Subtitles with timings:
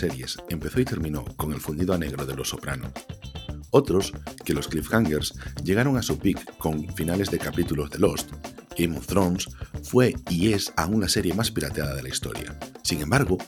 [0.00, 2.90] series empezó y terminó con el fundido a negro de Los Soprano.
[3.70, 4.12] Otros,
[4.44, 8.32] que los cliffhangers llegaron a su peak con finales de capítulos de Lost,
[8.76, 9.48] Game of Thrones
[9.82, 12.58] fue y es aún la serie más pirateada de la historia.
[12.82, 13.38] Sin embargo,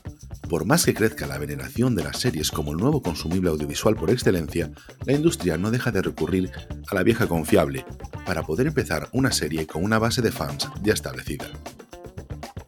[0.48, 4.10] por más que crezca la veneración de las series como el nuevo consumible audiovisual por
[4.10, 4.70] excelencia,
[5.06, 6.50] la industria no deja de recurrir
[6.88, 7.84] a la vieja confiable
[8.26, 11.46] para poder empezar una serie con una base de fans ya establecida.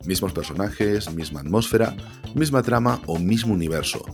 [0.04, 1.96] Mismos personajes, misma atmósfera,
[2.34, 4.04] misma trama o mismo universo.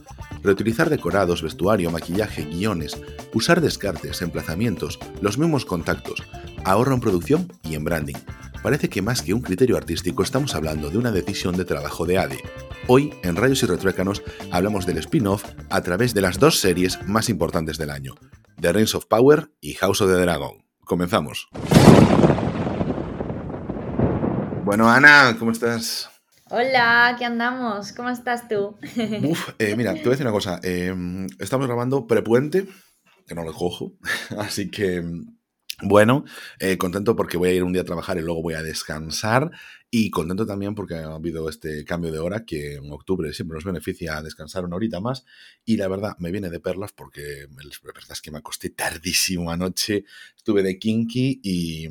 [0.43, 3.01] Reutilizar decorados, vestuario, maquillaje, guiones,
[3.35, 6.23] usar descartes, emplazamientos, los mismos contactos,
[6.65, 8.17] ahorro en producción y en branding.
[8.63, 12.19] Parece que más que un criterio artístico estamos hablando de una decisión de trabajo de
[12.19, 12.39] ADE.
[12.87, 17.29] Hoy, en Rayos y Retruécanos, hablamos del spin-off a través de las dos series más
[17.29, 18.15] importantes del año,
[18.61, 20.65] The Rings of Power y House of the Dragon.
[20.85, 21.49] Comenzamos.
[24.65, 26.11] Bueno, Ana, ¿cómo estás?
[26.53, 27.93] Hola, ¿qué andamos?
[27.93, 28.77] ¿Cómo estás tú?
[29.23, 30.61] Uf, eh, mira, te voy a decir una cosa.
[30.63, 30.93] eh,
[31.39, 32.67] estamos grabando prepuente,
[33.27, 33.93] que no lo cojo,
[34.39, 35.03] así que
[35.83, 36.25] bueno,
[36.59, 39.51] eh, contento porque voy a ir un día a trabajar y luego voy a descansar.
[39.91, 43.65] Y contento también porque ha habido este cambio de hora que en octubre siempre nos
[43.65, 45.25] beneficia descansar una horita más.
[45.65, 49.51] Y la verdad, me viene de perlas porque la verdad es que me acosté tardísimo
[49.51, 50.05] anoche.
[50.37, 51.89] Estuve de kinky y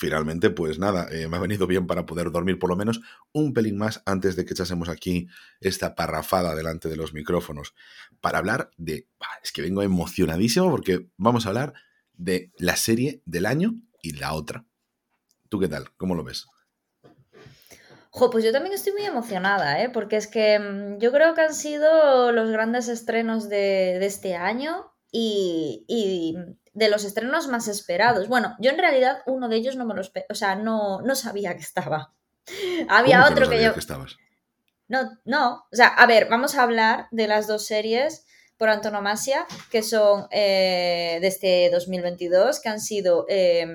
[0.00, 3.52] finalmente, pues nada, eh, me ha venido bien para poder dormir por lo menos un
[3.52, 5.28] pelín más antes de que echásemos aquí
[5.60, 7.74] esta parrafada delante de los micrófonos.
[8.22, 9.06] Para hablar de...
[9.44, 11.74] Es que vengo emocionadísimo porque vamos a hablar
[12.14, 14.64] de la serie del año y la otra.
[15.50, 15.90] ¿Tú qué tal?
[15.98, 16.46] ¿Cómo lo ves?
[18.08, 19.90] Jo, pues yo también estoy muy emocionada, ¿eh?
[19.90, 24.94] Porque es que mm, yo creo que han sido los grandes estrenos de, este año
[25.12, 25.84] y
[26.72, 28.28] de los estrenos más esperados.
[28.28, 31.54] Bueno, yo en realidad uno de ellos no me lo o sea, no, no sabía
[31.54, 32.12] que estaba.
[32.88, 33.74] Había ¿Cómo otro no que yo...
[33.74, 34.16] que estabas?
[34.88, 35.66] No, no.
[35.70, 38.26] O sea, a ver, vamos a hablar de las dos series
[38.58, 43.66] por antonomasia que son eh, de este 2022, que han sido eh,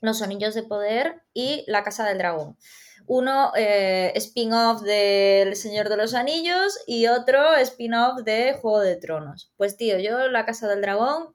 [0.00, 2.56] Los Anillos de Poder y La Casa del Dragón.
[3.06, 9.50] Uno eh, spin-off del Señor de los Anillos y otro spin-off de Juego de Tronos.
[9.56, 11.33] Pues tío, yo La Casa del Dragón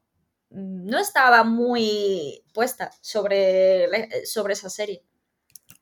[0.52, 5.04] no estaba muy puesta sobre, la- sobre esa serie.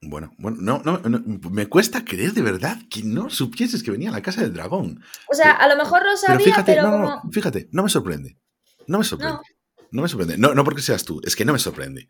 [0.01, 1.19] Bueno, bueno, no, no, no,
[1.49, 5.01] me cuesta creer de verdad que no supieses que venía a la casa del dragón.
[5.31, 7.03] O sea, a lo mejor lo Pero sabía, fíjate, pero no, como...
[7.23, 8.37] no, fíjate, no me sorprende.
[8.85, 9.33] No me sorprende.
[9.37, 9.41] No.
[9.89, 10.37] No me sorprende.
[10.37, 12.09] No, no porque seas tú, es que no me sorprende.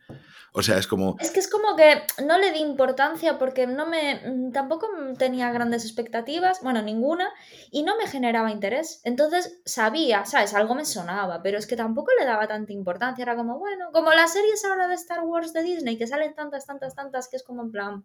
[0.58, 3.86] O sea, es como, Es que es como que no le di importancia porque no
[3.86, 4.16] me.
[4.28, 7.30] mm, tampoco tenía grandes expectativas, bueno, ninguna,
[7.70, 9.00] y no me generaba interés.
[9.04, 10.56] Entonces sabía, ¿sabes?
[10.56, 13.22] Algo me sonaba, pero es que tampoco le daba tanta importancia.
[13.22, 16.66] Era como, bueno, como las series ahora de Star Wars de Disney, que salen tantas,
[16.66, 18.04] tantas, tantas, que es como en plan.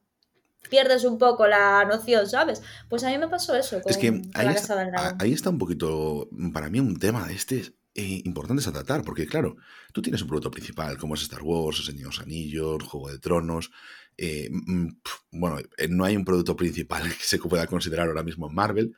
[0.70, 2.62] Pierdes un poco la noción, ¿sabes?
[2.88, 5.18] Pues a mí me pasó eso con, es que ahí, la es- Casa del Dragón.
[5.20, 9.26] ahí está un poquito, para mí, un tema de este eh, importante a tratar, porque
[9.26, 9.56] claro,
[9.92, 13.70] tú tienes un producto principal como es Star Wars, Señor Anillos, Juego de Tronos.
[14.16, 18.22] eh, mm, pf, bueno, eh, no hay un producto principal que se pueda considerar ahora
[18.22, 18.94] mismo en Marvel.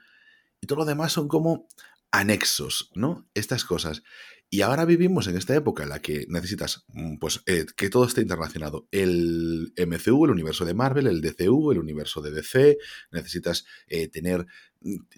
[0.60, 1.66] Y todo lo demás son como
[2.12, 3.28] anexos, ¿no?
[3.34, 4.02] Estas cosas.
[4.50, 8.06] Y ahora vivimos en esta época en la que necesitas, mm, pues, eh, que todo
[8.06, 8.86] esté internacionado.
[8.92, 12.78] El MCU, el universo de Marvel, el DCU, el universo de DC,
[13.10, 13.64] necesitas
[14.12, 14.73] tener, mm,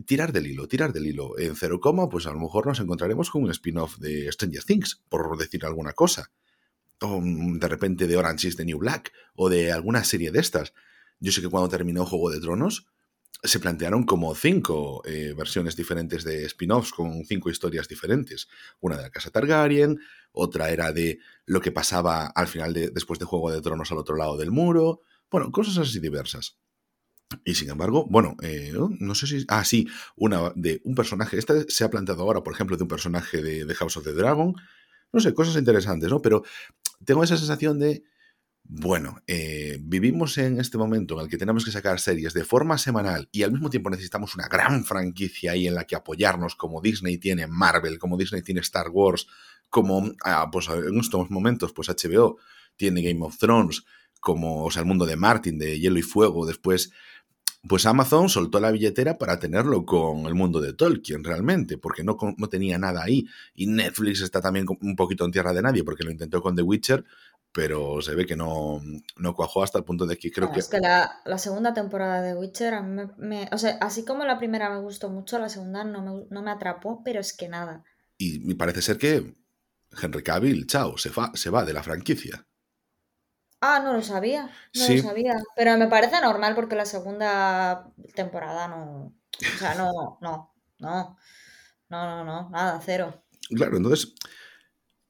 [0.07, 1.39] tirar del hilo, tirar del hilo.
[1.39, 5.03] En cero coma, pues a lo mejor nos encontraremos con un spin-off de Stranger Things,
[5.09, 6.31] por decir alguna cosa.
[7.01, 10.41] O mm, de repente de Orange is the New Black, o de alguna serie de
[10.41, 10.73] estas.
[11.21, 12.87] Yo sé que cuando terminó Juego de Tronos,
[13.43, 18.49] se plantearon como cinco eh, versiones diferentes de spin-offs con cinco historias diferentes.
[18.81, 19.99] Una de la casa Targaryen,
[20.33, 23.99] otra era de lo que pasaba al final de, después de Juego de Tronos al
[23.99, 25.03] otro lado del muro.
[25.31, 26.59] Bueno, cosas así diversas.
[27.45, 29.45] Y sin embargo, bueno, eh, no sé si...
[29.49, 31.39] Ah, sí, una de un personaje.
[31.39, 34.13] Esta se ha planteado ahora, por ejemplo, de un personaje de, de House of the
[34.13, 34.55] Dragon.
[35.13, 36.23] No sé, cosas interesantes, ¿no?
[36.23, 36.45] Pero
[37.05, 38.05] tengo esa sensación de...
[38.69, 42.79] Bueno, eh, vivimos en este momento en el que tenemos que sacar series de forma
[42.79, 46.81] semanal y al mismo tiempo necesitamos una gran franquicia ahí en la que apoyarnos, como
[46.81, 49.29] Disney tiene Marvel, como Disney tiene Star Wars,
[49.71, 52.39] como ah, pues en estos momentos pues HBO
[52.75, 53.85] tiene Game of Thrones,
[54.19, 56.91] como o sea, el mundo de Martin, de Hielo y Fuego, después
[57.69, 62.17] pues Amazon soltó la billetera para tenerlo con el mundo de Tolkien realmente, porque no,
[62.37, 63.27] no tenía nada ahí.
[63.55, 66.63] Y Netflix está también un poquito en tierra de nadie, porque lo intentó con The
[66.63, 67.05] Witcher,
[67.53, 68.81] pero se ve que no,
[69.17, 70.61] no cuajó hasta el punto de que creo que...
[70.61, 74.05] Es que la, la segunda temporada de Witcher, a mí me, me- o sea, así
[74.05, 77.33] como la primera me gustó mucho, la segunda no me, no me atrapó, pero es
[77.33, 77.85] que nada.
[78.19, 79.35] Y parece ser que
[80.03, 82.47] Henry Cavill, chao, se va, se va de la franquicia.
[83.69, 84.97] Ah, no lo sabía, no Sí.
[84.99, 85.35] lo sabía.
[85.57, 89.13] Pero me parece normal porque la segunda temporada no.
[89.55, 91.17] O sea, no, no, no.
[91.89, 93.25] No, no, no, nada, cero.
[93.51, 94.15] Claro, entonces,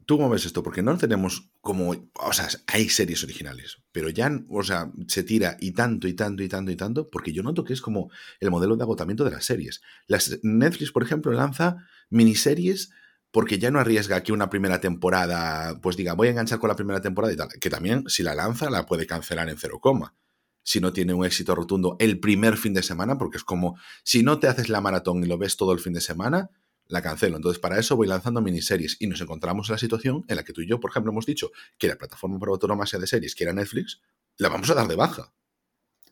[0.04, 0.62] ¿tú cómo ves esto?
[0.62, 5.56] Porque no tenemos como, o sea, hay series originales, pero ya, o sea, se tira
[5.60, 8.10] y tanto y tanto y tanto y tanto, porque yo noto que es como
[8.40, 9.80] el modelo de agotamiento de las series.
[10.06, 11.76] Las, Netflix, por ejemplo, lanza
[12.10, 12.90] miniseries
[13.36, 16.74] porque ya no arriesga que una primera temporada, pues diga, voy a enganchar con la
[16.74, 20.14] primera temporada y tal, que también si la lanza la puede cancelar en cero coma.
[20.62, 24.22] Si no tiene un éxito rotundo el primer fin de semana, porque es como, si
[24.22, 26.48] no te haces la maratón y lo ves todo el fin de semana,
[26.86, 27.36] la cancelo.
[27.36, 30.54] Entonces, para eso voy lanzando miniseries y nos encontramos en la situación en la que
[30.54, 33.44] tú y yo, por ejemplo, hemos dicho que la plataforma para autonomía de series, que
[33.44, 34.00] era Netflix,
[34.38, 35.34] la vamos a dar de baja.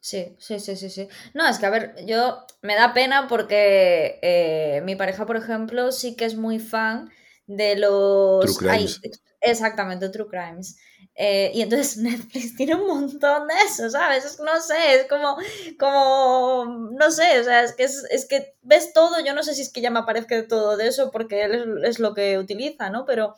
[0.05, 1.09] Sí, sí, sí, sí, sí.
[1.33, 5.93] No, es que a ver, yo me da pena porque eh, mi pareja, por ejemplo,
[5.93, 7.09] sí que es muy fan
[7.47, 8.45] de los...
[8.45, 9.01] True crimes.
[9.03, 9.11] Ay,
[9.41, 10.77] exactamente, True Crimes.
[11.15, 14.27] Eh, y entonces Netflix tiene un montón de eso, ¿sabes?
[14.27, 15.39] Es, no sé, es como,
[15.79, 19.55] como, no sé, o sea, es que, es, es que ves todo, yo no sé
[19.55, 22.37] si es que ya me aparezca todo de eso porque él es, es lo que
[22.39, 23.07] utiliza, ¿no?
[23.07, 23.37] Pero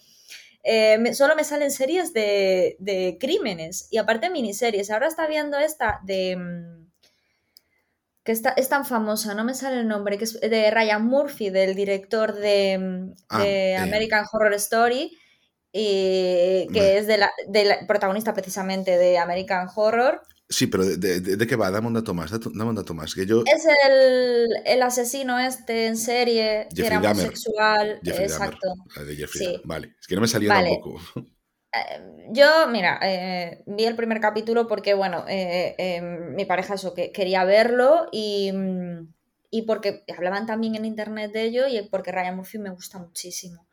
[0.67, 4.91] eh, me- solo me salen series de, de crímenes y aparte miniseries.
[4.91, 6.37] Ahora está viendo esta de...
[6.37, 6.87] mm,
[8.25, 11.51] que está, es tan famosa, no me sale el nombre, que es de Ryan Murphy,
[11.51, 13.77] del director de, mm, Ah, eh.
[13.77, 15.17] American Horror Story,
[15.73, 20.23] y que es de la, de la protagonista precisamente de American Horror.
[20.49, 21.71] Sí, pero ¿de, de- qué va?
[21.73, 23.15] Dame un dato más, dame un dato más.
[23.15, 27.25] Que yo, Es el, el asesino este en serie, que Jeffrey era Dahmer.
[27.27, 28.01] homosexual.
[28.05, 28.75] Jeffrey Dahmer, exacto.
[28.97, 29.53] la de Jeffrey Sí.
[29.53, 29.67] Dahmer.
[29.67, 30.71] Vale, es que no me salía Vale.
[30.71, 31.01] tampoco.
[31.73, 36.95] Eh, Yo, mira, eh, vi el primer capítulo porque, bueno, eh, eh, mi pareja eso,
[36.95, 39.13] que quería verlo y, mm,
[39.51, 43.66] y porque hablaban también en internet de ello y porque Ryan Murphy me gusta muchísimo.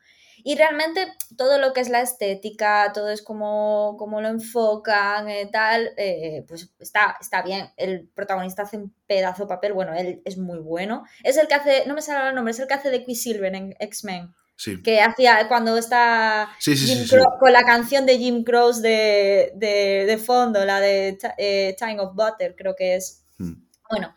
[0.43, 1.07] Y realmente
[1.37, 6.43] todo lo que es la estética, todo es como, como lo enfocan, eh, tal, eh,
[6.47, 7.69] pues está, está bien.
[7.77, 11.03] El protagonista hace un pedazo de papel, bueno, él es muy bueno.
[11.23, 13.55] Es el que hace, no me sale el nombre, es el que hace de Quicksilver
[13.55, 17.05] en X-Men, Sí, que hacía cuando está sí, sí, Jim.
[17.07, 21.99] Crow- con la canción de Jim Crow de, de, de fondo, la de eh, Time
[21.99, 23.23] of Butter, creo que es.
[23.39, 23.53] Mm.
[23.89, 24.13] Bueno,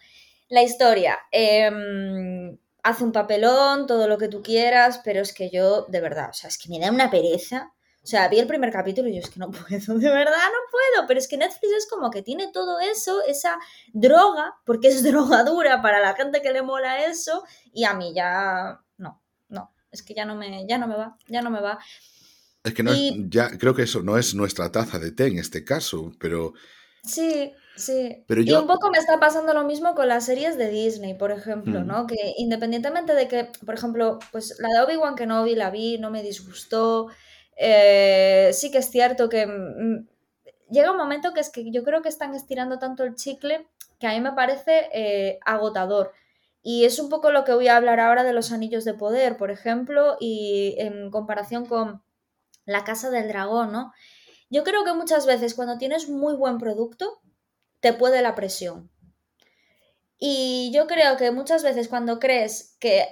[0.49, 1.19] la historia.
[1.33, 2.57] em,
[2.87, 6.33] hace un papelón, todo lo que tú quieras, pero es que yo, de verdad, o
[6.33, 7.73] sea, es que me da una pereza.
[8.03, 10.71] O sea, vi el primer capítulo y yo es que no puedo, de verdad no
[10.71, 13.59] puedo, pero es que Netflix es como que tiene todo eso, esa
[13.93, 17.43] droga, porque es drogadura para la gente que le mola eso,
[17.73, 21.17] y a mí ya no, no, es que ya no me, ya no me va,
[21.27, 21.81] ya no me va.
[22.63, 25.39] Es que no es, ya creo que eso no es nuestra taza de té en
[25.39, 26.55] este caso, pero
[27.07, 28.25] Sí, sí.
[28.27, 31.31] Pero Y un poco me está pasando lo mismo con las series de Disney, por
[31.33, 31.87] ejemplo, Mm.
[31.87, 32.07] ¿no?
[32.07, 36.23] Que independientemente de que, por ejemplo, pues la de Obi-Wan Kenobi la vi, no me
[36.23, 37.09] disgustó.
[37.59, 40.07] eh, sí que es cierto que mm,
[40.71, 43.67] llega un momento que es que yo creo que están estirando tanto el chicle
[43.99, 46.13] que a mí me parece eh, agotador.
[46.63, 49.37] Y es un poco lo que voy a hablar ahora de los anillos de poder,
[49.39, 52.03] por ejemplo, y en comparación con
[52.67, 53.93] la Casa del Dragón, ¿no?
[54.51, 57.21] Yo creo que muchas veces cuando tienes muy buen producto,
[57.87, 58.91] te puede la presión.
[60.19, 63.07] Y yo creo que muchas veces cuando crees que,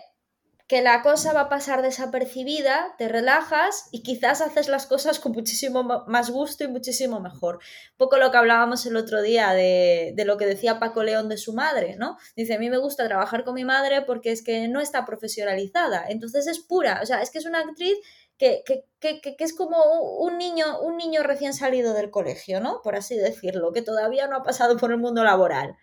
[0.66, 5.30] que la cosa va a pasar desapercibida, te relajas y quizás haces las cosas con
[5.30, 7.60] muchísimo más gusto y muchísimo mejor.
[7.96, 11.36] Poco lo que hablábamos el otro día de, de lo que decía Paco León de
[11.36, 12.16] su madre, ¿no?
[12.34, 16.04] Dice, a mí me gusta trabajar con mi madre porque es que no está profesionalizada,
[16.08, 17.96] entonces es pura, o sea, es que es una actriz
[18.38, 19.78] que, que, que, que- es como
[20.20, 22.80] un niño, un niño recién salido del colegio, ¿no?
[22.82, 25.76] Por así decirlo, que todavía no ha pasado por el mundo laboral.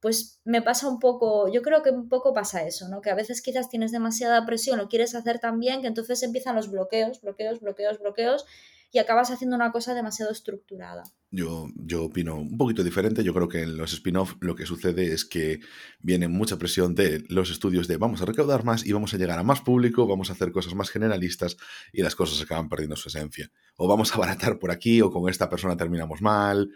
[0.00, 3.00] Pues me pasa un poco, yo creo que un poco pasa eso, ¿no?
[3.00, 6.56] Que a veces quizás tienes demasiada presión, lo quieres hacer tan bien, que entonces empiezan
[6.56, 8.44] los bloqueos, bloqueos, bloqueos, bloqueos,
[8.92, 11.02] y acabas haciendo una cosa demasiado estructurada.
[11.30, 13.24] yo, yo opino un poquito diferente.
[13.24, 15.60] Yo creo que en los spin-off lo que sucede es que
[16.00, 19.38] viene mucha presión de los estudios de vamos a recaudar más y vamos a llegar
[19.38, 21.56] a más público, vamos a hacer cosas más generalistas
[21.90, 23.50] y las cosas acaban perdiendo su esencia.
[23.76, 26.70] O vamos a abaratar por aquí o con esta persona terminamos mal.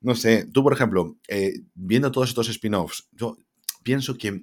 [0.00, 3.36] No sé, tú por ejemplo, eh, viendo todos estos spin-offs, yo
[3.84, 4.42] pienso que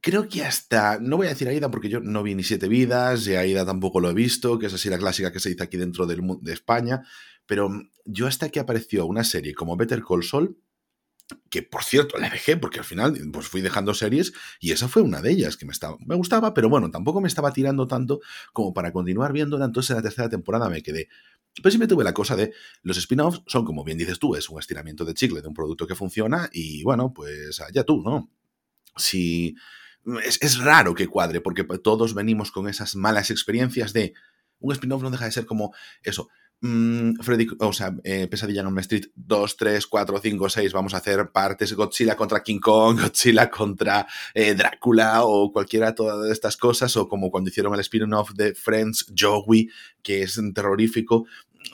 [0.00, 3.26] creo que hasta, no voy a decir Aida porque yo no vi ni Siete Vidas,
[3.26, 5.76] y Aida tampoco lo he visto, que es así la clásica que se dice aquí
[5.76, 7.02] dentro del, de España,
[7.46, 10.56] pero mm, yo hasta que apareció una serie como Better Call Saul,
[11.48, 15.02] que por cierto la dejé porque al final pues fui dejando series y esa fue
[15.02, 18.20] una de ellas que me, estaba, me gustaba, pero bueno, tampoco me estaba tirando tanto
[18.52, 21.08] como para continuar viéndola, entonces en la tercera temporada me quedé.
[21.56, 22.52] Pero siempre tuve la cosa de
[22.82, 25.86] los spin-offs son, como bien dices tú, es un estiramiento de chicle de un producto
[25.86, 28.30] que funciona y bueno, pues allá tú, ¿no?
[28.96, 29.56] Si
[30.24, 34.14] es, raro que cuadre, porque todos venimos con esas malas experiencias de
[34.58, 36.28] un spin-off no deja de ser como eso.
[36.62, 40.92] Mm, Freddy, o sea, eh, Pesadilla en Elm Street 2, 3, 4, 5, 6, vamos
[40.92, 46.30] a hacer partes Godzilla contra King Kong, Godzilla contra eh, Drácula o cualquiera de todas
[46.30, 49.70] estas cosas, o como cuando hicieron el spin-off de Friends, Joey,
[50.02, 51.26] que es terrorífico,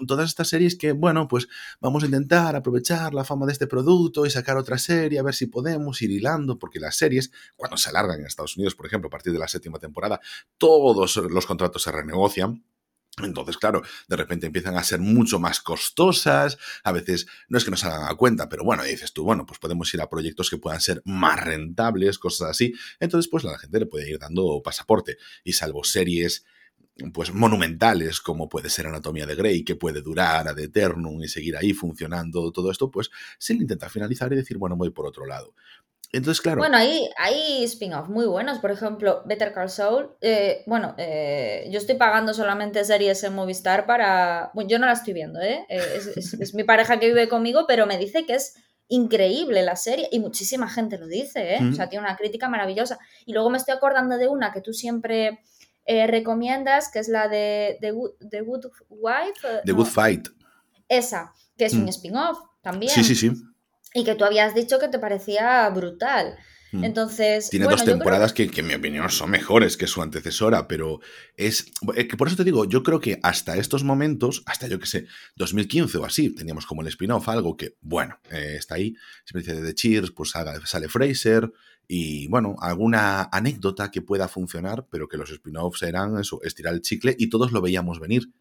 [0.06, 1.48] todas estas series que, bueno, pues
[1.80, 5.34] vamos a intentar aprovechar la fama de este producto y sacar otra serie, a ver
[5.34, 9.08] si podemos ir hilando, porque las series, cuando se alargan en Estados Unidos, por ejemplo,
[9.08, 10.20] a partir de la séptima temporada,
[10.58, 12.64] todos los contratos se renegocian.
[13.22, 17.70] Entonces, claro, de repente empiezan a ser mucho más costosas, a veces no es que
[17.70, 20.50] no se hagan a cuenta, pero bueno, dices tú, bueno, pues podemos ir a proyectos
[20.50, 22.74] que puedan ser más rentables, cosas así.
[23.00, 25.16] Entonces, pues la gente le puede ir dando pasaporte.
[25.44, 26.44] Y salvo series
[27.12, 31.56] pues monumentales como puede ser Anatomía de Grey, que puede durar ad eternum y seguir
[31.56, 35.26] ahí funcionando todo esto, pues se le intenta finalizar y decir, bueno, voy por otro
[35.26, 35.54] lado.
[36.12, 36.58] Entonces, claro.
[36.58, 38.58] Bueno, hay, hay spin-off muy buenos.
[38.58, 40.10] Por ejemplo, Better Call Saul.
[40.20, 44.50] Eh, bueno, eh, yo estoy pagando solamente series en Movistar para.
[44.54, 45.66] Bueno, yo no la estoy viendo, ¿eh?
[45.68, 48.54] eh es, mi pareja que vive conmigo, pero me dice que es
[48.88, 51.58] increíble la serie y muchísima gente lo dice, ¿eh?
[51.68, 52.98] O sea, tiene una crítica maravillosa.
[53.26, 55.40] Y luego me estoy acordando de una que tú siempre
[55.86, 59.62] eh, recomiendas, que es la de The Good, Wife.
[59.64, 60.28] The Good Fight.
[60.88, 61.88] Esa, que es un mm.
[61.88, 62.92] spin-off también.
[62.92, 63.32] Sí, sí, sí.
[63.94, 66.36] Y que tú habías dicho que te parecía brutal.
[66.72, 66.84] Mm.
[66.84, 67.50] Entonces.
[67.50, 68.50] Tiene dos temporadas que...
[68.52, 71.00] en mi opinión, son mejores que su antecesora, pero
[71.36, 71.66] es.
[71.94, 75.06] que por eso te digo, yo creo que hasta estos momentos, hasta yo que sé,
[75.36, 78.94] 2015 o así, teníamos como el spin-off algo que, bueno, eh, está ahí.
[79.24, 80.32] Siempre dice de Cheers, pues
[80.64, 81.50] sale Fraser,
[81.88, 86.82] y bueno, alguna anécdota que pueda funcionar, pero que los spin-offs eran eso, estirar el
[86.82, 88.32] chicle y todos lo veíamos venir.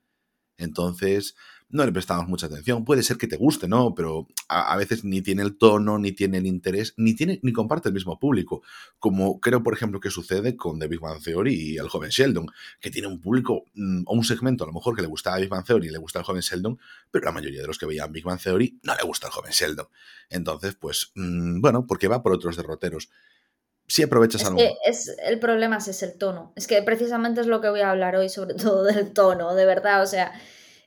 [0.58, 1.36] Entonces,
[1.70, 2.86] no le prestamos mucha atención.
[2.86, 3.96] Puede ser que te guste, ¿no?
[3.96, 7.90] Pero a, veces ni tiene el tono, ni tiene el interés, ni tiene, ni comparte
[7.90, 8.62] el mismo público.
[9.00, 12.48] Como creo, por ejemplo, que sucede con The Big Bang Theory y el joven Sheldon,
[12.80, 15.38] que tiene un público mm, o un segmento a lo mejor que le gusta a
[15.38, 16.80] Big Bang Theory y le gusta el joven Sheldon,
[17.12, 19.52] pero la mayoría de los que veían Big Bang Theory no le gusta el joven
[19.52, 19.88] Sheldon.
[20.30, 23.10] Entonces, pues, mm, bueno, porque va por otros derroteros
[23.88, 24.60] si aprovechas es algo.
[24.86, 26.54] es, el problema es, el tono.
[26.56, 29.66] Es que precisamente es lo que voy a hablar hoy, sobre todo del tono, de
[29.66, 30.02] verdad.
[30.02, 30.34] O sea,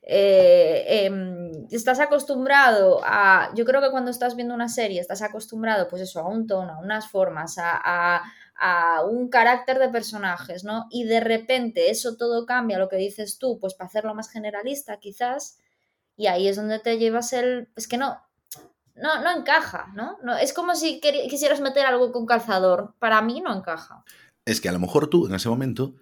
[0.03, 3.53] eh, em, estás acostumbrado a.
[3.55, 6.75] Yo creo que cuando estás viendo una serie, estás acostumbrado, pues eso, a un tono,
[6.75, 8.23] a unas formas, a,
[8.61, 10.87] a un carácter de personajes, ¿no?
[10.91, 14.99] Y de repente eso todo cambia, lo que dices tú, pues para hacerlo más generalista,
[14.99, 15.59] quizás.
[16.17, 17.69] Y ahí es donde te llevas el.
[17.77, 18.19] Es que no,
[19.01, 20.19] no, no encaja, ¿no?
[20.23, 20.37] ¿no?
[20.37, 22.95] Es como si quisieras meter algo con calzador.
[22.99, 24.05] Para mí no encaja.
[24.45, 25.95] Es que a lo mejor tú, en ese momento,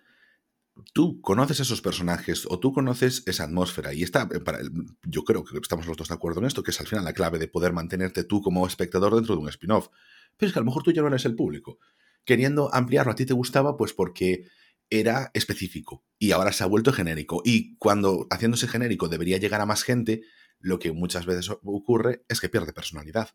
[0.93, 4.59] tú conoces esos personajes o tú conoces esa atmósfera y está, eh, para,
[5.05, 7.13] yo creo que estamos los dos de acuerdo en esto, que es al final la
[7.13, 9.89] clave de poder mantenerte tú como espectador dentro de un spin-off.
[10.37, 11.79] Pero es que a lo mejor tú ya no eres el público.
[12.25, 14.49] Queriendo ampliarlo, a ti te gustaba pues porque
[14.91, 17.43] era específico y ahora se ha vuelto genérico.
[17.45, 20.23] Y cuando haciéndose genérico debería llegar a más gente,
[20.67, 23.31] lo que muchas veces ocurre es que pierde personalidad.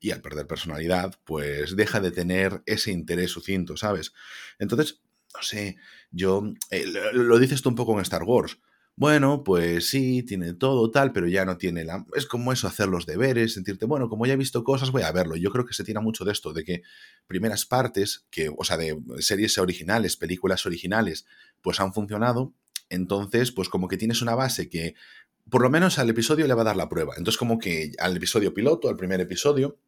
[0.00, 4.12] Y al perder personalidad, pues deja de tener ese interés sucinto, ¿sabes?
[4.58, 5.00] Entonces,
[5.34, 5.76] no sé,
[6.10, 6.84] yo, eh,
[7.14, 8.58] lo, dices tú un poco en Star Wars.
[8.96, 12.04] Bueno, pues sí, tiene todo tal, pero ya no tiene la...
[12.14, 15.12] Es como eso, hacer los deberes, sentirte, bueno, como ya he visto cosas, voy a
[15.12, 15.36] verlo.
[15.36, 16.82] Yo creo que se tira mucho de esto, de que
[17.26, 21.24] primeras partes, que, o sea, de series originales, películas originales,
[21.62, 22.52] pues han funcionado.
[22.90, 24.94] Entonces, pues como que tienes una base que
[25.50, 27.14] por lo menos al episodio le va a dar la prueba.
[27.16, 29.78] Entonces, como que al episodio piloto, al primer episodio,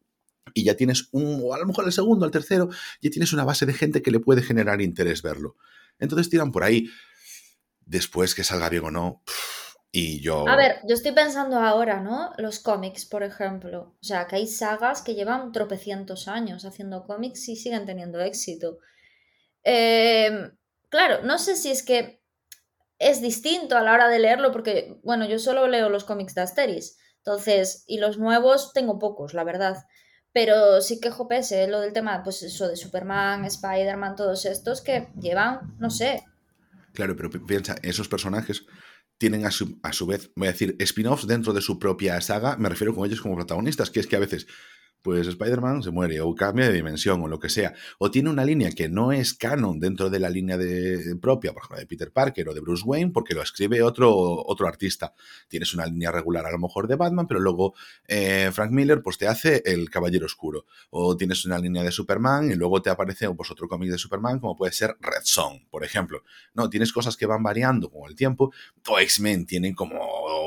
[0.53, 2.69] y ya tienes un, o a lo mejor al segundo, al tercero,
[3.01, 5.55] ya tienes una base de gente que le puede generar interés verlo.
[5.99, 6.89] Entonces tiran por ahí.
[7.85, 9.23] Después que salga bien o no,
[9.91, 10.47] y yo...
[10.47, 12.31] A ver, yo estoy pensando ahora, ¿no?
[12.37, 13.97] Los cómics, por ejemplo.
[14.01, 18.77] O sea, que hay sagas que llevan tropecientos años haciendo cómics y siguen teniendo éxito.
[19.63, 20.51] Eh,
[20.87, 22.20] claro, no sé si es que
[23.01, 26.41] es distinto a la hora de leerlo porque, bueno, yo solo leo los cómics de
[26.41, 29.77] Asteris, entonces, y los nuevos tengo pocos, la verdad.
[30.33, 35.09] Pero sí que jopese lo del tema, pues eso de Superman, Spider-Man, todos estos que
[35.19, 36.23] llevan, no sé.
[36.93, 38.65] Claro, pero piensa, esos personajes
[39.17, 42.55] tienen a su, a su vez, voy a decir, spin-offs dentro de su propia saga,
[42.57, 44.47] me refiero con ellos como protagonistas, que es que a veces
[45.01, 48.45] pues Spider-Man se muere o cambia de dimensión o lo que sea, o tiene una
[48.45, 52.11] línea que no es canon dentro de la línea de, propia, por ejemplo, de Peter
[52.11, 54.11] Parker o de Bruce Wayne, porque lo escribe otro,
[54.45, 55.13] otro artista.
[55.47, 57.73] Tienes una línea regular a lo mejor de Batman, pero luego
[58.07, 62.51] eh, Frank Miller pues te hace el Caballero Oscuro, o tienes una línea de Superman
[62.51, 65.83] y luego te aparece pues, otro cómic de Superman como puede ser Red Song, por
[65.83, 66.23] ejemplo.
[66.53, 68.51] No, tienes cosas que van variando con el tiempo,
[68.87, 69.99] o X-Men tienen como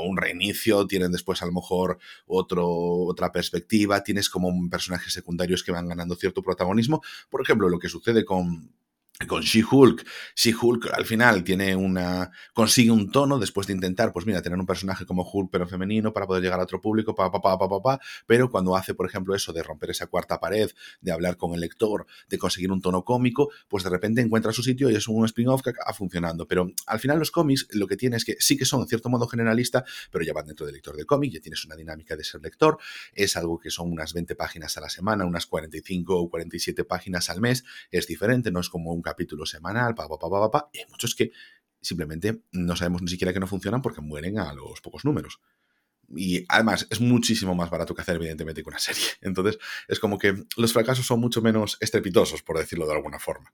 [0.04, 5.72] un reinicio, tienen después a lo mejor otro, otra perspectiva, tienes como personajes secundarios que
[5.72, 7.02] van ganando cierto protagonismo.
[7.30, 8.72] Por ejemplo, lo que sucede con
[9.28, 10.04] con She-Hulk.
[10.34, 12.32] She-Hulk al final tiene una.
[12.52, 16.12] consigue un tono después de intentar, pues mira, tener un personaje como Hulk, pero femenino,
[16.12, 19.06] para poder llegar a otro público, pa, pa, pa, pa, pa, pero cuando hace, por
[19.06, 22.80] ejemplo, eso de romper esa cuarta pared, de hablar con el lector, de conseguir un
[22.80, 26.48] tono cómico, pues de repente encuentra su sitio y es un spin-off que acaba funcionando.
[26.48, 29.08] Pero al final los cómics lo que tiene es que sí que son en cierto
[29.08, 32.24] modo generalista, pero ya van dentro del lector de cómic, ya tienes una dinámica de
[32.24, 32.78] ser lector,
[33.12, 37.30] es algo que son unas 20 páginas a la semana, unas 45 o 47 páginas
[37.30, 40.70] al mes, es diferente, no es como un capítulo semanal, pa, pa, pa, pa, pa,
[40.72, 41.30] y hay muchos que
[41.80, 45.40] simplemente no sabemos ni siquiera que no funcionan porque mueren a los pocos números.
[46.14, 49.04] Y además es muchísimo más barato que hacer, evidentemente, que una serie.
[49.20, 49.58] Entonces,
[49.88, 53.52] es como que los fracasos son mucho menos estrepitosos, por decirlo de alguna forma.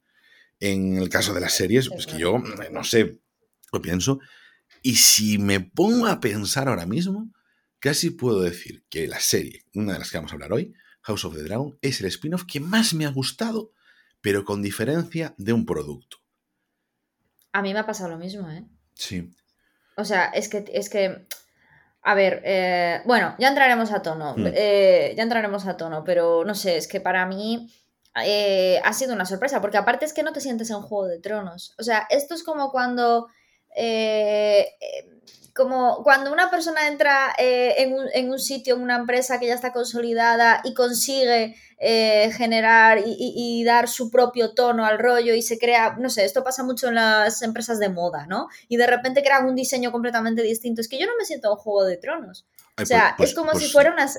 [0.58, 2.38] En el caso de las series, pues que yo,
[2.70, 3.18] no sé,
[3.72, 4.20] lo pienso.
[4.82, 7.32] Y si me pongo a pensar ahora mismo,
[7.78, 11.24] casi puedo decir que la serie, una de las que vamos a hablar hoy, House
[11.24, 13.72] of the Dragon, es el spin-off que más me ha gustado
[14.20, 16.18] pero con diferencia de un producto.
[17.52, 18.64] A mí me ha pasado lo mismo, ¿eh?
[18.94, 19.30] Sí.
[19.96, 21.26] O sea, es que, es que
[22.02, 24.46] a ver, eh, bueno, ya entraremos a tono, Hmm.
[24.54, 27.70] eh, ya entraremos a tono, pero no sé, es que para mí
[28.24, 31.20] eh, ha sido una sorpresa, porque aparte es que no te sientes en Juego de
[31.20, 31.74] Tronos.
[31.78, 33.28] O sea, esto es como cuando...
[33.76, 35.20] eh, eh,
[35.54, 39.46] como cuando una persona entra eh, en, un, en, un, sitio, en una empresa que
[39.46, 44.98] ya está consolidada y consigue eh, generar y, y, y, dar su propio tono al
[44.98, 48.48] rollo y se crea, no sé, esto pasa mucho en las empresas de moda, ¿no?
[48.68, 50.80] Y de repente crean un diseño completamente distinto.
[50.80, 52.46] Es que yo no me siento en Juego de Tronos.
[52.76, 54.04] Ay, o sea, pues, es como pues, si fuera una...
[54.04, 54.18] Es,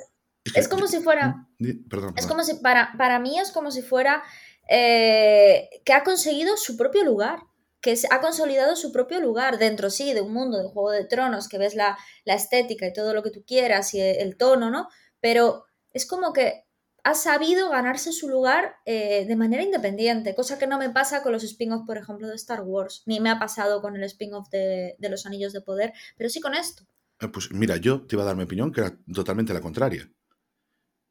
[0.54, 1.48] que, es como si fuera...
[1.90, 4.24] Perdón, es como si, para, para mí es como si fuera
[4.70, 7.40] eh, que ha conseguido su propio lugar
[7.82, 11.50] que ha consolidado su propio lugar dentro, sí, de un mundo de Juego de Tronos,
[11.50, 14.88] que ves la, la, estética y todo lo que tú quieras y el tono, ¿no?
[15.20, 16.66] Pero es como que
[17.04, 21.32] ha sabido ganarse su lugar eh, de manera independiente, cosa que no me pasa con
[21.32, 24.96] los spin-offs, por ejemplo, de Star Wars, ni me ha pasado con el spin-off de,
[25.00, 26.86] de, los Anillos de Poder, pero sí con esto.
[27.20, 30.12] Eh, pues mira, yo te iba a dar mi opinión, que era totalmente la contraria.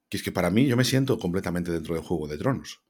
[0.08, 2.82] Que es que para mí yo me siento completamente dentro del Juego de Tronos.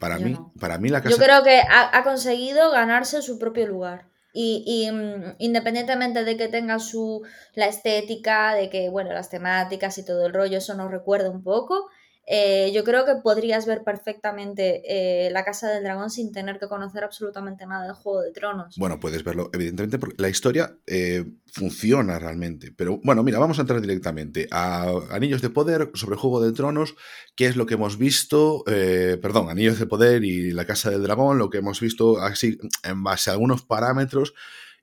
[0.00, 0.52] Para Yo mí, no.
[0.58, 1.14] para mí la casa...
[1.14, 4.08] Yo creo que ha, ha conseguido ganarse su propio lugar.
[4.32, 7.22] Y, y mm, independientemente de que tenga su
[7.54, 11.42] la estética, de que, bueno, las temáticas y todo el rollo, eso nos recuerda un
[11.42, 11.88] poco.
[12.32, 16.68] Eh, yo creo que podrías ver perfectamente eh, La Casa del Dragón sin tener que
[16.68, 18.76] conocer absolutamente nada del Juego de Tronos.
[18.78, 22.70] Bueno, puedes verlo, evidentemente, porque la historia eh, funciona realmente.
[22.70, 26.94] Pero bueno, mira, vamos a entrar directamente a Anillos de Poder sobre Juego de Tronos,
[27.34, 31.38] qué es lo que hemos visto, perdón, Anillos de Poder y La Casa del Dragón,
[31.38, 34.34] lo que hemos visto así en base a algunos parámetros.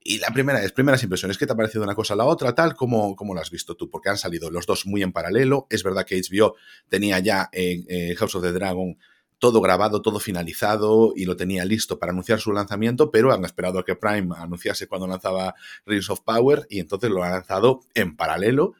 [0.09, 2.55] Y la primera es, primeras impresiones, ¿qué te ha parecido una cosa a la otra?
[2.55, 5.67] Tal como, como lo has visto tú, porque han salido los dos muy en paralelo.
[5.69, 6.55] Es verdad que HBO
[6.87, 8.97] tenía ya eh, House of the Dragon
[9.37, 13.79] todo grabado, todo finalizado y lo tenía listo para anunciar su lanzamiento, pero han esperado
[13.79, 18.15] a que Prime anunciase cuando lanzaba Rings of Power y entonces lo han lanzado en
[18.15, 18.75] paralelo,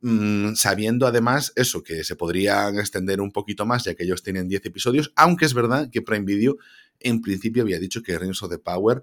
[0.00, 4.46] mmm, sabiendo además eso, que se podrían extender un poquito más ya que ellos tienen
[4.46, 6.56] 10 episodios, aunque es verdad que Prime Video
[7.00, 9.02] en principio había dicho que Rings of the Power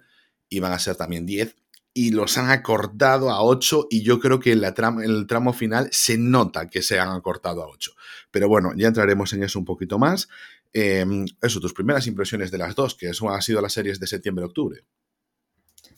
[0.50, 1.56] iban a ser también 10
[1.98, 4.62] y los han acortado a 8 y yo creo que en,
[5.02, 7.94] el tramo final se nota que se han acortado a 8.
[8.32, 10.28] Pero bueno, ya entraremos en eso un poquito más.
[10.74, 11.06] Eh,
[11.42, 14.84] eso, tus primeras impresiones de las dos, que eso ha sido las series de septiembre-octubre.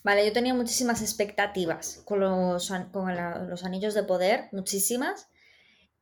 [0.03, 3.15] Vale, yo tenía muchísimas expectativas con, los, con
[3.49, 5.29] los anillos de poder, muchísimas.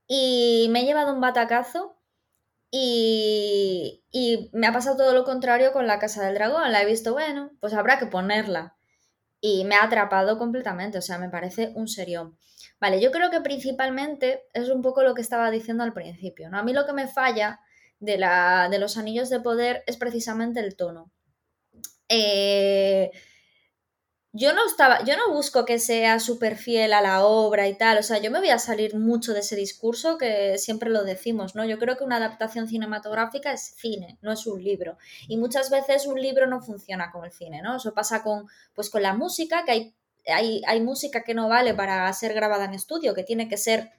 [0.09, 1.97] Y me he llevado un batacazo
[2.69, 6.69] y, y, me ha pasado todo lo contrario con la Casa del Dragón.
[6.73, 8.75] La he visto, bueno, pues habrá que ponerla.
[9.47, 12.35] Y me ha atrapado completamente, o sea, me parece un serión.
[12.79, 16.57] Vale, yo creo que principalmente es un poco lo que estaba diciendo al principio, ¿no?
[16.57, 17.59] A mí lo que me falla
[17.99, 21.11] de, la, de los anillos de poder es precisamente el tono.
[22.09, 23.11] Eh,
[24.37, 27.99] yo no estaba, yo no busco que sea súper fiel a la obra y tal,
[27.99, 31.55] o sea, yo me voy a salir mucho de ese discurso que siempre lo decimos,
[31.55, 31.63] ¿no?
[31.63, 34.97] Yo creo que una adaptación cinematográfica es cine, no es un libro.
[35.29, 37.77] Y muchas veces un libro no funciona con el cine, ¿no?
[37.77, 39.95] Eso pasa con, pues con la música, que hay,
[40.27, 43.93] hay, hay música que no vale para ser grabada en estudio, que tiene que ser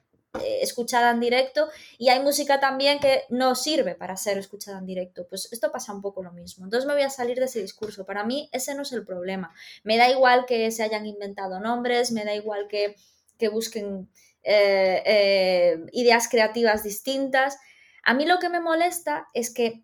[0.61, 5.25] escuchada en directo y hay música también que no sirve para ser escuchada en directo.
[5.27, 6.65] Pues esto pasa un poco lo mismo.
[6.65, 8.05] Entonces me voy a salir de ese discurso.
[8.05, 9.53] Para mí ese no es el problema.
[9.83, 12.95] Me da igual que se hayan inventado nombres, me da igual que,
[13.37, 14.09] que busquen
[14.43, 17.57] eh, eh, ideas creativas distintas.
[18.03, 19.83] A mí lo que me molesta es que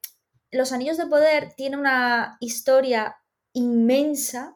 [0.52, 3.18] Los Anillos de Poder tiene una historia
[3.54, 4.56] inmensa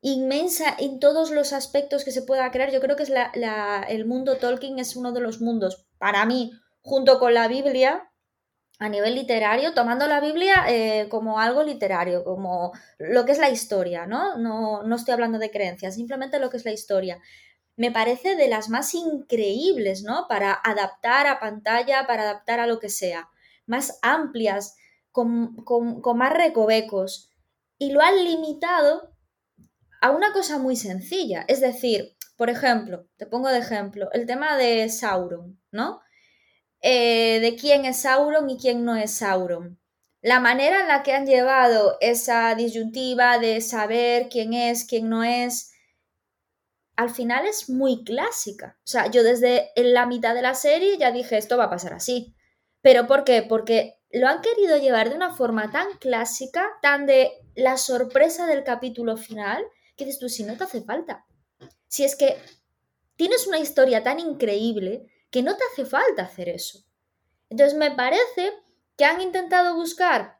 [0.00, 2.70] inmensa en todos los aspectos que se pueda crear.
[2.70, 3.12] Yo creo que es
[3.88, 8.10] el mundo Tolkien es uno de los mundos, para mí, junto con la Biblia,
[8.78, 13.50] a nivel literario, tomando la Biblia eh, como algo literario, como lo que es la
[13.50, 14.38] historia, ¿no?
[14.38, 14.84] ¿no?
[14.84, 17.20] No estoy hablando de creencias, simplemente lo que es la historia.
[17.76, 20.26] Me parece de las más increíbles, ¿no?
[20.28, 23.28] Para adaptar a pantalla, para adaptar a lo que sea.
[23.66, 24.76] Más amplias,
[25.10, 27.30] con, con más recovecos.
[27.78, 29.12] Y lo han limitado
[30.00, 31.44] a una cosa muy sencilla.
[31.48, 36.00] Es decir, por ejemplo, te pongo de ejemplo, el tema de Sauron, ¿no?
[36.80, 39.80] Eh, de quién es Sauron y quién no es Sauron.
[40.20, 45.24] La manera en la que han llevado esa disyuntiva de saber quién es, quién no
[45.24, 45.72] es,
[46.96, 48.76] al final es muy clásica.
[48.78, 51.92] O sea, yo desde la mitad de la serie ya dije, esto va a pasar
[51.92, 52.34] así.
[52.82, 53.42] ¿Pero por qué?
[53.42, 58.64] Porque lo han querido llevar de una forma tan clásica, tan de la sorpresa del
[58.64, 59.64] capítulo final,
[59.98, 61.26] que dices tú, si no te hace falta.
[61.88, 62.40] Si es que
[63.16, 66.84] tienes una historia tan increíble que no te hace falta hacer eso.
[67.50, 68.52] Entonces me parece
[68.96, 70.38] que han intentado buscar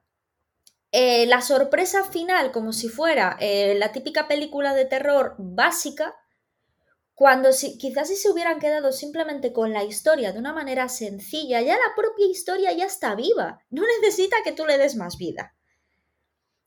[0.92, 6.14] eh, la sorpresa final como si fuera eh, la típica película de terror básica,
[7.14, 11.60] cuando si, quizás si se hubieran quedado simplemente con la historia de una manera sencilla,
[11.60, 15.54] ya la propia historia ya está viva, no necesita que tú le des más vida.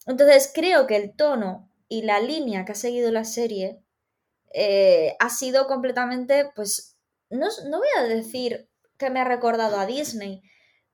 [0.06, 3.84] Entonces creo que el tono y la línea que ha seguido la serie
[4.54, 6.98] eh, ha sido completamente, pues,
[7.30, 10.42] no, voy a decir que me ha recordado a Disney,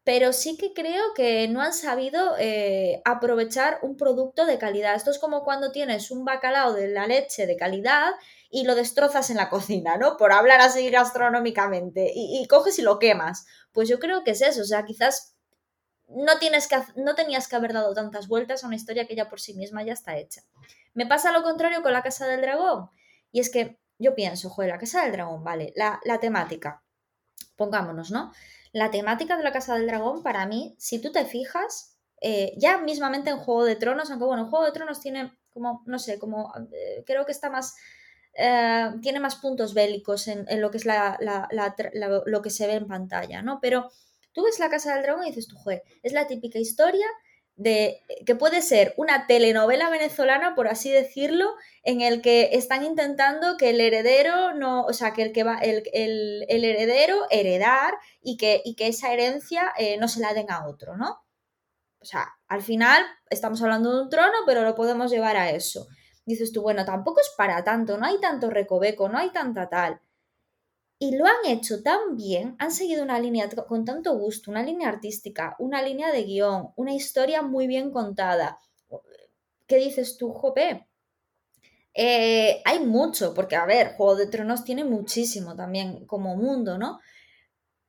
[0.03, 4.95] pero sí que creo que no han sabido eh, aprovechar un producto de calidad.
[4.95, 8.13] Esto es como cuando tienes un bacalao de la leche de calidad
[8.49, 10.17] y lo destrozas en la cocina, ¿no?
[10.17, 13.45] Por hablar así gastronómicamente, y, y coges y lo quemas.
[13.71, 15.37] Pues yo creo que es eso, o sea, quizás
[16.07, 19.29] no, tienes que, no tenías que haber dado tantas vueltas a una historia que ya
[19.29, 20.41] por sí misma ya está hecha.
[20.97, 22.89] Me pasa lo contrario con la Casa del Dragón,
[23.31, 26.83] y es que yo pienso, joder, la Casa del Dragón, vale, la, temática,
[27.55, 28.33] pongámonos, ¿no?
[28.71, 32.79] La temática de la Casa del Dragón, para mí, si tú te fijas, eh, ya
[32.79, 36.51] mismamente en Juego de Tronos, aunque bueno, Juego de Tronos tiene como, no sé, como,
[36.71, 37.75] eh, creo que está más,
[38.33, 41.19] eh, tiene más puntos bélicos en, lo que es la,
[42.25, 43.59] lo que se ve en pantalla, ¿no?
[43.61, 43.91] Pero
[44.31, 47.05] tú ves la Casa del Dragón y dices tú, joder, es la típica historia
[47.57, 53.57] de que puede ser una telenovela venezolana, por así decirlo, en el que están intentando
[53.57, 55.83] que el heredero no, o sea, que el que va, el,
[56.47, 60.97] heredero heredar y que, y que esa herencia eh, no se la den a otro,
[60.97, 61.25] ¿no?
[61.99, 65.87] O sea, al final estamos hablando de un trono, pero lo podemos llevar a eso.
[66.25, 69.99] Dices tú, bueno, tampoco es para tanto, no hay tanto recoveco, no hay tanta tal.
[70.99, 74.89] Y lo han hecho tan bien, han seguido una línea con tanto gusto, una línea
[74.89, 78.59] artística, una línea de guion, una historia muy bien contada.
[79.67, 80.87] ¿Qué dices tú, Jope?
[81.93, 86.99] Eh, hay mucho, porque a ver, Juego de Tronos tiene muchísimo también como mundo, ¿no?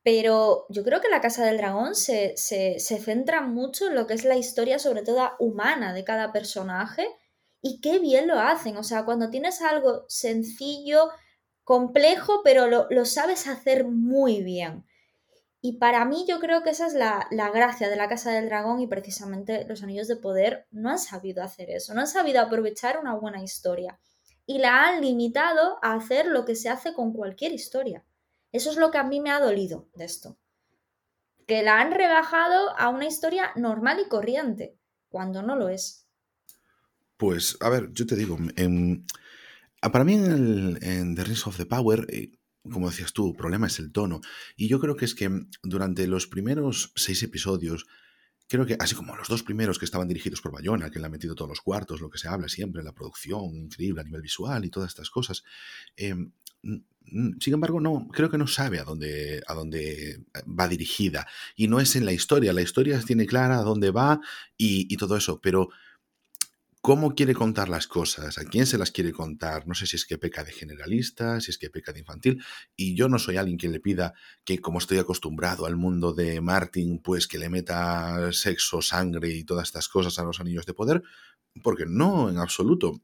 [0.03, 4.07] Pero yo creo que la Casa del Dragón se, se, se centra mucho en lo
[4.07, 7.07] que es la historia, sobre todo humana, de cada personaje.
[7.61, 8.77] Y qué bien lo hacen.
[8.77, 11.11] O sea, cuando tienes algo sencillo,
[11.69, 14.87] complejo, pero lo, sabes hacer muy bien.
[15.61, 18.81] Y para mí yo creo que esa es la, gracia de la Casa del Dragón
[18.81, 22.99] y precisamente los Anillos de Poder no han sabido hacer eso, no han sabido aprovechar
[22.99, 24.01] una buena historia
[24.47, 28.03] y la han limitado a hacer lo que se hace con cualquier historia.
[28.51, 30.39] Eso es lo que a mí me ha dolido de esto.
[31.47, 34.79] Que la han rebajado a una historia normal y corriente,
[35.11, 36.07] cuando no lo es.
[37.19, 38.39] Pues, a ver, yo te digo,
[39.81, 42.33] para mí en, The Rings of the Power, eh,
[42.71, 44.21] como decías tú, el problema es el tono.
[44.57, 45.31] Y yo creo que es que
[45.63, 47.87] durante los primeros seis episodios,
[48.49, 51.11] creo que, así como los dos primeros que estaban dirigidos por Bayona, que le ha
[51.11, 54.65] metido todos los cuartos, lo que se habla siempre, la producción increíble a nivel visual
[54.65, 55.45] y todas estas cosas,
[55.97, 56.33] em,
[57.41, 61.27] sin embargo, no, creo que no sabe a dónde, a dónde va dirigida.
[61.57, 62.53] Y no es en la historia.
[62.53, 64.21] La historia tiene clara a dónde va
[64.59, 65.41] y, y todo eso.
[65.41, 65.71] Pero
[66.89, 69.69] cómo quiere contar las cosas, a quién se las quiere contar.
[69.69, 72.43] No sé si es que peca de generalista, si es que peca de infantil.
[72.77, 76.41] Y yo no soy alguien que le pida que, como estoy acostumbrado al mundo de
[76.41, 80.73] Martin, pues que le meta sexo, sangre y todas estas cosas a los anillos de
[80.73, 81.03] poder,
[81.63, 83.03] porque no, en absoluto.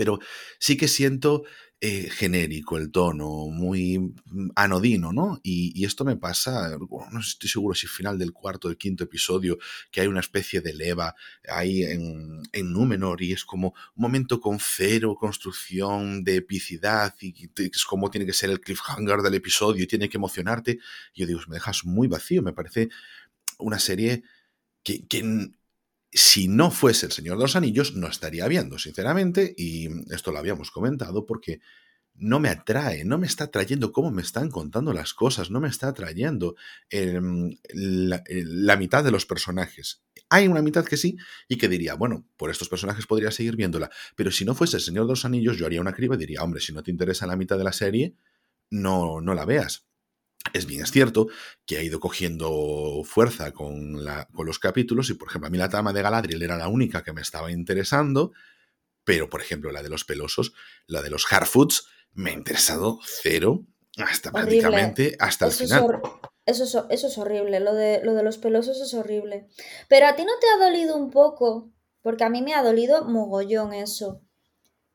[0.00, 0.18] Pero
[0.58, 1.42] sí que siento
[1.78, 5.38] eh, genérico el tono, muy mm, anodino, ¿no?
[5.42, 6.74] Y, esto me pasa,
[7.10, 9.58] no estoy seguro si final del cuarto, del quinto episodio,
[9.90, 11.14] que hay una especie de leva
[11.50, 17.50] ahí en, en Númenor y es como un momento con cero construcción de epicidad y
[17.58, 20.78] es como tiene que ser el cliffhanger del episodio y tiene que emocionarte.
[21.12, 22.88] Y yo digo, me dejas muy vacío, me parece
[23.58, 24.22] una serie
[24.82, 25.04] que
[26.12, 30.38] si no fuese el Señor de los Anillos, no estaría viendo, sinceramente, y esto lo
[30.38, 31.60] habíamos comentado porque
[32.14, 35.68] no me atrae, no me está trayendo cómo me están contando las cosas, no me
[35.68, 36.54] está trayendo
[36.90, 40.02] em, la, mitad de los personajes.
[40.28, 41.16] Hay una mitad que sí
[41.48, 44.82] y que diría, bueno, por estos personajes podría seguir viéndola, pero si no fuese el
[44.82, 47.26] Señor de los Anillos, yo haría una criba y diría, hombre, si no te interesa
[47.26, 48.16] la mitad de la serie,
[48.68, 49.86] no, no la veas.
[50.52, 51.28] Es bien, es cierto
[51.66, 55.58] que ha ido cogiendo fuerza con, la, con los capítulos y, por ejemplo, a mí
[55.58, 58.32] la trama de Galadriel era la única que me estaba interesando,
[59.04, 60.52] pero, por ejemplo, la de los pelosos,
[60.86, 63.66] la de los Harfoots, me ha interesado cero
[63.98, 66.00] hasta prácticamente hasta el final.
[66.46, 69.46] eso, es, eso es horrible, lo de, lo de los pelosos es horrible.
[69.88, 73.04] Pero a ti no te ha dolido un poco, porque a mí me ha dolido
[73.04, 74.22] mogollón eso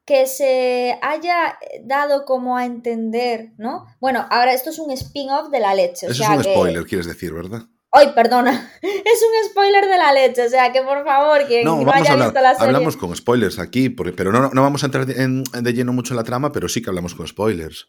[0.06, 3.88] que se haya dado como a entender, ¿no?
[4.00, 6.08] Bueno, ahora esto es un spin-off de la leche.
[6.08, 7.64] Eso es un spoiler, quieres decir, ¿verdad?
[7.92, 8.92] Ay, perdona, es
[9.24, 12.54] un spoiler de la leche, o sea que por favor, que no, haya visto la
[12.54, 12.68] serie.
[12.68, 16.24] Hablamos con spoilers aquí, pero no, no vamos a entrar de lleno mucho en la
[16.24, 17.88] trama, pero sí que hablamos con spoilers.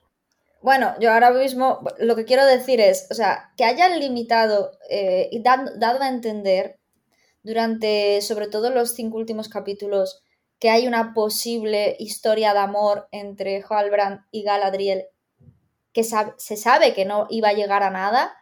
[0.63, 5.29] Bueno, yo ahora mismo lo que quiero decir es, o sea, que hayan limitado eh,
[5.31, 6.79] y dado a entender
[7.43, 10.25] durante sobre todo los cinco últimos capítulos
[10.59, 15.07] que hay una posible historia de amor entre Halbrand y Galadriel
[15.93, 18.37] que se sabe que no iba a llegar a nada,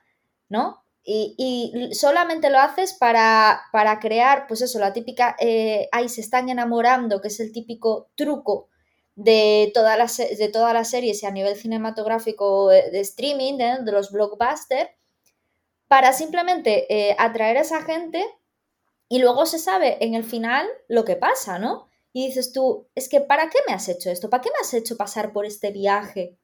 [0.48, 0.82] ¿no?
[1.04, 6.48] Y, solamente lo haces para, para, crear, pues eso, la típica, eh, ahí se están
[6.48, 8.70] enamorando, que es el típico truco
[9.14, 13.92] de, todas las, de todas las series y a nivel cinematográfico eh, de streaming, de,
[13.92, 14.90] los blockbusters,
[15.86, 18.24] para simplemente eh, atraer a esa gente
[19.08, 21.88] y luego se sabe en el final lo que pasa, ¿no?
[22.14, 24.30] Y dices tú, es que ¿para qué me has hecho esto?
[24.30, 26.38] ¿Para qué me has hecho pasar por este viaje?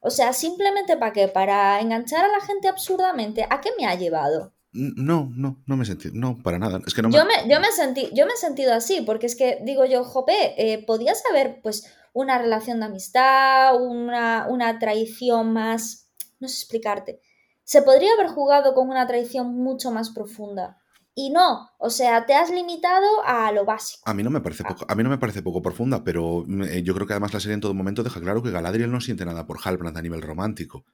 [0.00, 1.28] O sea, simplemente para qué?
[1.28, 3.46] Para enganchar a la gente absurdamente.
[3.48, 4.54] ¿A qué me ha llevado?
[4.72, 6.80] No, no, no me he sentido, no, para nada.
[6.84, 9.36] Es que no yo, me, yo, me sentí, yo me he sentido así, porque es
[9.36, 15.52] que digo yo, jope, eh, podías haber pues una relación de amistad, una, una traición
[15.52, 17.20] más, no sé explicarte.
[17.62, 20.77] Se podría haber jugado con una traición mucho más profunda.
[21.20, 24.08] Y no, o sea, te has limitado a lo básico.
[24.08, 26.84] A mí no me parece poco, a mí no me parece poco profunda, pero eh,
[26.84, 29.24] yo creo que además la serie en todo momento deja claro que Galadriel no siente
[29.24, 30.84] nada por Halbrand a nivel romántico.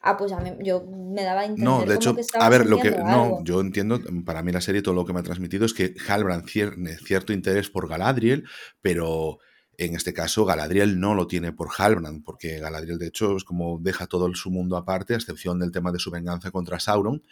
[0.00, 2.78] Ah, pues a mí yo me daba a entender No, de hecho, a ver, lo
[2.78, 5.74] que no, yo entiendo, para mí la serie todo lo que me ha transmitido es
[5.74, 8.44] que Halbrand tiene cierto interés por Galadriel,
[8.80, 9.40] pero
[9.78, 13.78] en este caso, Galadriel no lo tiene por Halbrand, porque Galadriel, de hecho, es como
[13.80, 17.22] deja todo su mundo aparte, a excepción del tema de su venganza contra Sauron.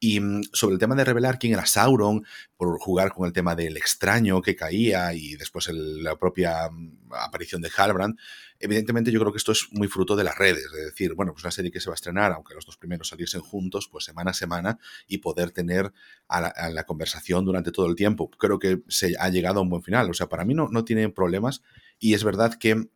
[0.00, 2.24] Y mm, sobre el tema de revelar quién era Sauron,
[2.56, 7.62] por jugar con el tema del extraño que caía y después la propia mm, aparición
[7.62, 8.18] de Halbrand,
[8.60, 11.44] evidentemente yo creo que esto es muy fruto de las redes, es decir, bueno, pues
[11.44, 14.32] una serie que se va a estrenar, aunque los dos primeros saliesen juntos, pues semana
[14.32, 15.92] a semana y poder tener
[16.26, 18.30] a la, conversación durante todo el tiempo.
[18.30, 20.84] Creo que se ha llegado a un buen final, o sea, para mí no, no
[20.84, 21.62] tiene problemas
[21.98, 22.88] y es verdad que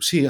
[0.00, 0.26] sí,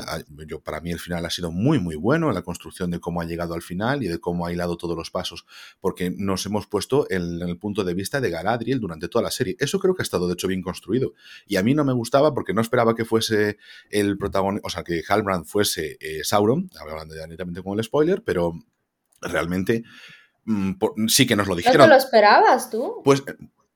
[0.46, 3.24] yo, para mí el final ha sido muy, muy bueno, la construcción de cómo ha
[3.24, 5.46] llegado al final y de cómo ha hilado todos los pasos,
[5.80, 9.56] porque nos hemos puesto en, el punto de vista de Galadriel durante toda la serie.
[9.58, 11.14] Eso creo que ha estado, de hecho, bien construido.
[11.46, 13.58] Y a mí no me gustaba porque no esperaba que fuese
[13.90, 18.22] el protagonista, o sea, que Halbrand fuese eh, Sauron, hablando ya directamente con el spoiler,
[18.22, 18.52] pero
[19.22, 19.84] realmente
[20.44, 20.72] mm,
[21.08, 21.78] sí que nos lo dijeron.
[21.78, 23.00] ¿No te lo esperabas tú?
[23.04, 23.22] Pues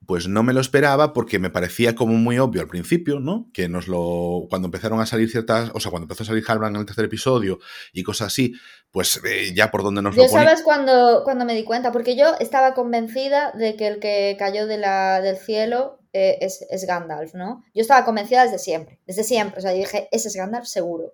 [0.06, 3.48] pues no me lo esperaba porque me parecía como muy obvio al principio, ¿no?
[3.52, 4.46] Que nos lo.
[4.48, 5.70] Cuando empezaron a salir ciertas.
[5.74, 7.58] O sea, cuando empezó a salir Halbrand en el tercer episodio
[7.92, 8.54] y cosas así,
[8.90, 12.16] pues eh, ya por donde nos yo lo sabes cuando, cuando me di cuenta, porque
[12.16, 16.86] yo estaba convencida de que el que cayó de la, del cielo eh, es, es,
[16.86, 17.64] Gandalf, ¿no?
[17.74, 19.58] Yo estaba convencida desde siempre, desde siempre.
[19.58, 21.12] O sea, yo dije, ese es Gandalf seguro.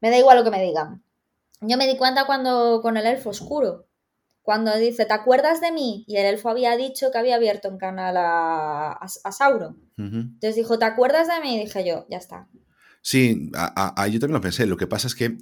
[0.00, 1.02] Me da igual lo que me digan.
[1.60, 3.86] Yo me di cuenta cuando con el elfo oscuro
[4.44, 6.04] cuando dice, ¿te acuerdas de mí?
[6.06, 9.80] Y el elfo había dicho que había abierto un canal a, a, Sauron.
[9.96, 11.56] Entonces dijo, ¿te acuerdas de mí?
[11.56, 12.46] Y dije yo, ya está.
[13.00, 14.66] Sí, yo también lo pensé.
[14.66, 15.38] Lo que pasa es que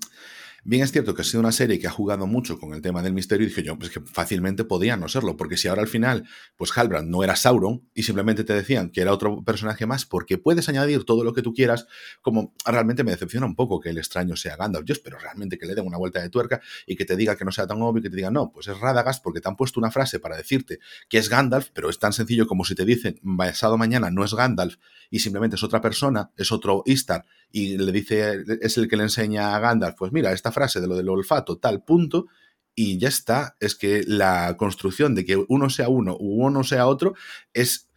[0.65, 3.03] Bien es cierto que ha sido una serie que ha jugado mucho con el tema
[3.03, 5.89] del misterio y dije yo, pues que fácilmente podía no serlo, porque si ahora al
[5.89, 6.25] final,
[6.57, 10.39] pues Halbrand no era Sauron y simplemente te decían que era otro personaje más, porque
[10.39, 11.89] puedes añadir todo lo que tú quieras,
[12.21, 14.87] como realmente me decepciona un poco que el extraño sea Gandalf.
[14.87, 17.45] Yo espero realmente que le den una vuelta de tuerca y que te diga que
[17.45, 19.81] no sea tan obvio que te diga, no, pues es Radagast porque te han puesto
[19.81, 23.21] una frase para decirte que es Gandalf, pero es tan sencillo como si te dicen,
[23.37, 24.77] pasado mañana no es Gandalf
[25.11, 29.03] y simplemente es otra persona, es otro Istar y le dice, es el que le
[29.03, 32.27] enseña a Gandalf, pues mira, esta frase de lo del olfato, tal punto,
[32.75, 33.57] y ya está.
[33.61, 37.15] Es que la construcción de que uno sea uno u uno sea otro
[37.53, 37.89] es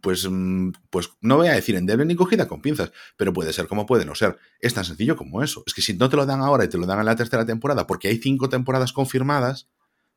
[0.00, 3.68] pues, mm, pues no voy a decir endeble ni cogida con pinzas, pero puede ser
[3.68, 4.38] como puede no ser.
[4.60, 5.62] Es tan sencillo como eso.
[5.66, 7.44] Es que si no te lo dan ahora y te lo dan en la tercera
[7.44, 9.68] temporada, porque hay cinco temporadas confirmadas,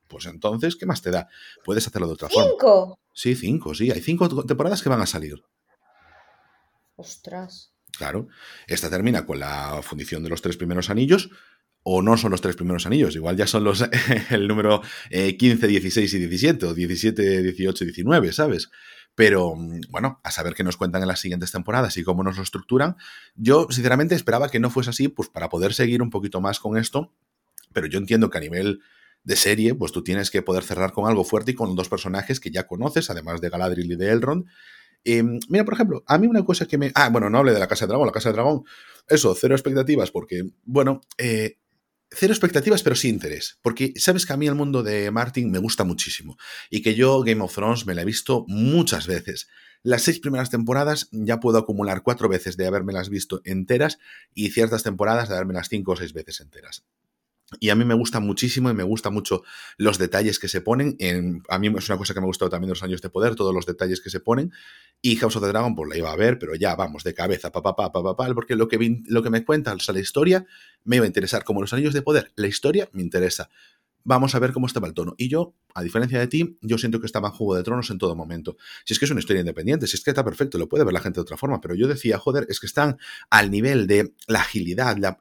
[0.08, 1.28] pues entonces, ¿qué más te da?
[1.64, 2.50] Puedes hacerlo de otra forma.
[2.50, 3.00] ¿Cinco?
[3.14, 3.92] Sí, cinco, sí.
[3.92, 5.44] Hay cinco temporadas que van a salir.
[6.96, 7.72] Ostras.
[8.00, 8.30] Claro.
[8.66, 11.30] Esta termina con la fundición de los tres primeros anillos.
[11.84, 13.84] O no son los tres primeros anillos, igual ya son los
[14.30, 14.82] el número
[15.12, 18.70] 15, eh, 16 y 17, o 17, 18 y 19, ¿sabes?
[19.16, 22.38] Pero mm, bueno, a saber qué nos cuentan en las siguientes temporadas y cómo nos
[22.38, 22.96] lo estructuran.
[23.36, 26.78] Yo, sinceramente, esperaba que no fuese así, pues para poder seguir un poquito más con
[26.78, 27.14] esto.
[27.74, 28.82] Pero yo entiendo que a nivel
[29.24, 32.40] de serie, pues tú tienes que poder cerrar con algo fuerte y con dos personajes
[32.40, 34.46] que ya conoces, además de Galadriel y de Elrond.
[35.04, 36.92] Em, mira, por ejemplo, a mí una cosa que me...
[36.96, 38.64] Ah, bueno, no hable de la Casa de Dragón, la Casa de Dragón,
[39.08, 41.58] eso, cero expectativas, porque, bueno, eh,
[42.12, 43.60] cero expectativas, pero sí interés.
[43.62, 46.38] Porque sabes que a mí el mundo de Martin me gusta muchísimo
[46.70, 49.48] y que yo Game of Thrones me la he visto muchas veces.
[49.82, 53.98] Las seis primeras temporadas ya puedo acumular cuatro veces de las visto enteras
[54.34, 56.84] y ciertas temporadas de las cinco o seis veces enteras.
[57.60, 59.44] Y a mí me gusta muchísimo y me gusta mucho
[59.78, 60.96] los detalles que se ponen.
[61.00, 63.10] En, a mí es una cosa que me ha gustado también de los años de
[63.10, 64.52] poder, todos los detalles que se ponen.
[65.02, 67.52] Y House of the Dragon, pues la iba a ver, pero ya vamos, de cabeza,
[67.52, 70.46] pa, pa, pa, pa, porque lo que, lo que me cuenta, o sea, la historia
[70.84, 71.44] me iba a interesar.
[71.44, 73.50] Como los anillos de poder, la historia me interesa
[74.04, 75.14] vamos a ver cómo estaba el tono.
[75.18, 77.98] Y yo, a diferencia de ti, yo siento que estaba en Juego de Tronos en
[77.98, 78.58] todo momento.
[78.86, 80.94] Si es que es una historia independiente, si es que está perfecto, lo puede ver
[80.94, 82.98] la gente de otra forma, pero yo decía, joder, es que están
[83.30, 85.18] al nivel de la agilidad, la,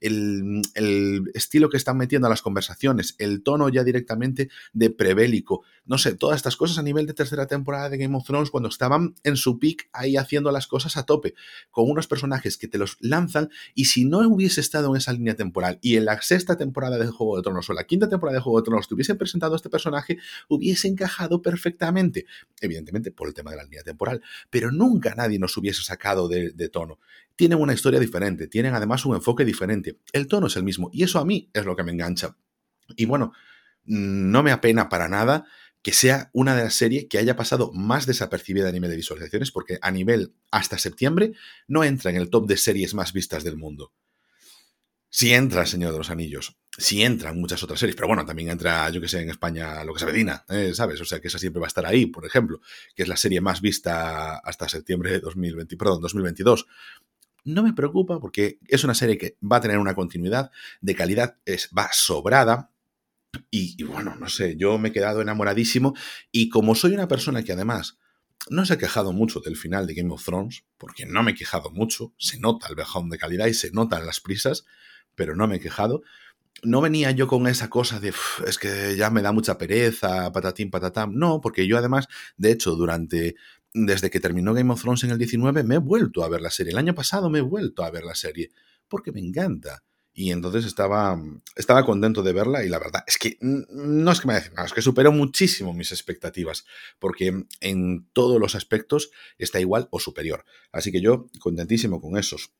[0.00, 5.62] el, el, estilo que están metiendo a las conversaciones, el tono ya directamente de prebélico,
[5.84, 8.68] no sé, todas estas cosas a nivel de tercera temporada de Game of Thrones, cuando
[8.68, 11.34] estaban en su peak ahí haciendo las cosas a tope,
[11.70, 15.34] con unos personajes que te los lanzan, y si no hubiese estado en esa línea
[15.34, 18.42] temporal y en la sexta temporada de Juego de Tronos o la quinta temporada de
[18.42, 20.16] Juego de Tronos te hubiesen presentado a este personaje,
[20.48, 22.24] hubiese encajado perfectamente,
[22.62, 26.68] evidentemente por el tema de la línea temporal, pero nunca nadie nos hubiese sacado de,
[26.70, 27.00] tono.
[27.36, 31.02] Tienen una historia diferente, tienen además un enfoque diferente, el tono es el mismo, y
[31.02, 32.34] eso a mí es lo que me engancha.
[32.96, 33.34] Y bueno,
[33.84, 35.44] no me apena para nada
[35.82, 39.50] que sea una de las series que haya pasado más desapercibida a nivel de visualizaciones,
[39.50, 41.34] porque a nivel hasta septiembre
[41.68, 43.92] no entra en el top de series más vistas del mundo.
[45.10, 48.48] Sí entra Señor de los Anillos, sí entra en muchas otras series, pero bueno, también
[48.48, 50.72] entra, yo que sé, en España lo que se Medina, ¿eh?
[50.74, 51.00] ¿sabes?
[51.00, 52.60] O sea que esa siempre va a estar ahí, por ejemplo,
[52.94, 56.66] que es la serie más vista hasta septiembre de 2020, perdón, 2022.
[57.44, 61.36] No me preocupa porque es una serie que va a tener una continuidad de calidad,
[61.44, 62.72] es, va sobrada,
[63.50, 65.94] y, bueno, no sé, yo me he quedado enamoradísimo
[66.30, 67.98] y como soy una persona que además
[68.50, 71.34] no se ha quejado mucho del final de Game of Thrones, porque no me he
[71.34, 74.64] quejado mucho, se nota el bajón de calidad y se notan las prisas,
[75.14, 76.02] pero no me he quejado.
[76.62, 78.12] No venía yo con esa cosa de,
[78.46, 81.14] es que ya me da mucha pereza, patatín, patatam.
[81.14, 83.34] No, porque yo además, de hecho, durante,
[83.74, 86.50] desde que terminó Game of Thrones en el 19, me he vuelto a ver la
[86.50, 86.72] serie.
[86.72, 88.50] El año pasado me he vuelto a ver la serie,
[88.88, 89.82] porque me encanta.
[90.14, 91.18] Y entonces estaba,
[91.56, 94.66] estaba contento de verla y la verdad es que no es que me haya nada,
[94.66, 96.66] es que superó muchísimo mis expectativas,
[96.98, 100.44] porque en todos los aspectos está igual o superior.
[100.70, 102.52] Así que yo contentísimo con esos.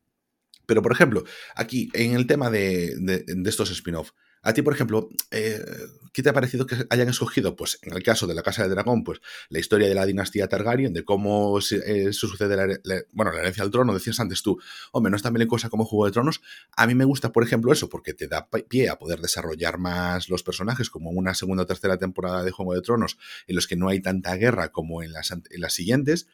[0.66, 4.12] Pero, por ejemplo, aquí, en el tema de, de, estos spin-off,
[4.44, 5.64] a ti, por ejemplo, eh,
[6.12, 7.55] ¿qué te ha parecido que hayan escogido?
[7.55, 10.48] Pues en el caso de la Casa de Dragón, pues la historia de la dinastía
[10.48, 11.77] Targaryen, de cómo se,
[12.09, 14.59] eh, sucede la, bueno, la herencia al trono, decías antes tú,
[14.90, 16.40] hombre, no es tan bien cosa como Juego de Tronos.
[16.77, 20.29] A mí me gusta, por ejemplo, eso, porque te da pie a poder desarrollar más
[20.29, 23.77] los personajes, como una segunda o tercera temporada de Juego de Tronos, en los que
[23.77, 26.27] no hay tanta guerra como en las, en las siguientes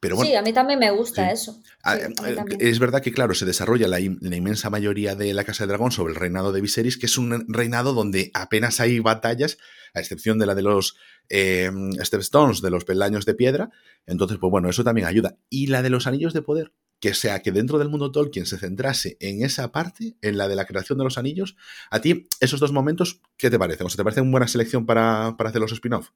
[0.00, 1.60] sí, a mí también me gusta eso.
[1.82, 2.12] Ah, eh,
[2.60, 6.12] es verdad que, claro, se desarrolla la, inmensa mayoría de la Casa de Dragón sobre
[6.12, 9.58] el reinado de Viserys, que es un reinado donde apenas hay batallas,
[9.94, 10.96] a excepción de la de los
[11.28, 11.70] eh,
[12.02, 13.70] Stepstones, de los peldaños de piedra.
[14.06, 15.38] Entonces, pues bueno, eso también ayuda.
[15.48, 18.58] Y la de los anillos de poder, que sea que dentro del mundo Tolkien se
[18.58, 21.56] centrase en esa parte, en la de la creación de los anillos,
[21.90, 23.86] a ti, esos dos momentos, ¿qué te parecen?
[23.86, 26.10] ¿O sea, te parece una buena selección para, para hacer los spin-off?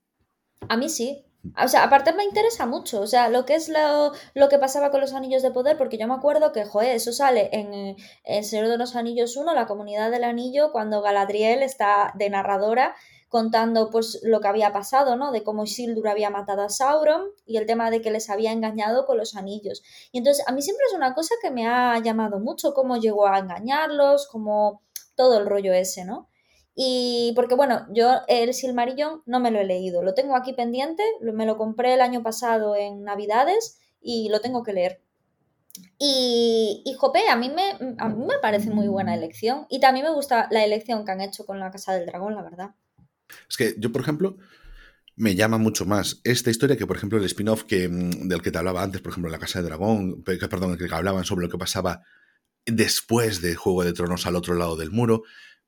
[0.69, 1.25] A mí sí.
[1.63, 3.01] O sea, aparte me interesa mucho.
[3.01, 5.97] O sea, lo que es lo, lo, que pasaba con los anillos de poder, porque
[5.97, 9.67] yo me acuerdo que, joder, eso sale en El Señor de los Anillos 1, la
[9.67, 12.95] comunidad del anillo, cuando Galadriel está de narradora
[13.31, 15.31] contando pues lo que había pasado, ¿no?
[15.31, 19.07] De cómo Isildur había matado a Sauron y el tema de que les había engañado
[19.07, 19.83] con los anillos.
[20.11, 23.29] Y entonces a mí siempre es una cosa que me ha llamado mucho cómo llegó
[23.29, 24.83] a engañarlos, como
[25.15, 26.30] todo el rollo ese, ¿no?
[26.75, 31.03] Y porque bueno, yo el Silmarillion no me lo he leído, lo tengo aquí pendiente,
[31.21, 35.03] me lo compré el año pasado en Navidades y lo tengo que leer.
[35.99, 40.07] Y, y Jope, a mí, me, a mí me parece muy buena elección y también
[40.07, 42.71] me gusta la elección que han hecho con la Casa del Dragón, la verdad.
[43.49, 44.37] Es que yo, por ejemplo,
[45.17, 48.51] me llama mucho más esta historia que, por ejemplo, el spin-off que, mm, del que
[48.51, 51.51] te hablaba antes, por ejemplo, la Casa del Dragón, perdón, el que hablaban sobre lo
[51.51, 52.03] que pasaba
[52.67, 55.23] después de Juego de Tronos al otro lado del muro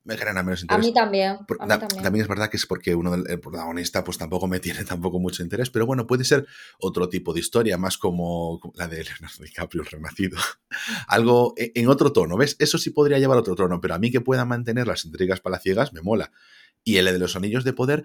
[0.05, 0.87] me genera menos A interés.
[0.87, 1.39] mí también.
[1.47, 2.03] Por- A mí da- también.
[2.03, 5.19] también es verdad que es porque uno del el protagonista pues tampoco me tiene tampoco
[5.21, 6.47] mucho interés, pero bueno, puede ser
[6.81, 10.39] otro tipo de historia, más como la de Leonardo DiCaprio, el renacido.
[11.07, 12.57] Algo e- en otro tono, ¿ves?
[12.59, 15.41] Eso sí podría llevar a otro tono, pero a mí que pueda mantener las intrigas
[15.41, 16.33] palaciegas me mola.
[16.85, 18.05] Y el de los anillos de poder,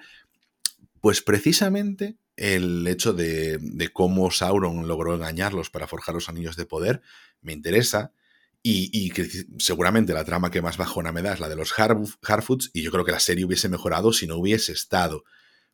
[1.02, 6.66] pues precisamente el hecho de, de cómo Sauron logró engañarlos para forjar los anillos de
[6.68, 7.02] poder
[7.41, 8.12] me interesa.
[8.70, 9.28] Y, que
[9.59, 12.82] seguramente la trama que más bajona me da es la de los Har- Harfoots, y
[12.82, 15.24] yo creo que la serie hubiese mejorado si no hubiese estado.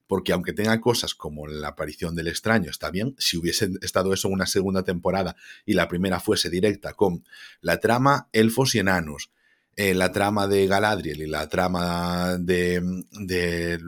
[0.06, 4.28] Porque aunque tenga cosas como la aparición del extraño, está bien, si hubiese estado eso
[4.28, 5.36] en una segunda temporada
[5.66, 7.24] y la primera fuese directa con
[7.62, 9.32] la trama elfos y enanos,
[9.76, 12.80] eh, la trama de Galadriel y la trama de,
[13.12, 13.80] de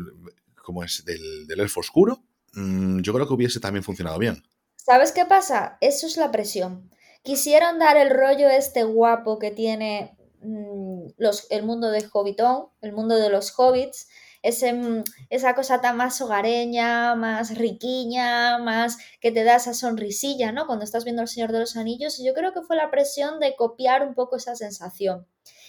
[0.63, 1.05] ¿cómo es?
[1.05, 4.41] Del, del elfo oscuro, mm, yo creo que hubiese también funcionado bien.
[4.77, 5.77] ¿Sabes qué pasa?
[5.81, 6.89] Eso es la presión.
[7.25, 11.07] Quisieron dar el rollo este guapo que tiene mm,
[11.49, 14.07] el mundo de Hobbitón, el mundo de los hobbits,
[14.43, 20.51] ese, mm, esa cosa tan más hogareña, más riquiña, más que te da esa sonrisilla,
[20.51, 20.67] ¿no?
[20.67, 23.39] Cuando estás viendo El Señor de los Anillos, y yo creo que fue la presión
[23.39, 25.25] de copiar un poco esa sensación.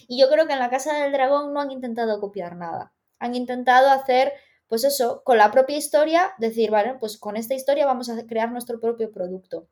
[0.09, 2.93] Y yo creo que en la Casa del Dragón no han intentado copiar nada.
[3.19, 4.35] Han intentado hacer,
[4.69, 8.53] pues eso, con la propia historia, decir, vale, pues con esta historia vamos a crear
[8.53, 9.69] nuestro propio producto.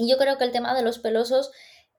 [0.00, 1.50] Y yo creo que el tema de los pelosos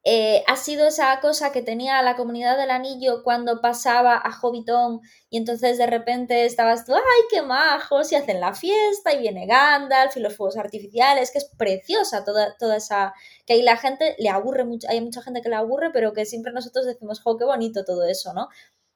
[0.04, 5.02] eh, ha sido esa cosa que tenía la comunidad del anillo cuando pasaba a Hobbiton
[5.30, 8.12] y entonces de repente estabas tú, ¡ay, qué majos!
[8.12, 12.56] Y hacen la fiesta y viene Gandalf y los fuegos artificiales, que es preciosa toda,
[12.58, 13.14] toda esa...
[13.46, 16.26] que ahí la gente le aburre mucho, hay mucha gente que le aburre, pero que
[16.26, 18.50] siempre nosotros decimos, ¡jo, qué bonito todo eso, ¿no?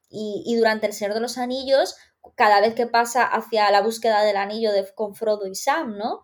[0.09, 1.95] Y, y durante el Señor de los Anillos,
[2.33, 6.23] cada vez que pasa hacia la búsqueda del anillo de, con Frodo y Sam, ¿no?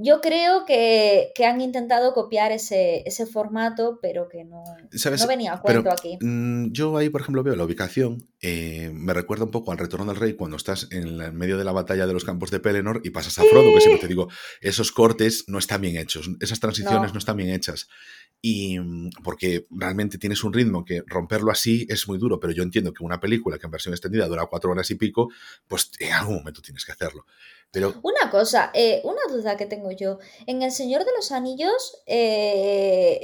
[0.00, 5.20] Yo creo que, que han intentado copiar ese, ese, formato, pero que no, ¿Sabes?
[5.20, 6.16] no venía a cuento Pero, aquí.
[6.20, 8.22] mm, yo ahí, por ejemplo, veo la ubicación.
[8.40, 11.58] eh, me recuerda un poco al Retorno del Rey cuando estás en, la- en medio
[11.58, 14.06] de la batalla de los campos de Pelennor y pasas a Frodo, que siempre te
[14.06, 14.28] digo,
[14.60, 17.14] esos cortes no están bien hechos, esas transiciones No.
[17.14, 17.88] no, están bien hechas.
[18.40, 22.62] Y mm, porque realmente tienes un ritmo que romperlo así es muy duro, pero yo
[22.62, 25.28] entiendo que una película que en versión extendida dura cuatro horas y pico,
[25.66, 27.26] pues en algún momento tienes que hacerlo.
[27.70, 30.18] Pero Una cosa, eh, una duda que tengo yo.
[30.46, 33.18] En El Señor de los Anillos, eh,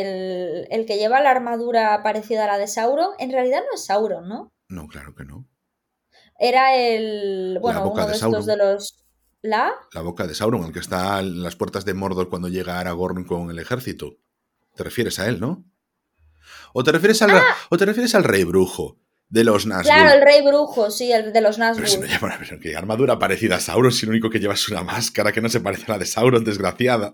[0.00, 3.84] el, el que lleva la armadura parecida a la de Sauron, en realidad no es
[3.84, 4.52] Sauron, ¿no?
[4.68, 5.46] no, claro que no.
[6.38, 7.58] Era el.
[7.60, 8.46] Bueno, boca uno de de estos Sauron.
[8.46, 9.04] de los.
[9.42, 9.72] ¿La?
[9.92, 13.24] La boca de Sauron, el que está en las puertas de Mordor cuando llega Aragorn
[13.24, 14.16] con el ejército.
[14.74, 15.64] ¿Te refieres a él, no?
[16.72, 17.32] ¿O te refieres al,
[17.68, 18.98] o te refieres al rey brujo
[19.30, 19.84] de los Nazgûl?
[19.84, 22.08] Claro, el rey brujo, sí, el de los Pero si no Nazgûl.
[22.20, 25.32] llama pero que armadura parecida a Sauron, si lo único que lleva es una máscara
[25.32, 27.10] que no se parece a la de Sauron, desgraciada.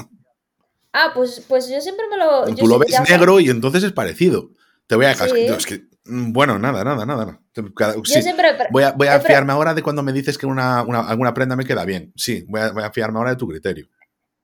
[0.93, 2.47] Ah, pues, pues yo siempre me lo.
[2.55, 4.51] Tú lo ves ya negro y entonces es parecido.
[4.87, 5.19] Te voy a Sí.
[5.21, 5.39] cascar.
[5.39, 7.41] Es que, mm, bueno, nada, nada, nada.
[7.77, 8.49] Cada- Yo sí, siempre.
[8.71, 11.55] Voy a, voy a fiarme ahora de cuando me dices que una, una- alguna prenda
[11.57, 12.13] me queda bien.
[12.17, 13.89] Sí, voy a, voy a fiarme ahora de tu criterio.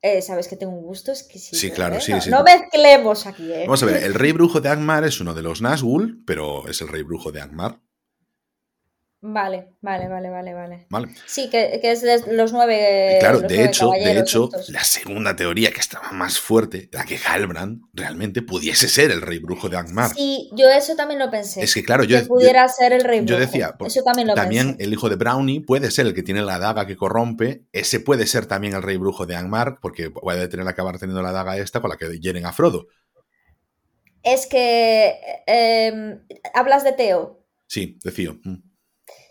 [0.03, 1.57] Eh, Sabes que tengo un gusto exquisito.
[1.57, 2.01] Sí, claro, ¿eh?
[2.01, 2.31] sí, no, sí.
[2.31, 3.65] no mezclemos aquí, ¿eh?
[3.67, 6.81] Vamos a ver, el rey brujo de Angmar es uno de los Nazgûl, pero es
[6.81, 7.81] el rey brujo de Angmar.
[9.25, 10.87] Vale, vale, vale, vale, vale.
[10.91, 11.15] ¿Vale?
[11.27, 13.15] Sí, que, que es de los nueve.
[13.15, 16.89] Y claro, los de nueve hecho, de hecho, la segunda teoría que estaba más fuerte
[16.93, 20.11] era que Halbrand realmente pudiese ser el rey brujo de Angmar.
[20.13, 21.63] Sí, yo eso también lo pensé.
[21.63, 23.41] Es que claro, yo, que pudiera ser el rey yo brujo.
[23.41, 24.83] decía, por- eso también lo también pensé.
[24.85, 27.65] el hijo de Brownie puede ser el que tiene la daga que corrompe.
[27.71, 31.31] Ese puede ser también el rey brujo de Angmar, porque puede tener acabar teniendo la
[31.31, 32.89] daga esta con la que hieren a Frodo.
[34.25, 35.15] Es que.
[35.47, 36.19] eh,
[36.55, 37.45] hablas de Teo.
[37.69, 38.33] Sí, decía.
[38.33, 38.72] mm.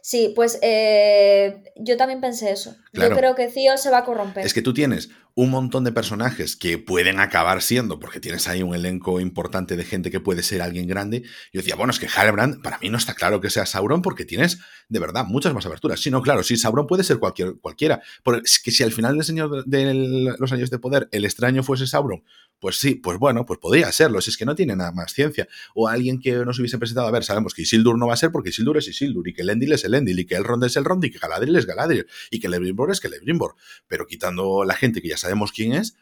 [0.02, 2.76] Sí, pues eh, yo también pensé eso.
[2.91, 3.12] Claro.
[3.12, 4.45] Yo creo que Cío se va a corromper.
[4.45, 8.64] Es que tú tienes un montón de personajes que pueden acabar siendo, porque tienes ahí
[8.64, 11.24] un elenco importante de gente que puede ser alguien grande.
[11.54, 14.26] Yo decía, bueno, es que Halbrand, para mí no está claro que sea Sauron porque
[14.26, 15.99] tienes, de verdad, muchas más aberturas.
[15.99, 18.02] Sí, no, claro, sí, Sauron puede ser cualquier, cualquiera.
[18.24, 19.93] Porque es que si al final del Señor de
[20.38, 22.24] los Años de Poder el extraño fuese Sauron,
[22.62, 25.47] pues sí, pues bueno, pues podría serlo, si es que no tiene nada más ciencia.
[25.76, 28.32] O alguien que nos hubiese presentado, a ver, sabemos que Isildur no va a ser
[28.32, 31.12] porque Isildur es Isildur, y que Elendil es Elendil, y que Elrond es Elrond, y
[31.12, 33.55] que Galadriel es Galadriel, y que Celebrimbor es Celebrimbor.
[33.88, 35.95] Pero quitando la gente que ya sabemos quién es,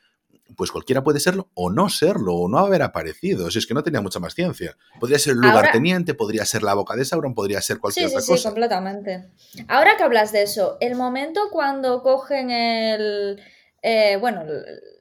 [0.58, 3.50] pues cualquiera puede serlo o no serlo, o no haber aparecido.
[3.52, 4.76] Si es que no tenía mucha más ciencia.
[5.00, 8.10] Podría ser el Ahora- lugarteniente, podría ser la boca de Sauron, podría ser Sí, cualquier
[8.10, 8.50] sí, otra sí, cosa.
[8.50, 9.30] completamente.
[9.68, 13.40] Ahora que hablas de eso, el momento cuando cogen el.
[13.84, 14.44] eh, bueno,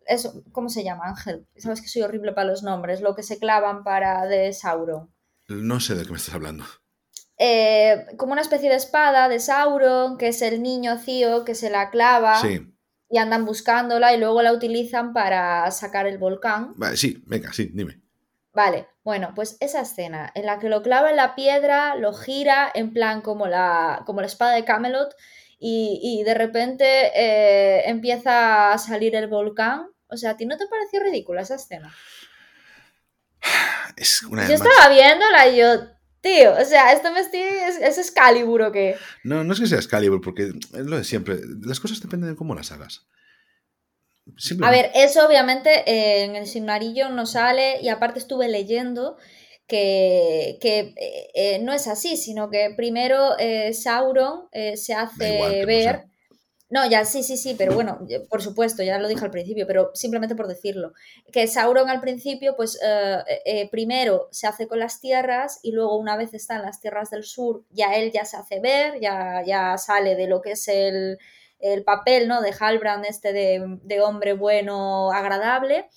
[0.08, 1.46] eso, ¿cómo se llama, Ángel?
[1.56, 5.12] Sabes que soy horrible para los nombres, lo que se clavan para de Sauron.
[5.48, 6.64] No sé de qué me estás hablando.
[7.38, 11.70] Eh, como una especie de espada de Sauron, que es el niño Cío que se
[11.70, 12.74] la clava Sí,
[13.08, 16.74] y andan buscándola y luego la utilizan para sacar el volcán.
[16.76, 18.02] vale, sí, venga, sí, dime.
[18.52, 22.70] Vale, bueno, pues esa escena en la que lo clava en la piedra, lo gira
[22.74, 25.14] en plan como la, como la espada de Camelot
[25.60, 26.84] y, de repente
[27.14, 29.88] eh, empieza a salir el volcán.
[30.08, 31.94] O sea, ¿a ti no te pareció ridícula esa escena?
[33.96, 35.88] Es una yo estaba viéndola y yo,
[36.20, 37.40] tío, o sea, esto me estoy.
[37.40, 38.96] ¿Es, es Excalibur o qué?
[39.24, 41.38] No, no es que sea Excalibur, porque es lo de siempre.
[41.62, 43.08] Las cosas dependen de cómo las hagas.
[44.62, 49.16] A ver, eso obviamente eh, en el Silmarillion no sale y aparte estuve leyendo
[49.66, 53.36] que, que eh, eh, no es así, sino que primero
[53.72, 56.07] Sauron se hace ver...
[56.70, 57.98] No, ya sí, sí, sí, pero bueno,
[58.28, 60.92] por supuesto, ya lo dije al principio, pero simplemente por decirlo,
[61.32, 62.78] que Sauron al principio, pues
[63.70, 67.24] primero se hace con las tierras y luego una vez está en las tierras del
[67.24, 71.18] sur, ya él ya se hace ver, ya, ya sale de lo que es el,
[71.58, 72.42] el papel ¿no?
[72.42, 75.88] de Halbrand, este de, hombre bueno, agradable,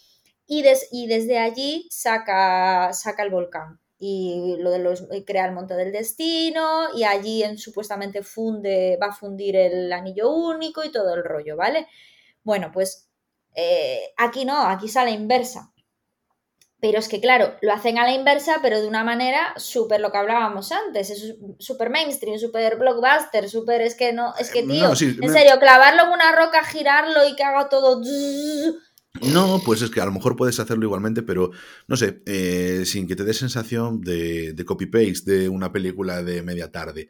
[0.48, 3.81] y, y, desde allí saca, saca el volcán.
[4.04, 9.08] Y lo de los crea el monte del destino, y allí en, supuestamente funde, va
[9.08, 11.88] a fundir el anillo único y todo el rollo, ¿vale?
[12.44, 13.12] Bueno, pues
[13.54, 15.72] eh, aquí no, aquí sale inversa.
[16.80, 20.12] Pero es que, claro, lo hacen a la inversa, pero de una manera súper lo
[20.12, 21.12] que hablábamos antes.
[21.12, 23.82] Es súper mainstream, súper blockbuster, súper.
[23.82, 24.34] Es que no.
[24.40, 28.02] Es que, tío, en serio, clavarlo en una roca, girarlo y que haga todo.
[29.34, 31.52] No, pues es que a lo mejor puedes hacerlo igualmente, pero
[31.88, 36.42] no sé, eh, sin que te dé sensación de, de copy-paste de una película de
[36.42, 37.10] media tarde.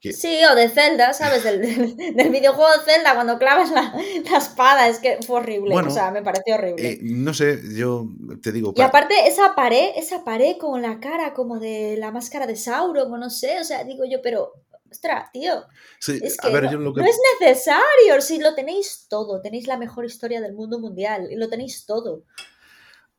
[0.00, 1.42] Sí, o de Zelda, ¿sabes?
[1.42, 3.92] Del, videojuego de Zelda, cuando clavas la,
[4.36, 5.74] espada, es que fue horrible.
[5.74, 6.88] o sea, me pareció horrible.
[6.88, 8.06] Eh, no sé, yo
[8.40, 8.72] te digo.
[8.76, 13.12] Y aparte, esa pared, esa pared con la cara como de la máscara de Sauron,
[13.12, 14.52] o no sé, o sea, digo yo, pero.
[14.90, 15.66] Ostras, tío.
[16.00, 18.20] es que, no, no, es necesario.
[18.20, 22.24] Si lo tenéis todo, tenéis la mejor historia del mundo mundial y lo tenéis todo.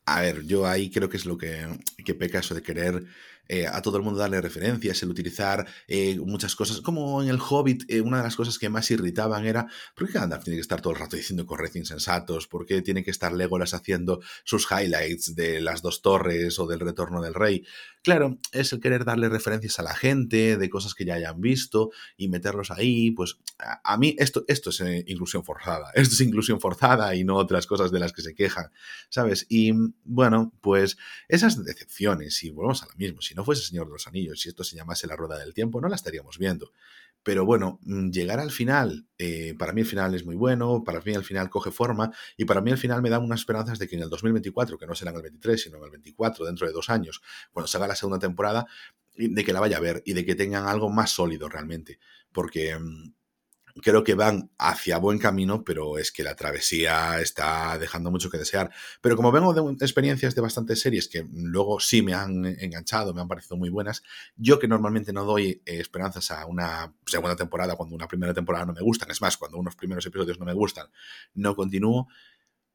[0.05, 1.67] A ver, yo ahí creo que es lo que,
[2.03, 3.03] que peca eso de querer
[3.52, 6.82] eh, a todo el mundo darle referencias, el utilizar eh, muchas cosas.
[6.82, 10.20] Como en el Hobbit, eh, una de las cosas que más irritaban era, ¿por qué
[10.20, 12.47] Gandalf tiene que estar todo el rato diciendo correctos insensatos?
[12.47, 16.80] ¿Por qué tiene que estar Legolas haciendo sus highlights de las dos torres o del
[16.80, 17.66] retorno del rey?
[18.04, 21.89] Claro, es el querer darle referencias a la gente, de cosas que ya hayan visto
[22.18, 23.10] y meterlos ahí.
[23.12, 25.91] Pues a, mí esto, esto es inclusión forzada.
[25.95, 28.72] Esto es inclusión forzada y no otras cosas de las que se quejan,
[29.10, 29.45] ¿sabes?
[29.50, 29.74] Y
[30.06, 30.97] bueno, pues
[31.28, 34.50] esas decepciones, y volvemos a lo mismo, si no fuese Señor de los Anillos, si
[34.50, 36.72] esto se llamase la Rueda del Tiempo, no la estaríamos viendo.
[37.24, 41.02] Pero bueno, mm, llegar al final, eh, para mí el final es muy bueno, para
[41.02, 43.88] mí el final coge forma y para mí el final me da unas esperanzas de
[43.88, 46.68] que en el 2024, que no será en el 23, sino en el 24, dentro
[46.68, 47.22] de dos años,
[47.52, 48.66] cuando se haga la segunda temporada,
[49.16, 52.00] de que la vaya a ver y de que tengan algo más sólido realmente.
[52.32, 53.14] Porque mm,
[53.82, 58.38] creo que van hacia buen camino, pero es que la travesía está dejando mucho que
[58.38, 58.71] desear.
[59.01, 63.21] Pero como vengo de experiencias de bastantes series que luego sí me han enganchado, me
[63.21, 64.03] han parecido muy buenas,
[64.36, 68.65] yo que normalmente no doy eh, esperanzas a una segunda temporada cuando una primera temporada
[68.65, 70.88] no me gustan, es más, cuando unos primeros episodios no me gustan,
[71.34, 72.07] no continúo.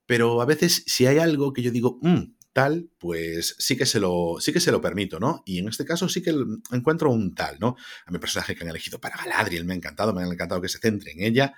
[0.07, 4.01] Pero a veces si hay algo que yo digo, mm, tal, pues sí que se
[4.01, 5.43] lo, sí que se lo permito, ¿no?
[5.45, 6.35] Y en este caso sí que
[6.73, 7.77] encuentro un tal, ¿no?
[8.07, 10.69] A mi personaje que han elegido para Galadriel me ha encantado, me ha encantado que
[10.69, 11.53] se centre en ella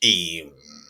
[0.00, 0.44] y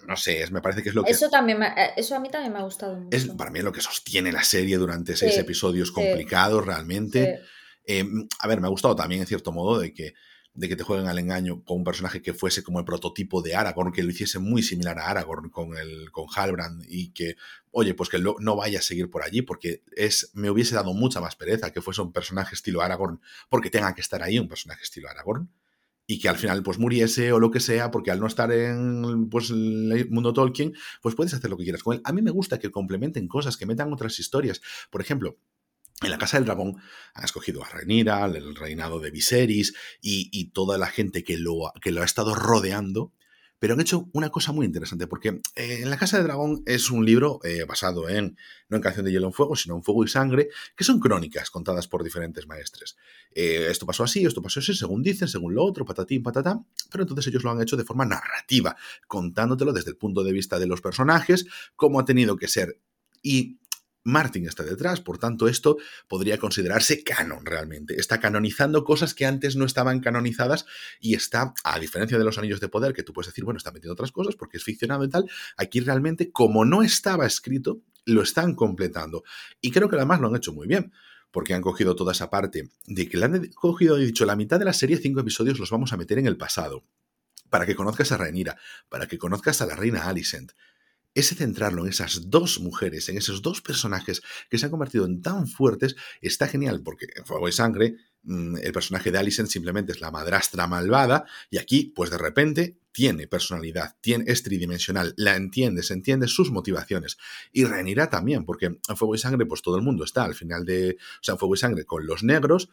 [0.06, 1.12] no sé, me parece que es lo que...
[1.12, 3.16] Eso, también eh, eso a mí también me ha gustado mucho.
[3.16, 7.40] Es para mí lo que sostiene la serie durante seis episodios complicados realmente.
[7.86, 10.14] Em, a ver, me ha gustado también en cierto modo de que
[10.54, 13.56] de que te jueguen al engaño con un personaje que fuese como el prototipo de
[13.56, 17.36] Aragorn, que lo hiciese muy similar a Aragorn con, el, con Halbrand y que,
[17.72, 21.20] oye, pues que no vaya a seguir por allí porque es, me hubiese dado mucha
[21.20, 24.84] más pereza que fuese un personaje estilo Aragorn porque tenga que estar ahí un personaje
[24.84, 25.50] estilo Aragorn
[26.06, 29.28] y que al final pues muriese o lo que sea, porque al no estar en
[29.30, 32.02] pues, el mundo Tolkien, pues puedes hacer lo que quieras con él.
[32.04, 34.60] A mí me gusta que complementen cosas, que metan otras historias.
[34.90, 35.38] Por ejemplo,
[36.04, 36.76] en la Casa del Dragón
[37.14, 42.04] han escogido a Rhaenyra, el reinado de Viserys y, toda la gente que lo, ha
[42.04, 43.12] estado rodeando,
[43.58, 46.90] pero han hecho una cosa muy interesante, porque eh, en La Casa del Dragón es
[46.90, 48.36] un libro eh, basado en,
[48.68, 51.50] no en Canción de Hielo en Fuego, sino en Fuego y Sangre, que son crónicas
[51.50, 52.96] contadas por diferentes maestres.
[53.34, 57.02] Eh, esto pasó así, esto pasó así, según dicen, según lo otro, patatín, patatá, pero
[57.02, 58.76] entonces ellos lo han hecho de forma narrativa,
[59.06, 62.78] contándotelo desde el punto de vista de los personajes, cómo ha tenido que ser.
[63.22, 63.58] Y
[64.04, 65.78] Martin está detrás, por tanto esto
[66.08, 67.98] podría considerarse canon realmente.
[67.98, 70.66] Está canonizando cosas que antes no estaban canonizadas
[71.00, 73.72] y está, a diferencia de los anillos de poder, que tú puedes decir, bueno, está
[73.72, 78.22] metiendo otras cosas porque es ficcionado y tal, aquí realmente, como no estaba escrito, lo
[78.22, 79.24] están completando.
[79.60, 80.92] Y creo que además lo han hecho muy bien
[81.30, 84.60] porque han cogido toda esa parte de que le han cogido y dicho la mitad
[84.60, 86.84] de la serie, cinco episodios los vamos a meter en el pasado,
[87.50, 88.56] para que conozcas a Rhaenyra,
[88.88, 90.52] para que conozcas a la reina Alicent,
[91.14, 95.22] ese centrarlo en esas dos mujeres, en esos dos personajes que se han convertido en
[95.22, 99.92] tan fuertes, está genial, porque en Fuego y Sangre mm, el personaje de Alicent simplemente
[99.92, 105.34] es la madrastra malvada y aquí, pues de repente, tiene personalidad, tiene, es tridimensional, la
[105.34, 107.18] entiende, se entiende sus motivaciones.
[107.52, 110.64] Y Renira también, porque en Fuego y Sangre, pues todo el mundo está al final
[110.64, 112.68] de, o sea, Fuego y Sangre con los negros,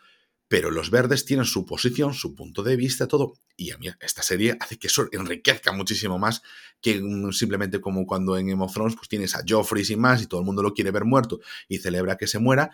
[0.52, 3.36] pero los verdes tienen su posición, su punto de vista, todo.
[3.56, 6.42] Y a mí esta serie hace que eso enriquezca muchísimo más
[6.82, 10.28] que simplemente como cuando en Game of Thrones pues tienes a Joffrey sin más y
[10.28, 11.40] todo el mundo lo quiere ver muerto
[11.70, 12.70] y celebra que se muera,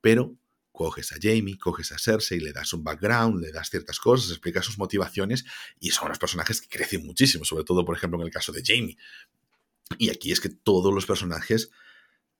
[0.00, 0.36] pero
[0.70, 4.64] coges a Jamie, coges a Cersei, le das un background, le das ciertas cosas, explicas
[4.64, 5.44] sus motivaciones
[5.80, 8.62] y son los personajes que crecen muchísimo, sobre todo por ejemplo en el caso de
[8.64, 8.96] Jamie.
[9.98, 11.72] Y aquí es que todos los personajes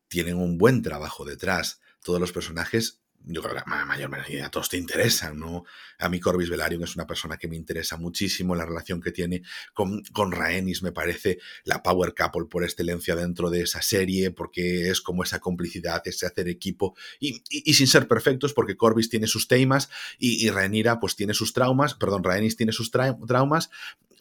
[0.07, 1.81] tienen un buen trabajo detrás.
[2.05, 5.65] Todos los personajes yo creo que la mayor mayoría todos te interesan, ¿no?
[5.99, 9.43] A mí Corbis Velaryon es una persona que me interesa muchísimo, la relación que tiene
[9.75, 14.89] con, con Rhaenys me parece la power couple por excelencia dentro de esa serie, porque
[14.89, 17.43] es como esa complicidad, ese hacer equipo, y,
[17.75, 21.95] sin ser perfectos, porque Corbis tiene sus temas y, y Rhaenyra pues tiene sus traumas,
[21.95, 23.71] perdón, Rhaenys tiene sus traumas,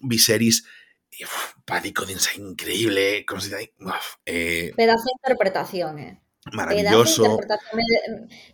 [0.00, 0.64] Viserys...
[1.64, 3.24] Pádico de increíble.
[4.26, 6.20] Eh, Pedazo de interpretación, eh
[6.52, 7.40] maravilloso.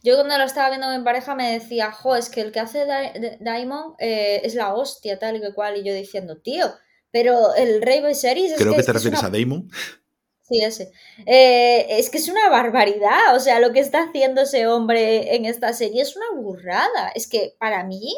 [0.03, 2.87] Yo cuando lo estaba viendo en pareja me decía, jo, es que el que hace
[3.41, 6.73] Daimon eh, es la hostia, tal y que cual, y yo diciendo, tío,
[7.11, 9.71] pero el Rey Viserys es Creo que, te refieres a Daimon.
[10.43, 10.93] Sí, ese.
[11.25, 15.47] Eh, es que es una barbaridad, o sea, lo que está haciendo ese hombre en
[15.47, 17.13] esta serie es una burrada.
[17.15, 18.15] Es que para mí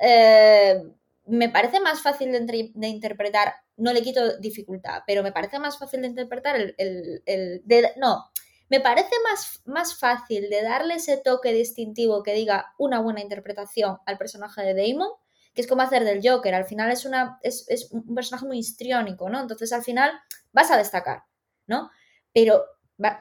[0.00, 0.82] eh,
[1.26, 6.02] me parece más fácil de, interpretar, no le quito dificultad, pero me parece más fácil
[6.02, 6.74] de interpretar el...
[6.76, 7.62] el,
[7.96, 8.24] no,
[8.68, 13.98] me parece más, más fácil de darle ese toque distintivo que diga una buena interpretación
[14.06, 15.10] al personaje de Damon,
[15.54, 16.54] que es como hacer del Joker.
[16.54, 19.40] Al final es, una, es, es un personaje muy histriónico, ¿no?
[19.40, 20.12] Entonces al final
[20.52, 21.24] vas a destacar,
[21.66, 21.90] ¿no?
[22.32, 22.64] Pero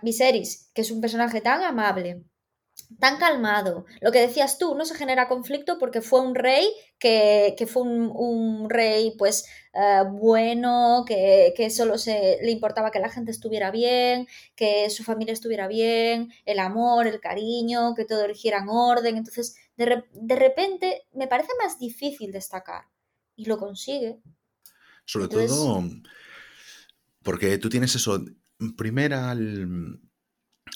[0.01, 2.23] Viserys, que es un personaje tan amable,
[2.99, 3.85] tan calmado.
[4.01, 6.67] Lo que decías tú, no se genera conflicto porque fue un rey
[6.99, 13.31] que, fue un, rey pues eh, bueno, que, solo se, le importaba que la gente
[13.31, 18.69] estuviera bien, que su familia estuviera bien, el amor, el cariño, que todo eligiera en
[18.69, 19.17] orden.
[19.17, 22.85] Entonces, de, de repente me parece más difícil destacar
[23.35, 24.19] y lo consigue.
[25.05, 25.83] Sobre todo
[27.23, 28.23] porque tú tienes eso,
[28.77, 29.33] primera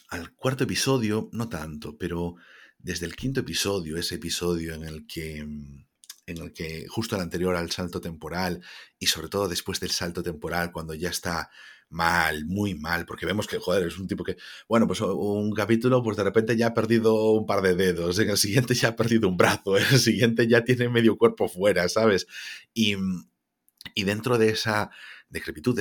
[0.10, 2.36] al cuarto episodio, no tanto, pero
[2.78, 5.88] desde el quinto episodio, ese episodio en el que mm,
[6.28, 8.62] en el que justo al anterior al salto temporal
[9.00, 11.50] y sobre todo después del salto temporal cuando ya está
[11.90, 14.36] mal, muy mal, porque vemos que, joder, es un tipo que,
[14.68, 18.30] bueno, pues un capítulo, pues de repente ya ha perdido un par de dedos, en
[18.30, 21.88] el siguiente ya ha perdido un brazo, en el siguiente ya tiene medio cuerpo fuera,
[21.88, 22.28] ¿sabes?
[22.74, 22.96] Y,
[23.96, 24.90] y dentro de esa
[25.30, 25.80] decrepitud,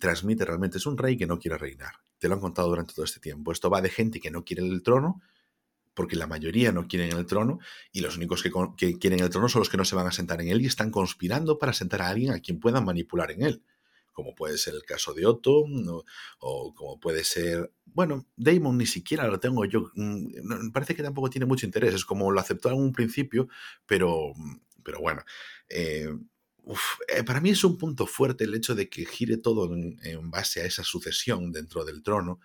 [0.00, 3.04] transmite realmente, es un rey que no quiere reinar, te lo han contado durante todo
[3.04, 3.52] este tiempo.
[3.52, 5.22] Esto va de gente que no quiere el trono,
[5.94, 7.58] porque la mayoría no quieren el trono,
[7.92, 10.40] y los únicos que, quieren el trono son los que no se van a sentar
[10.40, 13.62] en él y están conspirando para sentar a alguien a quien puedan manipular en él.
[14.12, 15.64] Como puede ser el caso de Otto,
[16.40, 17.72] o, como puede ser.
[17.84, 19.90] Bueno, Damon ni siquiera lo tengo yo.
[19.94, 21.94] Mm, parece que tampoco tiene mucho interés.
[21.94, 23.48] Es como lo aceptó en un principio,
[23.86, 24.32] pero,
[24.82, 25.22] pero bueno.
[25.68, 26.12] Eh,
[27.08, 30.60] eh, para mí es un punto fuerte el hecho de que gire todo en, base
[30.60, 32.40] a esa sucesión dentro del trono,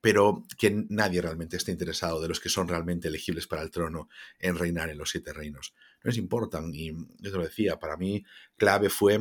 [0.00, 4.08] pero que nadie realmente esté interesado de los que son realmente elegibles para el trono
[4.38, 5.74] en reinar en los siete reinos.
[6.02, 8.24] No les importan, y yo te lo decía, para mí
[8.56, 9.20] clave fue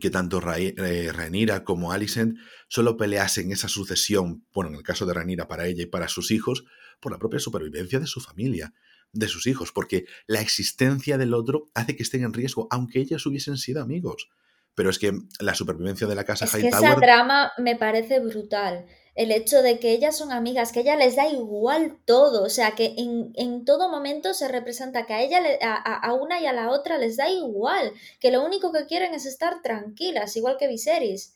[0.00, 2.38] que tanto eh, Rhaenyra como Alicent
[2.68, 6.30] solo peleasen esa sucesión, bueno, en el caso de Rhaenyra para ella y para sus
[6.30, 6.64] hijos,
[7.00, 8.72] por la propia supervivencia de su familia
[9.12, 13.24] de sus hijos, porque la existencia del otro hace que estén en riesgo, aunque ellas
[13.26, 14.28] hubiesen sido amigos.
[14.74, 18.86] Pero es que la supervivencia de la casa es que Esa drama me parece brutal.
[19.14, 22.42] El hecho de que ellas son amigas, que a ella les da igual todo.
[22.42, 26.54] O sea, que en, todo momento se representa que a ella, a, una y a
[26.54, 27.92] la otra les da igual.
[28.18, 31.34] Que lo único que quieren es estar tranquilas, igual que Viserys.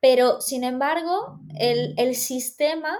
[0.00, 2.98] Pero, sin embargo, el, el sistema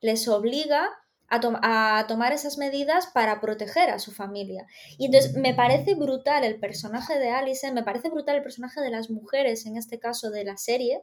[0.00, 0.90] les obliga
[1.28, 4.66] a, tomar esas medidas para proteger a su familia.
[4.98, 8.90] Y entonces me parece brutal el personaje de Alice, me parece brutal el personaje de
[8.90, 11.02] las mujeres, en este caso de la serie,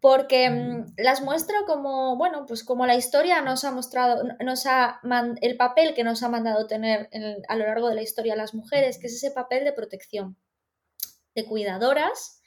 [0.00, 5.00] porque mm, las muestra como, bueno, pues como la historia nos ha mostrado, nos ha
[5.40, 7.08] el papel que nos ha mandado tener
[7.48, 10.36] a lo largo de la historia las mujeres, que es ese papel de protección,
[11.34, 12.42] de cuidadoras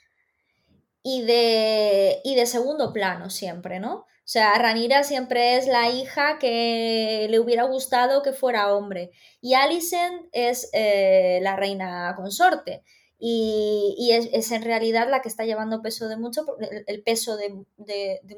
[1.04, 4.06] y de, y de segundo plano siempre, ¿no?
[4.26, 9.12] O sea, Ranira siempre es la hija que le hubiera gustado que fuera hombre.
[9.42, 12.84] Y Alicent es eh, la reina consorte.
[13.20, 16.46] y, es, en realidad la que está llevando peso de mucho,
[16.88, 17.66] el, peso de,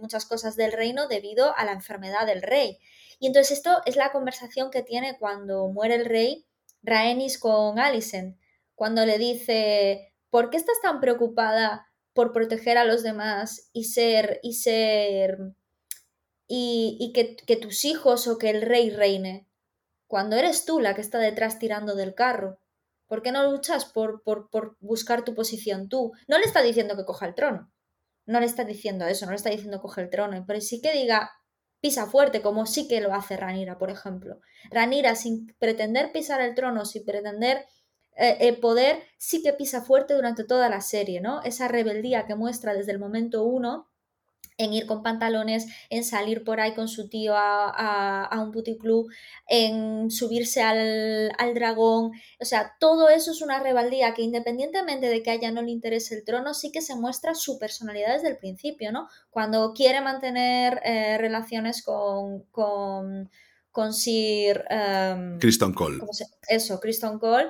[0.02, 2.80] muchas cosas del reino debido a la enfermedad del rey.
[3.20, 6.46] Y entonces esto es la conversación que tiene cuando muere el rey
[6.84, 8.38] Rhaenys con Alicent,
[8.76, 14.40] cuando le dice, ¿por qué estás tan preocupada por proteger a los demás y ser,
[14.42, 15.38] y ser,
[16.48, 19.48] y, que, tus hijos o que el rey reine?
[20.08, 22.60] Cuando eres tú la que está detrás tirando del carro.
[23.08, 26.14] ¿Por qué no luchas por, por, por, buscar tu posición tú?
[26.28, 27.72] No le está diciendo que coja el trono.
[28.26, 30.92] No le está diciendo eso, no le está diciendo coge el trono, pero sí que
[30.94, 31.32] diga
[31.80, 34.40] pisa fuerte, como sí que lo hace Ranira, por ejemplo.
[34.72, 37.66] Ranira, sin pretender pisar el trono, sin pretender
[38.16, 41.44] eh, el poder, sí que pisa fuerte durante toda la serie, ¿no?
[41.44, 43.88] Esa rebeldía que muestra desde el momento uno
[44.58, 49.10] en ir con pantalones, en salir por ahí con su tío a, un puticlub,
[49.48, 52.12] en subirse al, dragón.
[52.40, 55.72] O sea, todo eso es una rebeldía que independientemente de que a ella no le
[55.72, 59.08] interese el trono, sí que se muestra su personalidad desde el principio, ¿no?
[59.30, 63.30] Cuando quiere mantener eh, relaciones con, con,
[63.72, 64.64] con Sir...
[64.70, 66.00] Um, Cole.
[66.48, 67.50] Eso, Kristen Cole.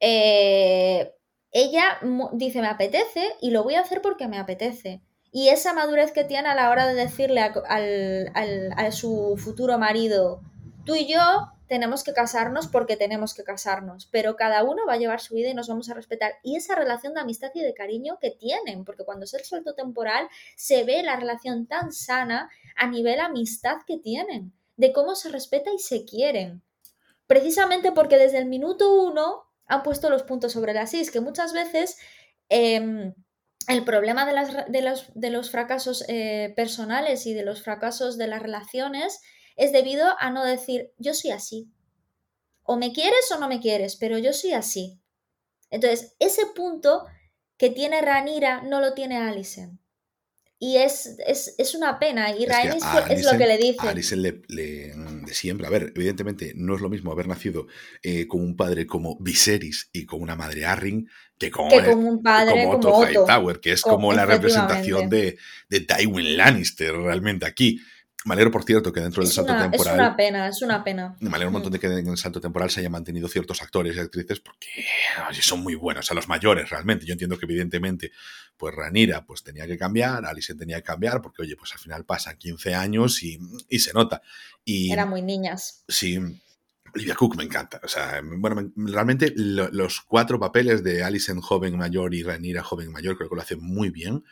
[0.00, 1.12] Eh,
[1.52, 1.98] ella
[2.32, 5.02] dice, me apetece y lo voy a hacer porque me apetece
[5.32, 10.40] y esa madurez que tiene a la hora de decirle a, su futuro marido,
[10.84, 14.98] tú y yo tenemos que casarnos porque tenemos que casarnos, pero cada uno va a
[14.98, 16.32] llevar su vida y nos vamos a respetar.
[16.42, 19.74] Y esa relación de amistad y de cariño que tienen, porque cuando es el suelto
[19.74, 25.28] temporal se ve la relación tan sana a nivel amistad que tienen, de cómo se
[25.28, 26.60] respeta y se quieren.
[27.28, 31.52] Precisamente porque desde el minuto uno han puesto los puntos sobre las is, que muchas
[31.52, 31.98] veces...
[32.48, 33.14] Em,
[33.68, 38.18] el problema de, las, de, los, de los, fracasos eh, personales y de los fracasos
[38.18, 39.20] de las relaciones
[39.56, 41.70] es debido a no decir yo soy así.
[42.62, 45.00] O me quieres o no me quieres, pero yo soy así.
[45.70, 47.04] Entonces, ese punto
[47.56, 49.79] que tiene Ranira no lo tiene Alison.
[50.62, 52.36] Y es, es, una pena.
[52.36, 53.78] Y Rhaenys es, lo que le dice.
[53.80, 55.66] A Alison le, de siempre.
[55.66, 57.66] A ver, evidentemente no es lo mismo haber nacido
[58.02, 61.08] eh, con un padre como Viserys y con una madre Arryn
[61.38, 65.38] que con, un padre como, Otto, Hightower, que es como la representación de,
[65.70, 67.80] de Tywin Lannister realmente aquí.
[68.26, 69.94] Me alegro, por cierto, que dentro del salto temporal.
[69.94, 71.16] Es una pena, es una pena.
[71.20, 71.72] Me alegro un montón mm.
[71.72, 74.84] de que en el salto temporal se hayan mantenido ciertos actores y actrices porque
[75.40, 77.06] son muy buenos, a los mayores realmente.
[77.06, 78.12] Yo entiendo que, evidentemente,
[78.58, 82.04] pues Ranira pues tenía que cambiar, Alice tenía que cambiar, porque, oye, pues al final
[82.04, 83.38] pasan 15 años y,
[83.78, 84.20] se nota.
[84.64, 85.84] Y, Eran muy niñas.
[85.88, 86.18] Sí.
[86.94, 87.80] Olivia Cook me encanta.
[87.82, 93.16] O sea, bueno, realmente los cuatro papeles de Alison joven mayor y Ranira joven mayor
[93.16, 94.24] creo que lo hacen muy bien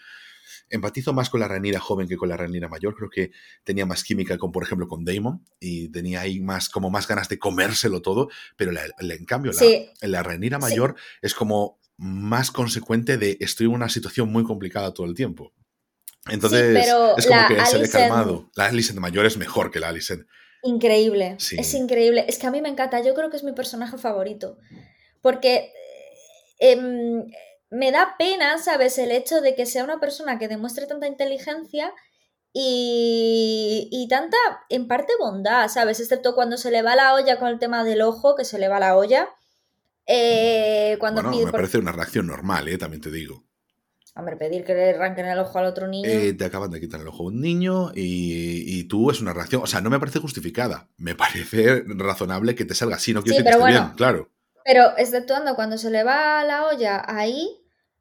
[0.70, 2.94] empatizo más con la Ranira joven que con la Ranira mayor.
[2.94, 3.30] Creo que
[3.64, 7.28] tenía más química con, por ejemplo, con Damon y tenía ahí más, como más ganas
[7.28, 13.36] de comérselo todo, pero en cambio la, la Ranira mayor es como más consecuente de
[13.40, 15.52] estoy en una situación muy complicada todo el tiempo.
[16.30, 18.50] Entonces, es como que se le ha calmado.
[18.54, 20.26] La Alicent mayor es mejor que la Alicent.
[20.62, 21.36] Increíble.
[21.38, 22.24] Es increíble.
[22.28, 23.00] Es que a mí me encanta.
[23.02, 24.58] Yo creo que es mi personaje favorito.
[25.20, 25.72] Porque
[26.58, 27.26] em,
[27.70, 28.98] me da pena, ¿sabes?
[28.98, 31.92] El hecho de que sea una persona que demuestre tanta inteligencia
[32.52, 34.36] y, y, tanta,
[34.68, 36.00] en parte, bondad, ¿sabes?
[36.00, 38.68] Excepto cuando se le va la olla con el tema del ojo, que se le
[38.68, 39.28] va la olla.
[40.06, 42.78] Eh, cuando bueno, me parece una reacción normal, ¿eh?
[42.78, 43.44] También te digo.
[44.16, 46.08] Hombre, pedir que le arranquen el ojo al otro niño.
[46.08, 49.32] Eh, te acaban de quitar el ojo a un niño y, y, tú es una
[49.32, 49.62] reacción.
[49.62, 50.88] O sea, no me parece justificada.
[50.96, 53.12] Me parece razonable que te salga así.
[53.12, 54.30] No quiero decir que esté bien, claro.
[54.64, 57.57] Pero exceptuando cuando se le va la olla ahí,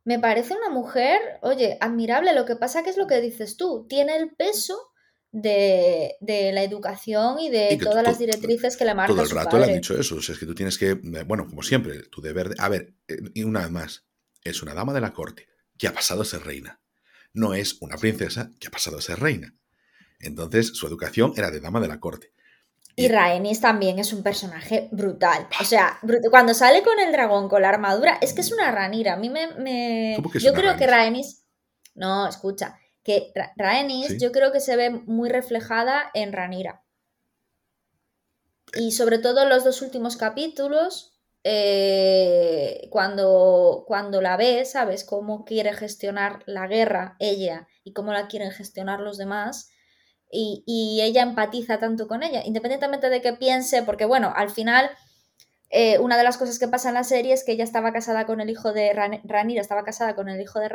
[0.08, 2.34] me parece una mujer, oye, admirable.
[2.34, 4.94] Lo que pasa que es lo que dices tú, tiene el peso
[5.34, 9.66] de, la educación y de todas las directrices que le marca Todo el rato le
[9.66, 10.16] han dicho eso.
[10.16, 12.56] O sea, es que tú tienes que, eh, bueno, como siempre, tu deber de...
[12.58, 14.06] A ver, eh, y una vez más,
[14.46, 16.80] es una dama de la corte que ha pasado a ser reina.
[17.34, 19.58] No es una princesa que ha pasado a ser reina.
[20.22, 22.32] Entonces, su educación era de dama de la corte.
[23.00, 25.48] Y Rhaenys también es un personaje brutal.
[25.62, 26.00] O sea,
[26.32, 29.14] cuando sale con el dragón, con la armadura, es que es una ranira.
[29.14, 30.18] A mí me.
[30.42, 31.46] yo creo que Rhaenys.
[31.94, 32.80] No, escucha.
[33.04, 36.84] Que Rhaenys yo creo que se ve muy reflejada en Ranira.
[38.74, 45.04] Y sobre todo en los dos últimos capítulos, eh, cuando, cuando la ves, ¿sabes?
[45.04, 49.70] Cómo quiere gestionar la guerra ella y cómo la quieren gestionar los demás
[50.32, 54.90] y, ella empatiza tanto con ella, independientemente de que piense, porque bueno, al final
[55.70, 58.26] eh, una de las cosas que pasa en la serie es que ella estaba casada
[58.26, 60.70] con el hijo de Ranira, estaba casada con el hijo de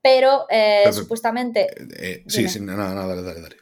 [0.00, 1.66] pero, eh, supuestamente...
[1.98, 3.56] Eh, sí, sí, nada, nada, dale, dale, dale.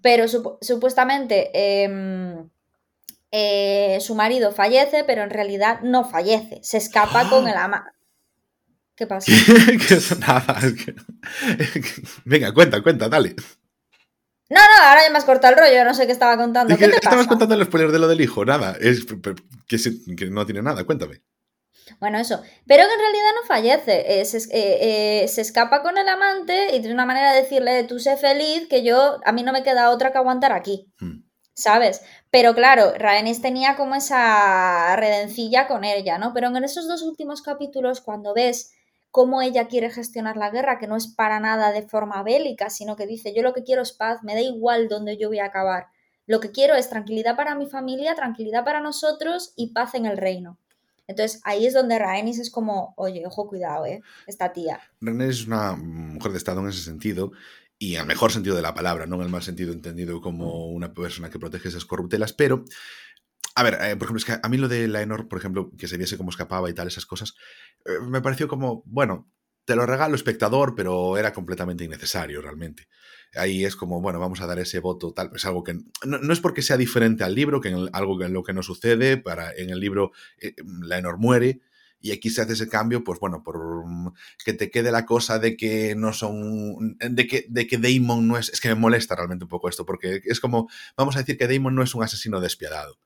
[0.00, 2.48] Pero supuestamente em,
[4.00, 7.92] su marido fallece, pero en realidad no fallece, se escapa con el ama.
[8.94, 9.32] ¿Qué pasa?
[9.66, 10.60] que nada.
[10.62, 10.94] es que-
[12.24, 13.34] Venga, cuenta, cuenta, dale.
[14.50, 16.76] No, no, ahora ya me has cortado el rollo, no sé qué estaba contando.
[16.76, 17.28] ¿Qué te estabas pasa?
[17.28, 18.76] contando el spoiler de lo del hijo, nada.
[18.80, 21.22] Es que, no tiene nada, cuéntame.
[22.00, 22.42] Bueno, eso.
[22.66, 24.20] Pero que en realidad no fallece.
[24.20, 27.84] eh, se, eh, eh, se escapa con el amante y de una manera de decirle,
[27.84, 30.92] tú sé feliz, que yo, a mí no me queda otra que aguantar aquí.
[30.98, 31.22] Hmm.
[31.54, 32.02] ¿Sabes?
[32.30, 36.32] Pero claro, Rhaenys tenía como esa redencilla con ella, ¿no?
[36.32, 38.72] Pero en esos dos últimos capítulos, cuando ves
[39.10, 42.96] cómo ella quiere gestionar la guerra, que no es para nada de forma bélica, sino
[42.96, 45.46] que dice, yo lo que quiero es paz, me da igual dónde yo voy a
[45.46, 45.88] acabar.
[46.26, 50.16] Lo que quiero es tranquilidad para mi familia, tranquilidad para nosotros y paz en el
[50.16, 50.58] reino.
[51.08, 54.00] Entonces ahí es donde Rhaenys es como, oye, ojo, cuidado, ¿eh?
[54.28, 54.80] Esta tía.
[55.00, 57.32] René es una mujer de Estado en ese sentido,
[57.82, 60.92] y al mejor sentido de la palabra, no en el mal sentido entendido como una
[60.92, 62.64] persona que protege esas corruptelas, pero,
[63.60, 65.86] a ver, eh, por ejemplo, es que a mí lo de Laenor, por ejemplo, que
[65.86, 67.34] se viese cómo escapaba y tal, esas cosas,
[67.84, 69.30] eh, me pareció como, bueno,
[69.66, 72.88] te lo regalo espectador, pero era completamente innecesario realmente.
[73.34, 75.74] Ahí es como, bueno, vamos a dar ese voto tal, es algo que
[76.06, 78.62] no, es porque sea diferente al libro, que en algo que en lo que no
[78.62, 81.60] sucede, para en el libro eh, Laenor muere,
[82.00, 85.38] y aquí se hace ese cambio, pues bueno, por mm, que te quede la cosa
[85.38, 86.96] de que no son.
[86.98, 88.48] de que, de que Damon no es.
[88.48, 90.70] Es que me molesta realmente un poco esto, porque es como.
[90.96, 92.98] Vamos a decir que Damon no es un asesino despiadado.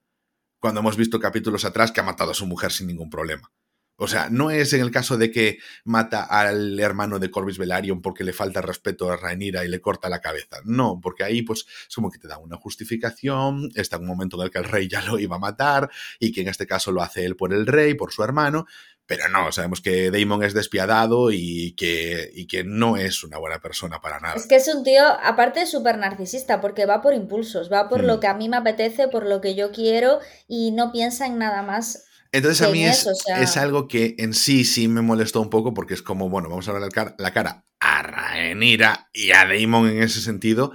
[0.64, 3.52] Cuando hemos visto capítulos atrás que ha matado a su mujer sin ningún problema.
[3.96, 8.00] O sea, no es en el caso de que mata al hermano de Corvus Velaryon
[8.00, 10.62] porque le falta respeto a Rhaenyra y le corta la cabeza.
[10.64, 14.38] No, porque ahí pues es como que te da una justificación, está en un momento
[14.38, 16.92] en el que el rey ya lo iba a matar y que en este caso
[16.92, 18.64] lo hace él por el rey, por su hermano,
[19.06, 23.60] pero no, sabemos que Damon es despiadado y que, y que no es una buena
[23.60, 24.34] persona para nada.
[24.34, 28.06] Es que es un tío, aparte, súper narcisista, porque va por impulsos, va por Hmm.
[28.06, 31.38] lo que a mí me apetece, por lo que yo quiero y no piensa en
[31.38, 32.06] nada más.
[32.32, 35.40] Entonces a mí es, eso, o sea- es algo que en sí sí me molestó
[35.40, 36.82] un poco porque es como, bueno, vamos a ver
[37.18, 40.72] la cara, a Rhaenyra y a Damon en ese sentido,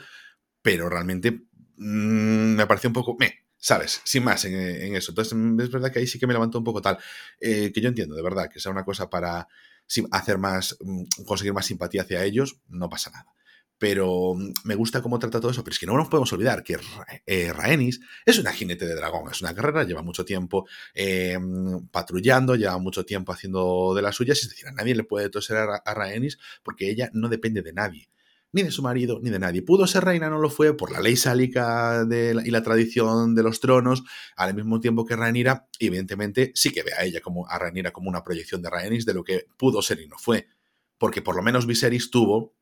[0.62, 1.32] pero realmente
[1.78, 3.18] mm, me pareció un poco,
[3.60, 4.02] ¿sabes?
[4.06, 5.12] Sin más en, en eso.
[5.12, 6.98] Entonces mm, es verdad que ahí sí que me levantó un poco tal,
[7.40, 9.48] eh, que yo entiendo, de verdad, que sea una cosa para
[10.12, 13.28] hacer más, mm, conseguir más simpatía hacia ellos, no pasa nada.
[13.78, 15.64] Pero mm, me gusta cómo trata todo eso.
[15.64, 16.78] Pero es que no nos podemos olvidar que
[17.26, 17.52] eh,
[18.26, 21.38] es una jinete de dragón, es una guerrera, lleva mucho tiempo eh,
[21.92, 24.40] patrullando, lleva mucho tiempo haciendo de las suyas.
[24.40, 26.10] Es decir, a nadie le puede toser a, a
[26.64, 28.10] porque ella no depende de nadie.
[28.52, 29.62] Ni de su marido, ni de nadie.
[29.62, 33.44] Pudo ser reina, no lo fue, por la ley sálica de y la tradición de
[33.44, 34.04] los tronos,
[34.36, 38.10] al mismo tiempo que Rhaenyra, evidentemente sí que ve a ella como a Rhaenyra como
[38.10, 40.48] una proyección de Rhaenys de lo que pudo ser y no fue.
[40.98, 42.56] Porque por lo menos Viserys tuvo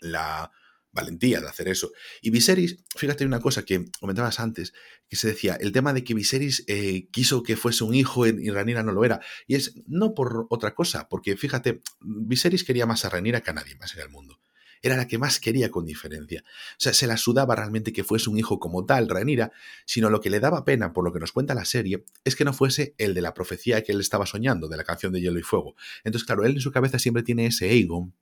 [0.00, 0.50] la
[0.94, 1.92] valentía de hacer eso.
[2.22, 4.72] Y Viserys, fíjate una cosa que comentabas antes,
[5.08, 8.50] que se decía, el tema de que Viserys eh, quiso que fuese un hijo y
[8.50, 9.20] Rhaenyra no lo era.
[9.46, 13.54] Y es no por otra cosa, porque fíjate, Viserys quería más a Rhaenyra que a
[13.54, 14.40] nadie más en el mundo.
[14.84, 16.44] Era la que más quería con diferencia.
[16.46, 19.50] O sea, se la sudaba realmente que fuese un hijo como tal, Rhaenyra,
[19.86, 22.44] sino lo que le daba pena, por lo que nos cuenta la serie, es que
[22.44, 25.38] no fuese el de la profecía que él estaba soñando, de la canción de Hielo
[25.38, 25.74] y Fuego.
[26.04, 28.14] Entonces, claro, él en su cabeza siempre tiene ese Aegon,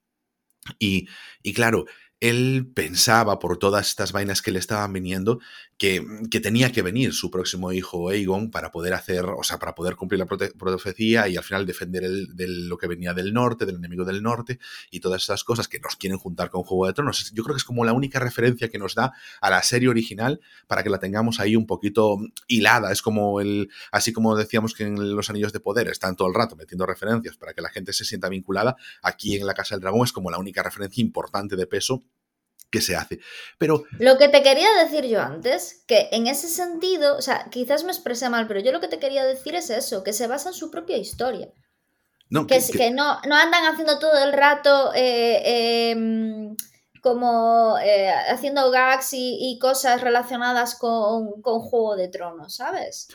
[0.78, 1.08] y,
[1.42, 1.86] y claro,
[2.22, 5.40] él pensaba por todas estas vainas que le estaban viniendo
[5.76, 9.74] que, que tenía que venir su próximo hijo Aegon para poder hacer, o sea, para
[9.74, 13.66] poder cumplir la profecía y al final defender el, de lo que venía del norte,
[13.66, 14.60] del enemigo del norte
[14.92, 17.32] y todas esas cosas que nos quieren juntar con Juego de Tronos.
[17.34, 20.40] Yo creo que es como la única referencia que nos da a la serie original
[20.68, 22.92] para que la tengamos ahí un poquito hilada.
[22.92, 26.34] Es como el, así como decíamos que en los Anillos de Poder están todo el
[26.34, 28.76] rato metiendo referencias para que la gente se sienta vinculada.
[29.02, 32.04] Aquí en la Casa del Dragón es como la única referencia importante de peso
[32.72, 33.20] que se hace.
[33.58, 37.84] Pero Lo que te quería decir yo antes, que en ese sentido, o sea, quizás
[37.84, 40.48] me expresé mal, pero yo lo que te quería decir es eso, que se basa
[40.48, 41.48] en su propia historia.
[42.30, 45.96] no, Que, que- que- que no, no andan haciendo todo el rato eh, eh,
[47.02, 53.08] como eh, haciendo gags y, y cosas relacionadas con, con Juego de Tronos, ¿sabes?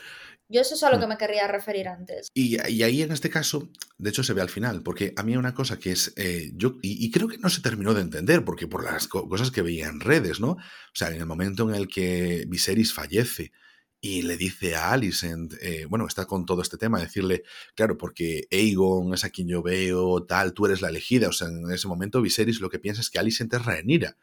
[0.49, 1.01] Yo eso es a lo Mm.
[1.01, 2.29] que me quería referir antes.
[2.33, 5.33] Y, y ahí en este caso, de hecho se ve al final, porque a mí
[5.33, 8.01] hay una cosa que es, eh, yo, y, y creo que no se terminó de
[8.01, 10.51] entender, porque por las co- cosas que veía en redes, ¿no?
[10.51, 10.57] O
[10.93, 13.51] sea, en el momento en el que Viserys fallece
[13.99, 17.43] y le dice a Alicent, eh, bueno, está con todo este tema, decirle,
[17.75, 21.47] claro, porque Aegon es a quien yo veo, tal, tú eres la elegida, o sea,
[21.47, 24.15] en ese momento Viserys lo que piensa es que Alicent es Rhaenyra.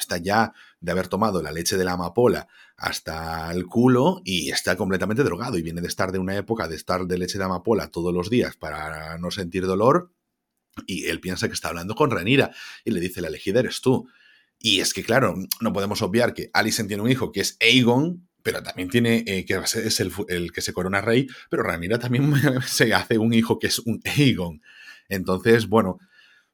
[0.00, 4.76] Está ya de haber tomado la leche de la amapola hasta el culo y está
[4.76, 7.88] completamente drogado y viene de estar de una época de estar de leche de amapola
[7.88, 10.10] todos los días para no sentir dolor
[10.86, 12.52] y él piensa que está hablando con Renira
[12.84, 14.08] y le dice la elegida eres tú.
[14.58, 18.28] Y es que claro, no podemos obviar que Alicent tiene un hijo que es Aegon,
[18.42, 22.32] pero también tiene, eh, que es el, que se corona rey, pero Renira también
[22.66, 24.62] se hace un hijo que es un Aegon.
[25.08, 25.98] Entonces, bueno,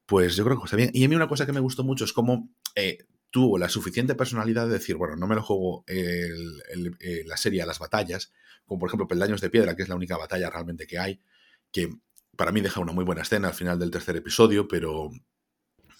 [0.07, 0.91] pues yo creo que está bien.
[0.93, 2.99] Y a mí una cosa que me gustó mucho es cómo eh,
[3.37, 7.61] tuvo la suficiente personalidad de decir, bueno, no me lo juego el, eh, la serie
[7.61, 8.33] a las batallas,
[8.65, 11.21] como por ejemplo Peldaños de Piedra, que es la única batalla realmente que hay,
[11.71, 11.91] que
[12.35, 15.11] para mí deja una muy buena escena al final del tercer episodio, pero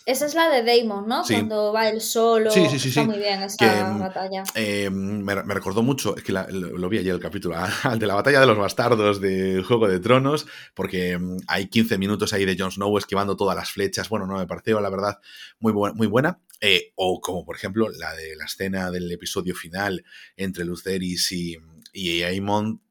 [0.07, 1.25] esa es la de Damon, ¿no?
[1.27, 2.53] Cuando va él solo.
[2.53, 2.91] Sí, sí, sí.
[2.91, 4.45] Está muy bien esa mm, batalla.
[4.55, 8.39] Eh, me, recordó mucho, es que lo, vi ayer el capítulo, al de la batalla
[8.39, 12.71] de los bastardos de Juego de Tronos, porque mm, hay 15 minutos ahí de Jon
[12.71, 14.09] Snow esquivando todas las flechas.
[14.09, 15.19] Bueno, no me pareció, la verdad,
[15.59, 16.39] muy, muy buena.
[16.61, 20.05] Eh, o como, por ejemplo, la de la escena del episodio final
[20.37, 21.57] entre Luceris y,
[21.93, 22.83] y Aemon.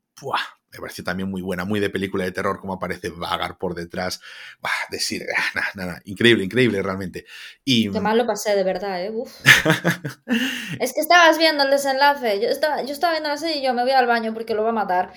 [0.75, 4.21] Me pareció también muy buena, muy de película de terror, como aparece Vagar por detrás.
[4.61, 7.25] Bah, decir, ah, nada, nada, increíble, increíble realmente.
[7.63, 7.91] Y...
[7.91, 9.11] Qué mal lo pasé, de verdad, ¿eh?
[9.11, 9.31] Uf.
[10.79, 12.39] es que estabas viendo el desenlace.
[12.41, 14.63] Yo estaba, yo estaba viendo la serie y yo me voy al baño porque lo
[14.63, 15.13] va a matar.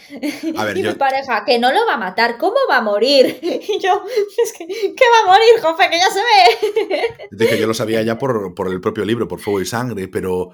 [0.56, 3.38] A ver, y mi pareja, que no lo va a matar, ¿cómo va a morir?
[3.68, 4.02] Y yo,
[4.42, 5.90] es que, ¿qué va a morir, Jofe?
[5.90, 7.28] Que ya se ve.
[7.30, 10.08] De que yo lo sabía ya por, por el propio libro, por Fuego y Sangre,
[10.08, 10.52] pero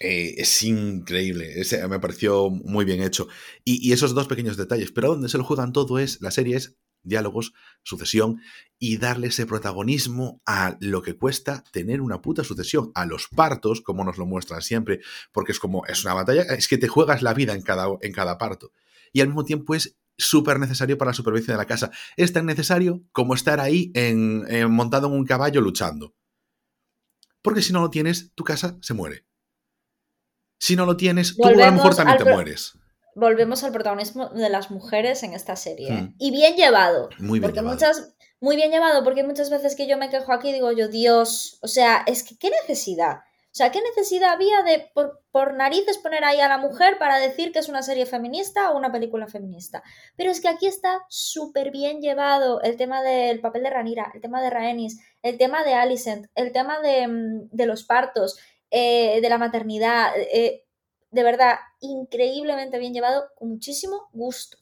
[0.00, 1.54] eh, es increíble,
[1.88, 3.28] me pareció muy bien hecho.
[3.64, 6.76] Y, esos dos pequeños detalles, pero donde se lo juegan todo es, la serie es
[7.04, 8.40] diálogos, sucesión
[8.78, 13.80] y darle ese protagonismo a lo que cuesta tener una puta sucesión, a los partos,
[13.80, 15.00] como nos lo muestran siempre,
[15.32, 18.12] porque es como, es una batalla, es que te juegas la vida en cada, en
[18.12, 18.72] cada parto.
[19.12, 21.90] Y al mismo tiempo es súper necesario para la supervivencia de la casa.
[22.16, 26.14] Es tan necesario como estar ahí en, montado en un caballo luchando.
[27.42, 29.26] Porque si no lo tienes, tu casa se muere.
[30.62, 32.74] Si no lo tienes, tú a lo mejor también te mueres.
[33.16, 35.90] Volvemos al protagonismo de las mujeres en esta serie.
[35.90, 36.14] Hmm.
[36.20, 37.08] Y bien llevado.
[37.18, 40.52] Muy bien porque Muchas, muy bien llevado, porque muchas veces que yo me quejo aquí
[40.52, 43.22] digo yo, Dios, o sea, es que qué necesidad.
[43.52, 47.52] O sea, ¿qué necesidad había de por, narices poner ahí a la mujer para decir
[47.52, 49.82] que es una serie feminista o una película feminista?
[50.16, 54.20] Pero es que aquí está súper bien llevado el tema del papel de Ranira, el
[54.22, 58.38] tema de Rhaenys, el tema de Alicent, el tema de, mm, de los partos,
[58.74, 60.64] eh, de la maternidad, eh,
[61.10, 64.56] de verdad, increíblemente bien llevado, con muchísimo gusto,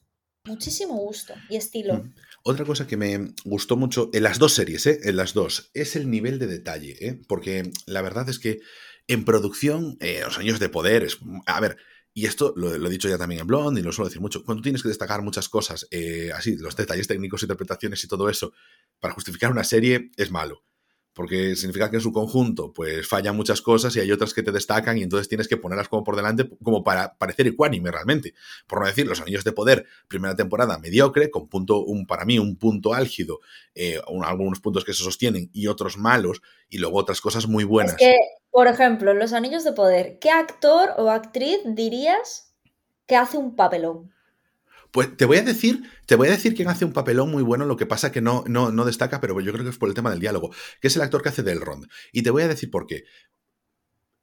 [0.45, 2.11] muchísimo gusto y estilo.
[2.43, 4.99] Otra cosa que me gustó mucho en las dos series, ¿eh?
[5.05, 7.21] en las dos, es el nivel de detalle, ¿eh?
[7.29, 8.59] porque la verdad es que
[9.07, 11.77] en producción, los años de poder, es, a ver,
[12.13, 14.63] y esto lo, he dicho ya también en Blonde y lo suelo decir mucho, cuando
[14.63, 15.87] tienes que destacar muchas cosas,
[16.35, 18.53] así, los detalles técnicos, interpretaciones y todo eso,
[18.99, 20.65] para justificar una serie es malo
[21.13, 24.53] porque significa que en su conjunto pues fallan muchas cosas y hay otras que te
[24.53, 28.35] destacan y entonces tienes que ponerlas como por delante como para parecer ecuánime realmente.
[28.67, 32.39] Por no decir, Los Anillos de Poder, primera temporada mediocre, con punto, un, para mí
[32.39, 33.41] un punto álgido,
[33.75, 37.95] eh, algunos puntos que se sostienen y otros malos, y luego otras cosas muy buenas.
[37.95, 38.17] Es que,
[38.51, 42.55] por ejemplo, Los Anillos de Poder, ¿qué actor o actriz dirías
[43.07, 44.13] que hace un papelón?
[44.93, 47.65] Pues te voy a decir, te voy a decir quién hace un papelón muy bueno,
[47.65, 49.95] lo que pasa que no, no, no destaca, pero yo creo que es por el
[49.95, 51.87] tema del diálogo, que es el actor que hace del Elrond.
[52.13, 53.05] Y te voy a decir por qué.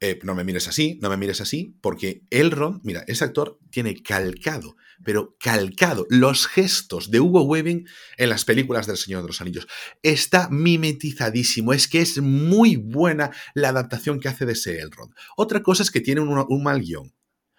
[0.00, 4.00] Eh, no me mires así, no me mires así, porque Elrond, mira, ese actor tiene
[4.00, 9.40] calcado, pero calcado los gestos de Hugo Weaving en las películas del Señor de los
[9.40, 9.66] Anillos.
[10.04, 15.14] Está mimetizadísimo, es que es muy buena la adaptación que hace de ese Elrond.
[15.36, 17.12] Otra cosa es que tiene un, un mal guion,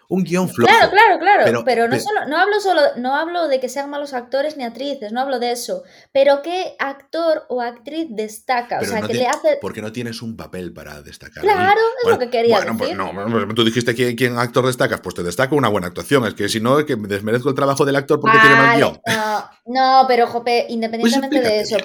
[0.10, 0.68] un guion flojo.
[0.68, 1.64] Claro, claro, claro.
[1.64, 5.12] Pero, no, Solo, no hablo solo, no hablo de que sean malos actores ni actrices,
[5.12, 5.84] no hablo de eso.
[6.12, 9.60] Pero qué actor o actriz destaca, o sea, que le hace.
[9.62, 11.44] Porque no tienes un papel para destacar.
[11.44, 12.98] Claro, es lo que quería bueno, decir.
[12.98, 16.26] Pues no, tú dijiste quién, quién actor destacas, pues te destaco una buena actuación.
[16.26, 18.78] Es que si no, es que me desmerezco el trabajo del actor porque tiene mal
[18.78, 19.00] guion.
[19.06, 21.78] No, no, pero Jope, pues independientemente de eso,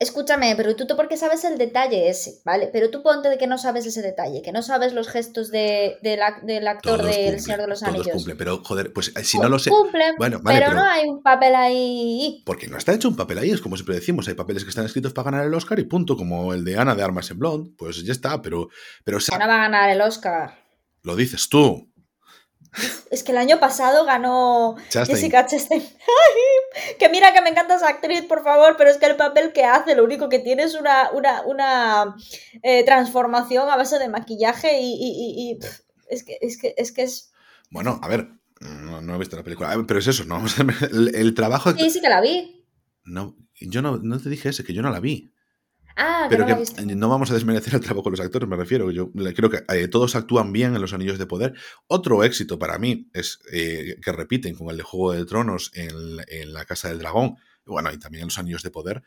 [0.00, 2.70] Escúchame, pero tú, tú porque sabes el detalle ese, ¿vale?
[2.72, 5.96] Pero tú ponte de que no sabes ese detalle, que no sabes los gestos de,
[6.02, 8.06] del actor del Señor de los Anillos.
[8.06, 9.70] Todos cumplen, pero joder, pues eh, si no lo sé.
[9.70, 12.44] Cumplen, bueno, vale, pero, no hay un papel ahí.
[12.46, 14.86] Porque no está hecho un papel ahí, es como siempre decimos, hay papeles que están
[14.86, 17.72] escritos para ganar el Oscar y punto, como el de Ana de Armas en Blonde,
[17.76, 18.68] pues ya está, pero.
[19.02, 20.62] pero Ana va a ganar el Oscar.
[21.02, 21.90] Lo dices tú.
[23.10, 25.82] Es que el año pasado ganó Jessica Chastain.
[26.98, 29.64] que mira que me encanta esa actriz, por favor, pero es que el papel que
[29.64, 31.10] hace, lo único que tiene es una,
[31.44, 32.16] una,
[32.62, 35.58] eh, transformación a base de maquillaje y,
[36.08, 37.32] es, que, es, que, es que es...
[37.70, 38.28] Bueno, a ver,
[38.60, 40.44] no, he visto la película, pero es eso, ¿no?
[40.92, 41.72] El, el trabajo...
[41.72, 42.66] Sí, sí que la vi.
[43.04, 45.32] No, yo no, no te dije ese, que yo no la vi.
[46.00, 48.92] Ah, pero que no vamos a desmerecer el trabajo de los actores, me refiero.
[48.92, 51.54] Yo creo que eh, todos actúan bien en los Anillos de Poder.
[51.88, 56.52] Otro éxito para mí es eh, que repiten con el de Juego de Tronos en,
[56.52, 57.36] la Casa del Dragón,
[57.66, 59.02] bueno, y también en los Anillos de Poder,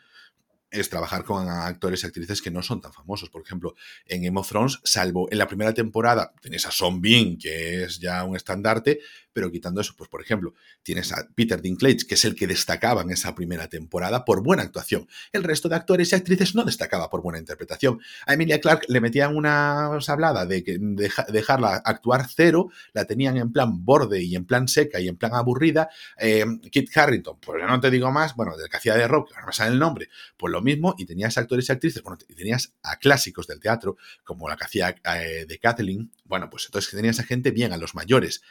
[0.70, 3.30] es trabajar con actores y actrices que no son tan famosos.
[3.30, 3.74] Por ejemplo,
[4.06, 8.00] en Game of Thrones, salvo en la primera temporada, tenés a Son Bean, que es
[8.00, 9.00] ya un estandarte,
[9.34, 10.54] pero quitando eso, pues por ejemplo,
[10.84, 14.64] tienes a Peter Dinklage, que es el que destacaba en esa primera temporada por buena
[14.64, 15.08] actuación.
[15.32, 18.00] El resto de actores y actrices no destacaba por buena interpretación.
[18.26, 23.52] A Emilia Clarke le metían una sablada de que dejarla actuar cero, la tenían en
[23.52, 25.90] plan borde y en plan seca y en plan aburrida.
[26.18, 29.48] Eh, Kit Harrington, pues no te digo más, bueno, del que hacía de rock, ahora
[29.48, 32.98] me sale el nombre, pues lo mismo, y tenías actores y actrices, bueno, tenías a
[32.98, 37.24] clásicos del teatro, como la que hacía eh, de Kathleen, bueno, pues entonces tenías a
[37.24, 38.42] gente bien, a los mayores.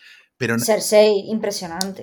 [0.41, 2.01] Pero, Cersei, impresionante.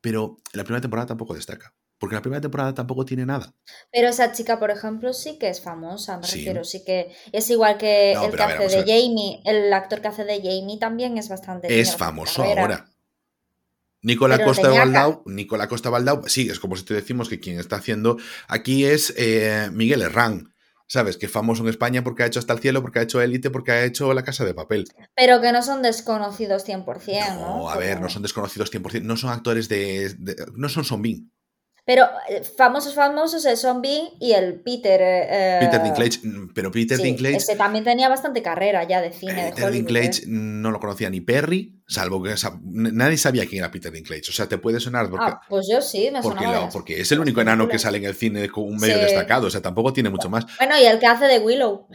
[0.00, 1.74] pero la primera temporada tampoco destaca.
[1.98, 3.54] Porque la primera temporada tampoco tiene nada.
[3.92, 6.64] Pero esa chica, por ejemplo, sí que es famosa, me refiero.
[6.64, 9.42] Sí que es igual que el que hace de Jamie.
[9.44, 11.78] El actor que hace de Jamie también es bastante.
[11.78, 12.86] Es famoso ahora.
[14.00, 17.76] Nicola Costa Baldau, Nicola Costa Baldau, sí, es como si te decimos que quien está
[17.76, 18.16] haciendo
[18.48, 20.53] aquí es eh, Miguel Herrán.
[20.86, 21.16] ¿Sabes?
[21.16, 23.50] Que es famoso en España porque ha hecho Hasta el Cielo, porque ha hecho Élite,
[23.50, 24.84] porque ha hecho La Casa de Papel.
[25.16, 27.58] Pero que no son desconocidos 100%, ¿no?
[27.58, 29.02] No, a ver, no son desconocidos 100%.
[29.02, 30.14] No son actores de...
[30.54, 31.28] no son zombie.
[31.86, 35.00] Pero eh, famosos, famosos el Zombie y el Peter.
[35.02, 37.36] Eh, Peter Dinklage, mm, pero Peter Dinklage.
[37.36, 39.52] Este también tenía bastante carrera ya de cine.
[39.54, 44.30] Peter Dinklage no lo conocía ni Perry, salvo que nadie sabía quién era Peter Dinklage.
[44.30, 45.10] O sea, te puede sonar.
[45.10, 48.04] Porque, ah, pues yo sí, me porque, porque es el único enano que sale en
[48.04, 49.48] el cine con un medio destacado.
[49.48, 50.46] O sea, tampoco tiene mucho más.
[50.56, 51.86] Bueno, y el que hace de Willow.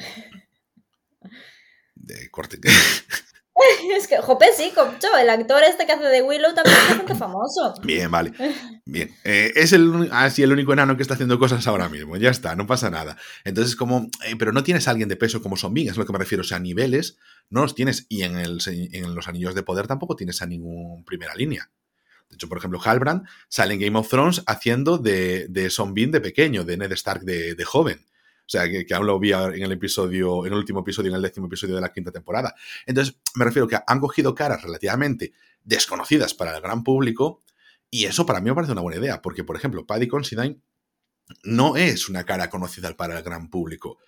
[1.96, 2.60] De corte.
[3.98, 4.72] es que, jope, sí,
[5.20, 7.74] el actor este que hace de Willow también es bastante famoso.
[7.84, 8.32] Bien, vale.
[8.86, 9.10] Bien.
[9.24, 12.18] Eh, es el, así el único enano que está haciendo cosas ahora mismo.
[12.18, 13.18] Ya está, no pasa nada.
[13.44, 14.10] Entonces, como.
[14.26, 16.20] Eh, pero no tienes a alguien de peso como Zombie, es a lo que me
[16.20, 16.42] refiero.
[16.42, 17.18] O sea, niveles
[17.50, 18.06] no los tienes.
[18.10, 21.70] Y en, el, en los anillos de poder tampoco tienes a ningún primera línea.
[22.30, 26.22] De hecho, por ejemplo, Halbrand sale en Game of Thrones haciendo de, de Zombie de
[26.22, 28.06] pequeño, de Ned Stark de, de joven.
[28.50, 31.22] O sea, que, aún lo vi en el episodio, en el último episodio, en el
[31.22, 32.56] décimo episodio de la quinta temporada.
[32.88, 35.34] Entonces, me refiero que han cogido caras relativamente
[35.64, 37.44] desconocidas para el gran público
[37.92, 40.60] y eso para mí me parece una buena idea, porque, por ejemplo, Paddy Considine
[41.44, 44.00] no es una cara conocida para el gran público.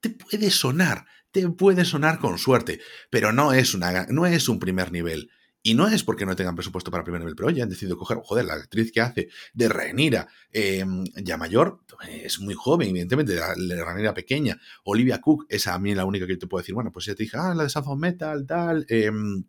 [0.00, 4.58] Te puede sonar, te puede sonar con suerte, pero no es, una, no es un
[4.58, 5.30] primer nivel.
[5.62, 8.18] Y no es porque no tengan presupuesto para primer nivel, pero ya han decidido coger,
[8.22, 13.40] joder, la actriz que hace de Renira, em, ya mayor, es muy joven, evidentemente, de,
[13.40, 14.58] la, pequeña.
[14.84, 17.24] Olivia Cook, esa a mí la única que te puedo decir, bueno, pues ya te
[17.24, 19.44] dije, ah, la de South of Metal, tal, em,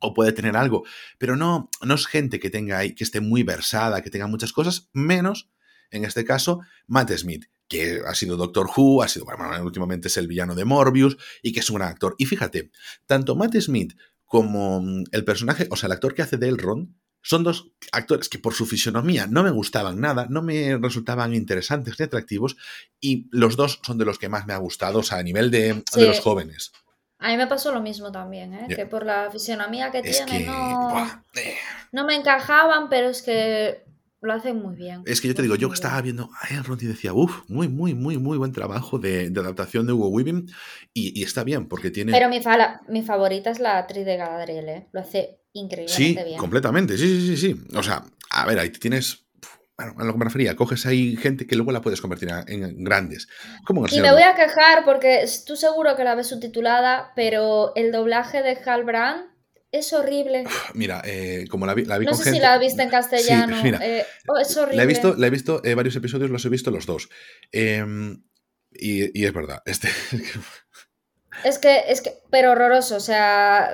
[0.00, 0.84] o puede tener algo,
[1.18, 4.52] pero no, no es gente que tenga ahí, que esté muy versada, que tenga muchas
[4.54, 5.50] cosas, menos,
[5.90, 10.16] en este caso, Matt Smith, que ha sido Doctor Who, ha sido, bueno, últimamente es
[10.16, 12.16] el villano de Morbius y que es un gran actor.
[12.18, 12.70] Y fíjate,
[13.06, 13.94] tanto Matt Smith
[14.30, 18.28] como mm, el personaje, o sea, el actor que hace de Elrond, son dos actores
[18.28, 22.56] que por su fisionomía no me gustaban nada, no me resultaban interesantes ni atractivos,
[23.00, 25.50] y los dos son de los que más me ha gustado, o sea, a nivel
[25.50, 26.70] de, los jóvenes.
[27.18, 28.68] A mí me pasó lo mismo también, ¿eh?
[28.68, 31.56] que por la fisionomía que tiene no, eh.
[31.90, 33.84] no me encajaban, pero es que
[34.22, 35.02] lo hacen muy bien.
[35.06, 37.68] Es que yo te digo, yo que estaba viendo a Elrond y decía, uff, muy,
[37.68, 40.50] muy, muy, muy buen trabajo de, adaptación de Hugo Weaving.
[40.92, 42.12] Y, está bien, porque tiene.
[42.12, 42.40] Pero mi,
[42.88, 44.88] mi favorita es la actriz de Galadriel, ¿eh?
[44.92, 46.98] Lo hace increíblemente sí, completamente.
[46.98, 47.66] Sí, sí, sí, sí.
[47.74, 49.26] O sea, a ver, ahí tienes.
[49.76, 52.84] Bueno, a lo que me refería, coges ahí gente que luego la puedes convertir en
[52.84, 53.28] grandes.
[53.64, 57.90] ¿Cómo y me voy a quejar porque tú seguro que la ves subtitulada, pero el
[57.90, 59.30] doblaje de Hal Brand
[59.72, 60.44] es horrible.
[60.74, 63.56] Mira, eh, como la vi, la vi no sé si la viste en castellano.
[63.80, 64.76] Eh, oh, es horrible.
[64.76, 67.08] La he visto, la he visto eh, varios episodios, los he visto los dos.
[67.52, 68.24] Em,
[68.72, 69.62] y, es verdad.
[69.64, 69.88] Este...
[71.44, 72.96] es que, es que, pero horroroso.
[72.96, 73.70] O sea,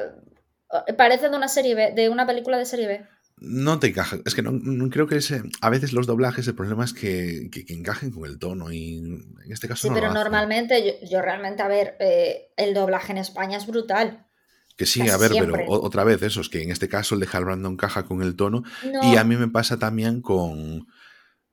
[0.99, 3.07] parece de una serie B, de una película de serie B.
[3.39, 4.19] No te encaja.
[4.25, 7.65] Es que no, creo que ese, a veces los doblajes, el problema es que, que,
[7.73, 9.89] encajen con el tono y en este caso.
[9.89, 11.97] Sí, pero normalmente yo, realmente, a ver,
[12.57, 14.26] el doblaje en España es brutal.
[14.77, 17.29] Que sí, a ver, pero otra vez eso, es que en este caso el de
[17.33, 18.63] Halbrand no encaja con el tono.
[19.03, 20.87] Y a mí me pasa también con...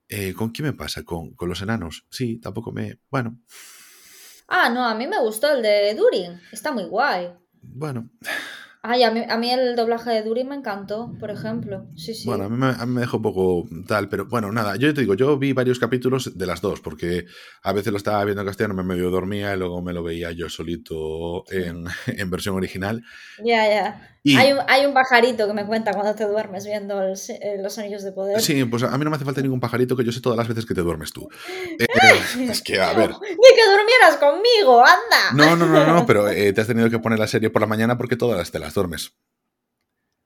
[0.10, 1.04] Eh, ¿Con qué me pasa?
[1.04, 2.06] Con, con, los enanos.
[2.12, 3.00] Sí, tampoco me...
[3.10, 3.40] Bueno.
[4.48, 6.40] Ah, no, a mí me gustó el de Durin.
[6.52, 7.30] Está muy guay.
[7.62, 8.10] Bueno.
[8.86, 11.86] Ay, a mí, el doblaje de Duri me encantó, por ejemplo.
[11.96, 12.28] Sí, sí.
[12.28, 12.58] Bueno, a mí,
[12.94, 16.38] me, dejó un poco tal, pero bueno, nada, yo te digo, yo vi varios capítulos
[16.38, 17.26] de las dos, porque
[17.62, 20.34] a veces lo estaba viendo en castellano, me medio dormía y luego me lo veía
[20.34, 23.02] yo solito en, en versión original.
[23.42, 24.14] Ya, ya.
[24.26, 28.04] Hay, un, hay, un, pajarito que me cuenta cuando te duermes viendo eh, los anillos
[28.04, 28.40] de poder.
[28.40, 30.48] Sí, pues a mí no me hace falta ningún pajarito que yo sé todas las
[30.48, 31.28] veces que te duermes tú.
[32.04, 33.10] Eh, es que, a ver.
[33.10, 35.32] Ni que durmieras conmigo, anda.
[35.34, 37.68] No, no, no, no, pero eh, te has tenido que poner la serie por la
[37.68, 39.14] mañana porque todas te duermes.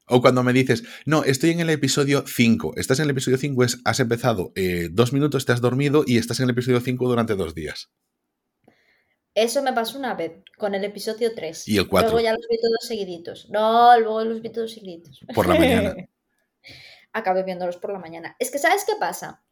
[0.10, 2.74] O cuando me dices, no, estoy en el episodio 5.
[2.78, 4.54] Estás en el episodio 5, es, has empezado
[4.92, 7.90] dos minutos, te has dormido y estás en el episodio 5 durante dos días.
[9.34, 11.68] Eso me pasó una vez, con el episodio 3.
[11.68, 12.10] ¿Y el 4?
[12.10, 13.50] Luego ya los vi todos seguiditos.
[13.52, 15.20] No, luego los vi todos seguiditos.
[15.36, 15.94] Por la mañana.
[17.14, 18.36] Acabé viéndolos por la mañana.
[18.40, 19.44] Es que, ¿sabes qué pasa?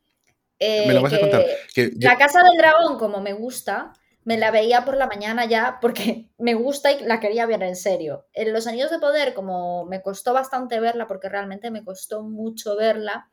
[0.58, 1.46] Eh, Me lo vas a que contar.
[1.74, 3.94] Que yo- La Casa del Dragón, como me gusta,
[4.26, 7.76] me la veía por la mañana ya porque me gusta y la quería ver en
[7.78, 8.28] serio.
[8.34, 12.76] En Los Anillos de Poder, como me costó bastante verla, porque realmente me costó mucho
[12.76, 13.30] verla,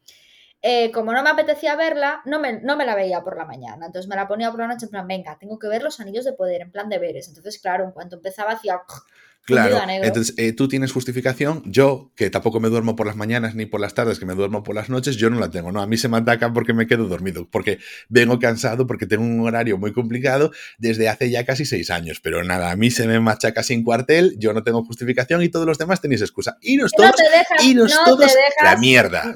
[0.61, 3.87] eh, como no me apetecía verla, no me, no me la veía por la mañana.
[3.87, 6.25] Entonces me la ponía por la noche en plan, venga, tengo que ver Los Anillos
[6.25, 7.27] de Poder, en plan deberes.
[7.27, 8.81] Entonces, claro, en cuanto empezaba hacía...
[9.45, 11.63] Claro, entonces eh, tú tienes justificación.
[11.67, 14.63] Yo, que tampoco me duermo por las mañanas ni por las tardes, que me duermo
[14.63, 15.73] por las noches, yo no la tengo.
[15.73, 17.79] No, a mí se me ataca porque me quedo dormido, porque
[18.09, 22.21] vengo cansado, porque tengo un horario muy complicado desde hace ya casi seis años.
[22.23, 25.67] Pero nada, a mí se me machaca sin cuartel, yo no tengo justificación y todos
[25.67, 26.57] los demás tenéis excusa.
[26.61, 28.63] Iros No todos, te dejas, iros no todos te dejas.
[28.63, 29.35] la mierda.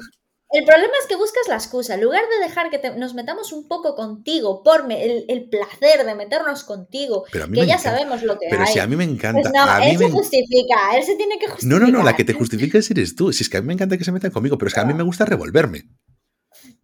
[0.49, 1.95] El problema es que buscas la excusa.
[1.95, 5.49] En lugar de dejar que te- nos metamos un poco contigo, por me- el, el
[5.49, 7.91] placer de meternos contigo, Pero a mí que me ya encanta.
[7.97, 8.71] sabemos lo que Pero hay.
[8.71, 11.15] si a mí me encanta, Pues no, a mí él me se justifica, él se
[11.17, 11.81] tiene que No, justificar.
[11.81, 13.33] no, no, la que te justifica eres tú.
[13.33, 14.85] Si es que a mí me encanta que se metan conmigo, pero es que a
[14.85, 15.89] mí me gusta revolverme.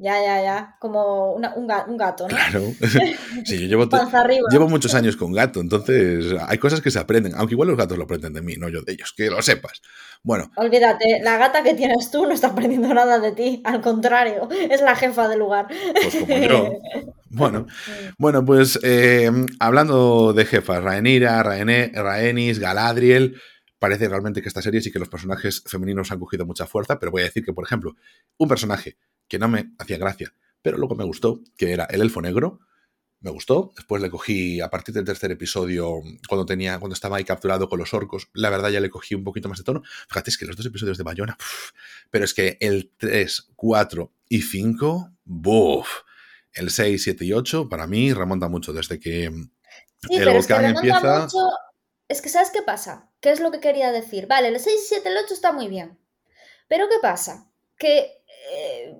[0.03, 0.75] Ya, ya, ya.
[0.79, 2.35] Como una- un, ga- un gato, ¿no?
[2.35, 2.61] Claro.
[3.45, 4.47] Sí, yo llevo, arriba.
[4.51, 7.97] llevo muchos años con gato, entonces hay cosas que se aprenden, aunque igual los gatos
[7.97, 9.81] lo aprenden de mí, no yo de ellos, que lo sepas.
[10.21, 13.61] Bueno, Olvídate, la gata que tienes tú no está aprendiendo nada de ti.
[13.65, 15.67] Al contrario, es la jefa del lugar.
[15.93, 16.69] pues como yo.
[17.35, 17.65] Bueno,
[18.19, 23.41] bueno pues eh, hablando de jefas, Rhaenyra, Rhaene- Rhaenys, Galadriel,
[23.79, 27.11] parece realmente que esta serie sí que los personajes femeninos han cogido mucha fuerza, pero
[27.11, 27.95] voy a decir que, por ejemplo,
[28.37, 28.97] un personaje
[29.27, 32.59] que no me hacía gracia, pero luego me gustó, que era el elfo negro,
[33.19, 33.71] me gustó.
[33.75, 37.79] Después le cogí, a partir del tercer episodio, cuando tenía, cuando estaba ahí capturado con
[37.79, 39.81] los orcos, la verdad ya le cogí un poquito más de tono.
[40.09, 41.71] Fíjate, es que los dos episodios de Bayona, pf,
[42.11, 45.89] pero es que el 3, 4 y 5, ¡buf!
[46.51, 49.31] El 6, 7 y 8, para mí, remonta mucho desde que
[50.07, 51.21] Sí, el pero es que volcán empieza.
[51.21, 51.37] mucho.
[52.07, 53.09] Es que, ¿sabes qué pasa?
[53.21, 54.27] ¿Qué es lo que quería decir?
[54.27, 55.97] Vale, el 6, 7, el 8 está muy bien.
[56.67, 57.49] Pero ¿qué pasa?
[57.77, 58.97] Que eh,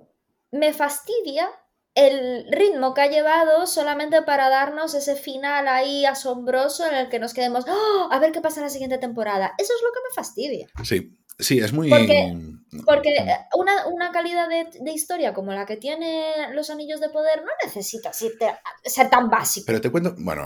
[0.58, 1.48] me fastidia
[1.94, 7.20] el ritmo que ha llevado solamente para darnos ese final ahí asombroso en el que
[7.20, 9.52] nos quedemos, "Oh, a ver qué pasa en la siguiente temporada.
[9.58, 10.66] Eso es lo que me fastidia.
[10.82, 11.88] Sí, sí, es muy.
[11.90, 12.34] Porque-
[12.84, 17.08] Porque eh, una, una calidad de, de historia como la que tiene Los Anillos de
[17.08, 18.32] Poder no necesita ser,
[19.08, 19.66] tan básico.
[19.66, 20.44] Pero te cuento, bueno,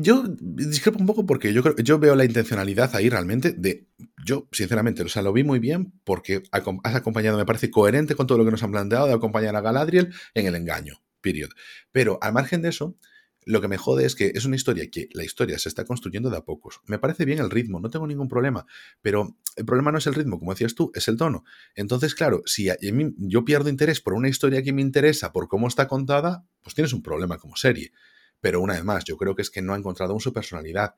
[0.00, 3.86] yo discrepo un poco porque yo creo, yo veo la intencionalidad ahí realmente de,
[4.28, 8.26] yo sinceramente, o sea, lo vi muy bien porque has acompañado, me parece coherente con
[8.26, 11.50] todo lo que nos han planteado de acompañar a Galadriel en el engaño, period.
[11.92, 12.96] Pero al margen de eso,
[13.46, 16.28] lo que me jode es que es una historia que la historia se está construyendo
[16.28, 16.80] de a pocos.
[16.86, 18.66] Me parece bien el ritmo, no tengo ningún problema,
[19.00, 21.44] pero el problema no es el ritmo, como decías tú, es el tono.
[21.74, 25.48] Entonces, claro, si a- mí- yo pierdo interés por una historia que me interesa, por
[25.48, 27.92] cómo está contada, pues tienes un problema como serie.
[28.40, 30.94] Pero una vez más, yo creo que es que no ha encontrado su personalidad.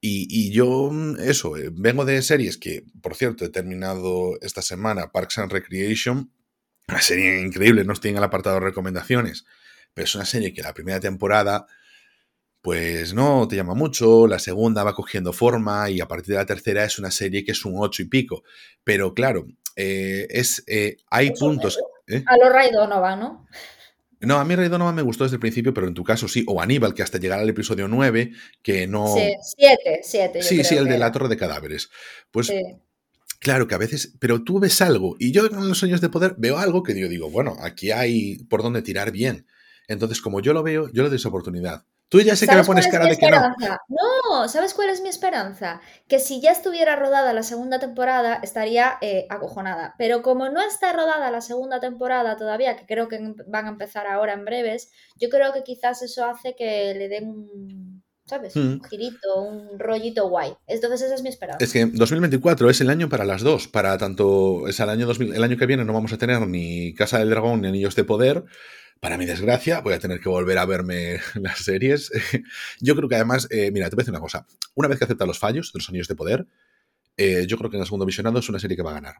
[0.00, 4.62] Y, y yo, mm, eso, eh, vengo de series que, por cierto, he terminado esta
[4.62, 6.32] semana Parks and Recreation,
[6.88, 9.44] una serie increíble, no estoy en el apartado de recomendaciones,
[9.94, 11.66] pero es una serie que la primera temporada,
[12.62, 16.46] pues no te llama mucho, la segunda va cogiendo forma y a partir de la
[16.46, 18.42] tercera es una serie que es un ocho y pico.
[18.84, 19.46] Pero claro,
[19.76, 21.78] eh, es, eh, hay Eso, puntos...
[22.06, 22.22] ¿eh?
[22.26, 23.46] A los Ray Donovan, ¿no?
[24.20, 26.44] No, a mí Donovan me gustó desde el principio, pero en tu caso sí.
[26.46, 28.32] O Aníbal, que hasta llegar al episodio 9,
[28.62, 29.14] que no...
[29.14, 30.40] Sí, siete, siete.
[30.40, 31.88] yo Sí, sí, el de la torre de cadáveres.
[32.30, 32.62] Pues Sí.
[33.38, 36.34] claro que a veces, pero tú ves algo y yo en los sueños de poder
[36.36, 39.46] veo algo que yo digo, bueno, aquí hay por dónde tirar bien.
[39.88, 41.84] Entonces, como yo lo veo, yo le doy esa oportunidad.
[42.10, 43.54] Tú ya sé que me ¿Sabes pones cara de que no.
[43.88, 45.80] No, ¿sabes cuál es mi esperanza?
[46.08, 49.94] Que si ya estuviera rodada la segunda temporada, estaría eh, acojonada.
[49.96, 53.70] Pero como no está rodada la segunda temporada todavía, que creo que em- van a
[53.70, 58.56] empezar ahora en breves, yo creo que quizás eso hace que le den un, ¿sabes?
[58.56, 58.58] Mm.
[58.58, 60.52] Un girito, un rollito guay.
[60.66, 61.64] Entonces esa es mi esperanza.
[61.64, 65.36] Es que 2024 es el año para las dos, para tanto es el año 2000,
[65.36, 68.02] el año que viene no vamos a tener ni Casa del Dragón ni Anillos de
[68.02, 68.44] Poder.
[69.00, 72.10] Para mi desgracia, voy a tener que volver a verme las series.
[72.80, 74.46] Yo creo que además, eh, mira, te voy a decir una cosa.
[74.74, 76.46] Una vez que acepta los fallos de los Anillos de Poder,
[77.16, 79.16] eh, yo creo que en el segundo visionado es una serie que va a ganar.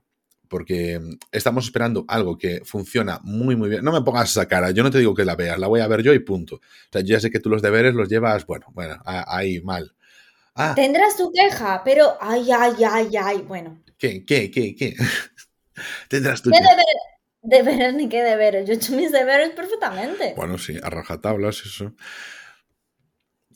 [0.48, 3.84] Porque mm, estamos esperando algo que funciona muy, muy bien.
[3.84, 5.86] No me pongas esa cara, yo no te digo que la veas, la voy a
[5.88, 6.56] ver yo y punto.
[6.56, 6.60] O
[6.92, 9.94] sea, yo ya sé que tú los deberes los llevas, bueno, bueno, ahí mal.
[10.54, 13.82] Ah, Tendrás tu queja, pero ay, ay, ay, ay, bueno.
[13.98, 14.94] ¿qué, qué, qué, qué?
[16.08, 16.64] Tendrás tú ¿Qué que-
[17.42, 17.94] deberes?
[17.94, 18.66] Ni qué deberes.
[18.66, 20.34] Yo he hecho mis deberes perfectamente.
[20.36, 21.94] Bueno, sí, a rajatablas, eso.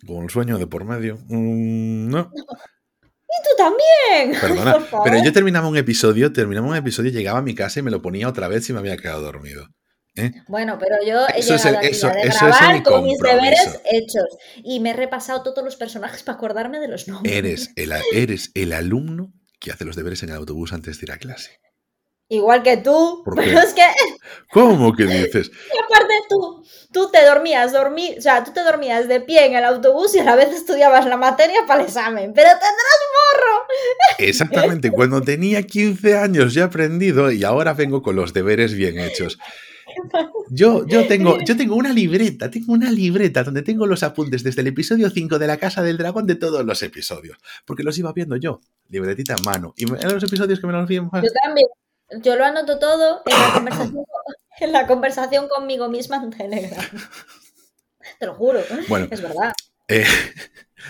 [0.07, 1.17] Con el sueño de por medio.
[1.29, 4.41] Mm, no, Y tú también.
[4.41, 4.87] perdona.
[5.05, 8.03] Pero yo terminaba un episodio, terminaba un episodio, llegaba a mi casa y me lo
[8.03, 9.67] ponía otra vez si me había quedado dormido.
[10.17, 10.31] ¿eh?
[10.47, 13.81] Bueno, pero yo he Eso es el- eso- a eso es el con mis deberes
[13.91, 14.27] hechos.
[14.63, 17.35] Y me he repasado todos los personajes para acordarme de los nombres.
[17.35, 21.13] Eres el, eres el alumno que hace los deberes en el autobús antes de ir
[21.13, 21.59] a clase.
[22.29, 23.23] Igual que tú.
[23.25, 23.83] ¿Por Pero es que,
[24.53, 25.51] ¿Cómo que dices?
[25.87, 29.65] aparte tú, tú te dormías, dormí, o sea, tú te dormías de pie en el
[29.65, 32.33] autobús y a la vez estudiabas la materia para el examen.
[32.35, 33.67] Pero tendrás morro.
[34.19, 38.99] Exactamente, cuando tenía 15 años ya he aprendido y ahora vengo con los deberes bien
[38.99, 39.39] hechos.
[40.51, 44.63] Yo, yo, tengo, yo tengo una libreta, tengo una libreta donde tengo los apuntes desde
[44.63, 48.13] el episodio 5 de La Casa del Dragón de todos los episodios, porque los iba
[48.13, 49.75] viendo yo, libretita en mano.
[49.77, 51.23] Y eran los episodios que me los vi más.
[51.23, 51.69] Yo también.
[52.23, 54.05] Yo lo anoto todo en la conversación,
[54.61, 56.85] en la conversación conmigo misma en Telegram.
[58.19, 58.61] Te lo juro.
[58.89, 59.53] Bueno, Es verdad.
[59.89, 60.05] eh,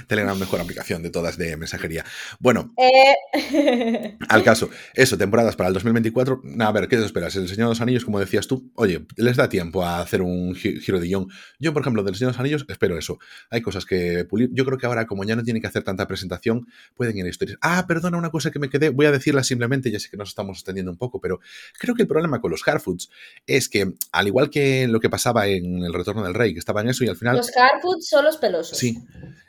[0.07, 2.05] Telegram, mejor aplicación de todas de mensajería.
[2.41, 6.43] Bueno, Eh, Al caso, eso, temporadas para el 2024.
[6.61, 7.35] A ver, ¿qué te esperas?
[7.37, 10.55] El Señor de los Anillos, como decías tú, oye, les da tiempo a hacer un
[10.55, 11.29] gi- giro de guion.
[11.59, 13.19] Yo, por ejemplo, del Señor de los Anillos, espero eso.
[13.51, 14.51] Hay cosas que pulir.
[14.53, 17.29] Yo creo que ahora, como ya no tiene que hacer tanta presentación, pueden ir a
[17.29, 17.59] historias.
[17.61, 20.29] Ah, perdona, una cosa que me quedé, voy a decirla simplemente, ya sé que nos
[20.31, 21.41] estamos extendiendo un poco, pero
[21.79, 23.11] creo que el problema con los Harfoots
[23.47, 26.81] es que, al igual que lo que pasaba en El Retorno del Rey, que estaba
[26.81, 27.37] en eso y al final.
[27.37, 28.77] los Carfoots son los pelosos.
[28.79, 28.99] Sí.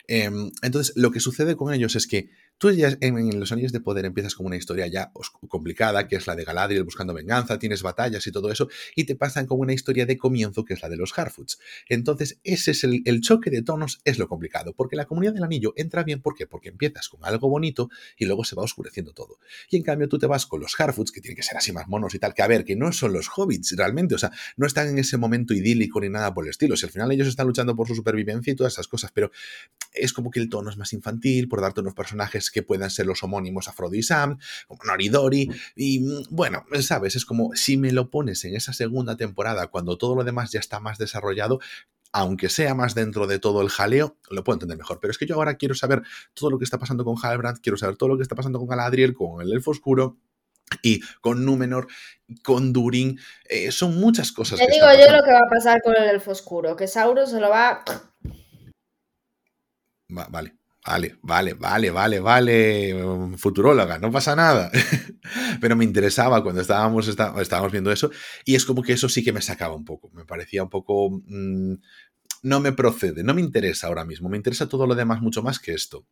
[0.07, 3.80] Em, entonces, lo que sucede con ellos es que tú ya en, los Anillos de
[3.80, 5.11] Poder empiezas con una historia ya
[5.48, 9.15] complicada, que es la de Galadriel buscando venganza, tienes batallas y todo eso, y te
[9.15, 11.60] pasan con una historia de comienzo, que es la de los Harfoots.
[11.90, 15.44] Entonces, ese es el, el choque de tonos, es lo complicado, porque la comunidad del
[15.44, 16.48] anillo entra bien, ¿por qué?
[16.48, 19.40] Porque empiezas con algo bonito y luego se va oscureciendo todo.
[19.69, 21.88] Y en cambio, tú te vas con los Harfoots, que tienen que ser así más
[21.88, 24.65] monos y tal, que a ver, que no son los hobbits realmente, o sea, no
[24.65, 26.76] están en ese momento idílico ni nada por el estilo.
[26.76, 29.32] Si al final ellos están luchando por su supervivencia y todas esas cosas, pero
[29.94, 33.06] es como que el tono es más infantil, por darte unos personajes que puedan ser
[33.06, 37.78] los homónimos a Frodo y Sam, como Noridori, y mm, bueno, sabes, es como si
[37.78, 41.60] me lo pones en esa segunda temporada, cuando todo lo demás ya está más desarrollado,
[42.12, 45.00] aunque sea más dentro de todo el jaleo, lo puedo entender mejor.
[45.02, 46.02] Pero es que yo ahora quiero saber
[46.34, 48.68] todo lo que está pasando con Halbrand, quiero saber todo lo que está pasando con
[48.70, 50.18] Galadriel, con el Elfo Oscuro,
[50.82, 51.88] y con Númenor,
[52.44, 54.60] con Durin, eh, son muchas cosas.
[54.60, 57.40] Te digo yo lo que va a pasar con el elfo oscuro, que Sauron se
[57.40, 57.84] lo va...
[60.18, 60.56] Va- vale,
[60.86, 64.72] vale, vale, vale, vale, vale, futuróloga, no pasa nada.
[65.62, 68.12] Pero me interesaba cuando estábamos, está- estábamos viendo eso
[68.45, 71.10] y es como que eso sí que me sacaba un poco, me parecía un poco...
[71.26, 71.74] mm,
[72.44, 75.60] no me procede, no me interesa ahora mismo, me interesa todo lo demás mucho más
[75.60, 76.06] que esto.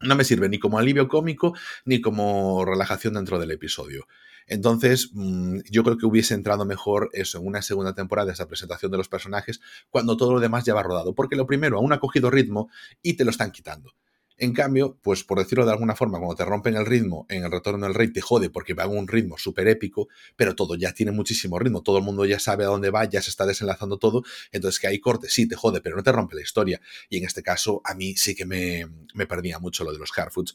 [0.00, 1.54] No me sirve ni como alivio cómico
[1.84, 4.06] ni como relajación dentro del episodio.
[4.46, 8.90] Entonces, mm, yo creo que hubiese entrado mejor eso en una segunda temporada, esa presentación
[8.92, 11.14] de los personajes, cuando todo lo demás ya va rodado.
[11.14, 12.70] Porque lo primero, aún ha cogido ritmo
[13.02, 13.92] y te lo están quitando.
[14.40, 17.50] En cambio, pues por decirlo de alguna forma, cuando te rompen el ritmo en el
[17.50, 20.92] retorno del rey, te jode porque va a un ritmo súper épico, pero todo ya
[20.92, 23.98] tiene muchísimo ritmo, todo el mundo ya sabe a dónde va, ya se está desenlazando
[23.98, 26.80] todo, entonces que hay cortes, sí, te jode, pero no te rompe la historia.
[27.08, 30.16] Y en este caso, a mí sí que me, me perdía mucho lo de los
[30.16, 30.54] Harfoots.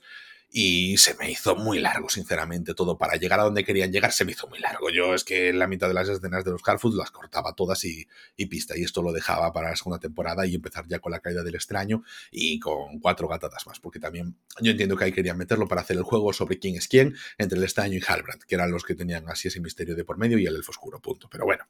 [0.55, 2.95] Y se me hizo muy largo, sinceramente, todo.
[2.95, 4.91] Para llegar a donde querían llegar se me hizo muy largo.
[4.91, 8.07] Yo es que la mitad de las escenas de los Harfoots las cortaba todas y,
[8.37, 8.77] y pista.
[8.77, 11.55] Y esto lo dejaba para la segunda temporada y empezar ya con la caída del
[11.55, 13.79] extraño y con cuatro gatadas más.
[13.79, 16.87] Porque también yo entiendo que ahí querían meterlo para hacer el juego sobre quién es
[16.87, 20.05] quién entre el extraño y Halbrand, que eran los que tenían así ese misterio de
[20.05, 21.27] por medio y el elfo oscuro, punto.
[21.31, 21.65] Pero bueno.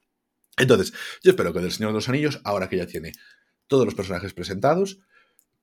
[0.58, 0.92] Entonces,
[1.24, 3.14] yo espero que del Señor de los Anillos, ahora que ya tiene
[3.68, 5.00] todos los personajes presentados,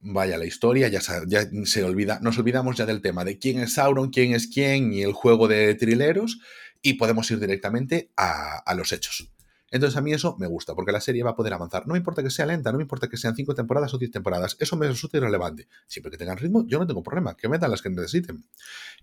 [0.01, 4.11] vaya la historia, ya se, olvida, nos olvidamos ya del tema de quién es Sauron,
[4.11, 6.41] quién es quién y el juego de trileros
[6.83, 9.31] y podemos ir directamente a, los hechos.
[9.71, 11.87] Entonces a mí eso me gusta, porque la serie va a poder avanzar.
[11.87, 14.11] No me importa que sea lenta, no me importa que sean cinco temporadas o diez
[14.11, 15.69] temporadas, eso me resulta irrelevante.
[15.87, 18.45] Siempre que tengan ritmo, yo no tengo problema, que metan las que necesiten.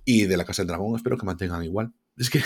[0.03, 1.93] Y de la Casa del Dragón espero que mantengan igual.
[2.17, 2.41] Es que,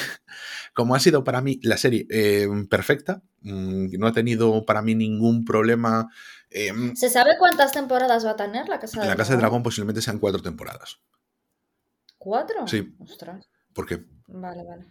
[0.74, 4.96] como ha sido para mí la serie eh, perfecta, mm, no ha tenido para mí
[4.96, 6.10] ningún problema.
[6.52, 9.40] Eh, ¿Se sabe cuántas temporadas va a tener la Casa en del la Casa del
[9.42, 11.00] Dragón posiblemente sean cuatro temporadas.
[12.18, 12.68] ¿Cuatro?
[12.68, 12.96] Sí.
[13.00, 13.50] Ostras.
[13.74, 14.86] Porque Vale, vale.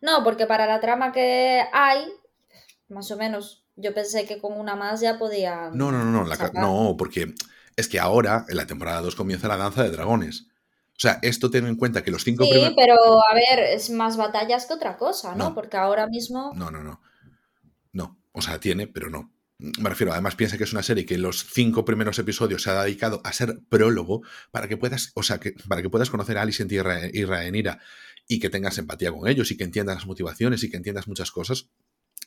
[0.00, 2.06] No, porque para la trama que hay,
[2.88, 5.70] más o menos, yo pensé que con una más ya podía.
[5.72, 7.34] No, no, no, no, la no, porque
[7.76, 10.46] es que ahora, en la temporada 2, comienza la danza de dragones.
[10.90, 12.74] O sea, esto ten en cuenta que los cinco Sí, primeros.
[12.76, 15.50] pero a ver, es más batallas que otra cosa, ¿no?
[15.50, 15.54] No.
[15.54, 16.52] Porque ahora mismo.
[16.54, 17.00] No, no, no.
[17.92, 18.18] No.
[18.32, 19.32] O sea, tiene, pero no.
[19.58, 22.84] Me refiero, además piensa que es una serie que los cinco primeros episodios se ha
[22.84, 24.22] dedicado a ser prólogo
[24.52, 27.80] para que puedas, o sea, para que puedas conocer a Alicent y Ra- y Rhaenyra
[28.28, 31.32] y que tengas empatía con ellos y que entiendas las motivaciones y que entiendas muchas
[31.32, 31.68] cosas.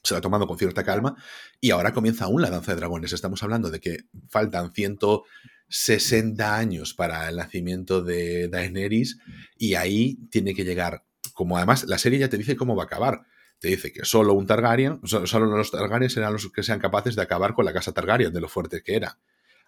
[0.03, 1.15] Se lo ha tomado con cierta calma
[1.61, 3.13] y ahora comienza aún la danza de dragones.
[3.13, 9.19] Estamos hablando de que faltan 160 años para el nacimiento de Daenerys
[9.57, 12.85] y ahí tiene que llegar, como además la serie ya te dice cómo va a
[12.87, 13.21] acabar
[13.61, 17.21] te dice que solo un Targaryen, solo los Targaryen serán los que sean capaces de
[17.21, 19.19] acabar con la casa Targaryen, de lo fuerte que era.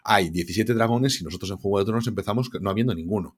[0.04, 3.38] Hay 17 dragones y nosotros en Juego de Tronos empezamos no habiendo ninguno.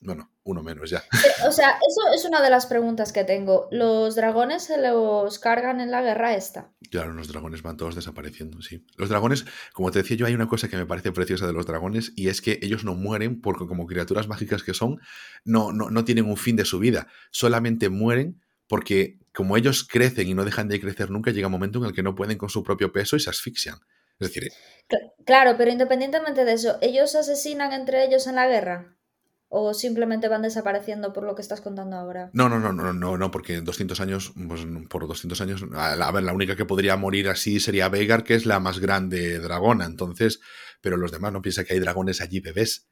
[0.00, 1.00] Bueno, uno menos ya.
[1.12, 3.68] Eh, o sea, eso es una de las preguntas que tengo.
[3.70, 6.72] ¿Los dragones se los cargan en la guerra esta?
[6.90, 8.86] Claro, los dragones van todos desapareciendo, sí.
[8.96, 11.66] Los dragones, como te decía yo, hay una cosa que me parece preciosa de los
[11.66, 15.02] dragones y es que ellos no mueren porque como criaturas mágicas que son,
[15.44, 17.08] no, no, no tienen un fin de su vida.
[17.30, 21.80] Solamente mueren porque como ellos crecen y no dejan de crecer nunca, llega un momento
[21.80, 23.80] en el que no pueden con su propio peso y se asfixian.
[24.20, 24.52] Es decir...
[25.26, 28.96] Claro, pero independientemente de eso, ¿ellos asesinan entre ellos en la guerra?
[29.48, 32.30] ¿O simplemente van desapareciendo por lo que estás contando ahora?
[32.32, 36.12] No, no, no, no, no, no porque en 200 años, pues por 200 años, a
[36.12, 39.84] ver, la única que podría morir así sería Veigar, que es la más grande dragona,
[39.84, 40.38] entonces,
[40.80, 42.88] pero los demás no piensa que hay dragones allí bebés.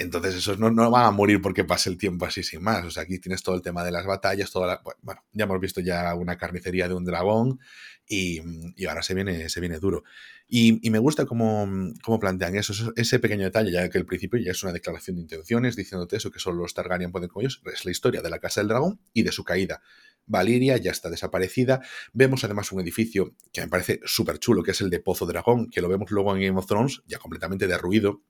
[0.00, 2.84] Entonces esos no, van a morir porque pase el tiempo así sin más.
[2.86, 5.60] O sea, aquí tienes todo el tema de las batallas, toda la, bueno, ya hemos
[5.60, 7.60] visto ya una carnicería de un dragón
[8.08, 8.40] y,
[8.76, 10.02] y ahora se viene, se viene duro.
[10.48, 11.68] Y, me gusta cómo,
[12.02, 15.22] cómo, plantean eso, ese pequeño detalle, ya que al principio ya es una declaración de
[15.22, 18.40] intenciones, diciéndote eso, que solo los Targaryen pueden con ellos, es la historia de la
[18.40, 19.82] Casa del Dragón y de su caída.
[20.26, 21.82] Valiria ya está desaparecida.
[22.12, 25.70] Vemos además un edificio que me parece súper chulo, que es el de Pozo Dragón,
[25.70, 28.22] que lo vemos luego en Game of Thrones, ya completamente derruido,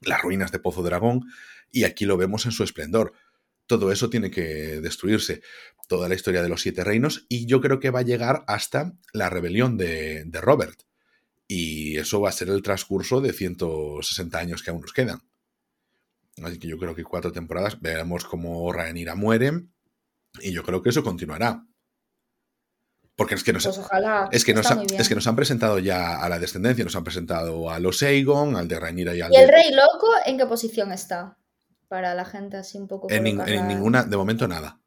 [0.00, 1.22] las ruinas de Pozo Dragón,
[1.70, 3.12] y aquí lo vemos en su esplendor.
[3.66, 5.42] Todo eso tiene que destruirse,
[5.88, 8.92] toda la historia de los siete reinos, y yo creo que va a llegar hasta
[9.12, 10.82] la rebelión de, Robert
[11.46, 15.20] y eso va a ser el transcurso de 160 años que aún nos quedan.
[16.42, 19.66] Así que yo creo que cuatro temporadas veremos cómo Rhaenyra muere
[20.40, 21.66] y yo creo que eso continuará.
[23.16, 26.20] Porque es que, nos, pues ojalá, es, que nos es que nos han presentado ya
[26.20, 29.36] a la descendencia, nos han presentado a los Aegon, al de Rhaenyra y al ¿Y
[29.36, 31.38] el rey loco en qué posición está?
[31.86, 33.08] Para la gente así un poco...
[33.10, 34.80] En, en ninguna, de momento nada.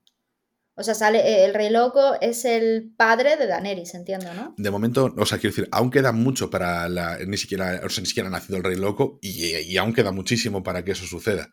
[0.80, 4.54] O sea, sale eh, el Rey Loco es el padre de Daenerys, entiendo, ¿no?
[4.58, 7.18] De momento, o sea, quiero decir, aún queda mucho para la.
[7.26, 10.62] Ni siquiera, o sea, ni siquiera ha nacido el Rey Loco y, aún queda muchísimo
[10.62, 11.52] para que eso suceda.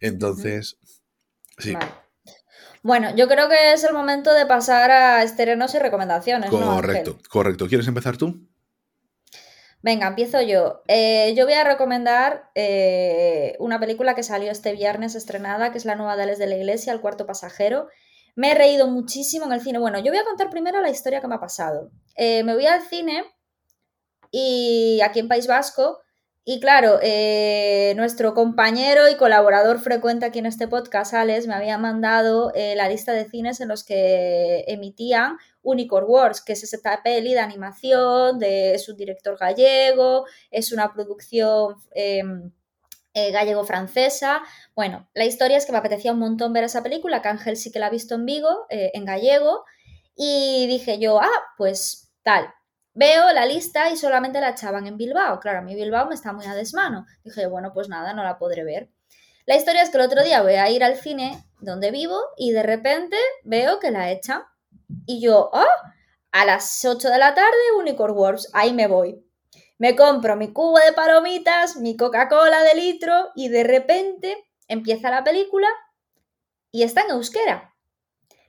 [0.00, 0.78] Entonces,
[1.58, 1.74] sí.
[2.86, 6.50] Bueno, yo creo que es el momento de pasar a estrenos y recomendaciones.
[6.50, 7.66] Correcto, correcto.
[7.66, 8.46] ¿Quieres empezar tú?
[9.82, 10.82] Venga, empiezo yo.
[10.86, 15.84] Eh, yo voy a recomendar eh, una película que salió este viernes estrenada, que es
[15.84, 17.88] la nueva de Les de la Iglesia, El Cuarto Pasajero.
[18.36, 19.80] Me he reído muchísimo en el cine.
[19.80, 21.90] Bueno, yo voy a contar primero la historia que me ha pasado.
[22.14, 23.24] Eh, me voy al cine
[24.30, 26.02] y aquí en País Vasco.
[26.48, 31.76] Y claro, eh, nuestro compañero y colaborador frecuente aquí en este podcast, Alex, me había
[31.76, 36.78] mandado eh, la lista de cines en los que emitían Unicorn Wars, que es esa
[37.02, 42.52] peli de animación, de, es un director gallego, es una producción em,
[43.12, 44.40] eh, gallego-francesa.
[44.76, 47.72] Bueno, la historia es que me apetecía un montón ver esa película, que Ángel sí
[47.72, 49.64] que la ha visto en Vigo, en gallego,
[50.14, 52.46] y dije yo, ah, pues tal.
[52.98, 55.38] Veo la lista y solamente la echaban en Bilbao.
[55.38, 57.04] Claro, a mí Bilbao me está muy a desmano.
[57.22, 58.88] Dije, bueno, pues nada, no la podré ver.
[59.44, 62.52] La historia es que el otro día voy a ir al cine donde vivo y
[62.52, 64.44] de repente veo que la echan.
[65.04, 65.66] Y yo, ah,
[66.32, 69.22] a las 8 de la tarde, Unicorn Wars, ahí me voy.
[69.76, 75.22] Me compro mi cubo de palomitas, mi Coca-Cola de litro y de repente empieza la
[75.22, 75.68] película
[76.70, 77.74] y está en euskera.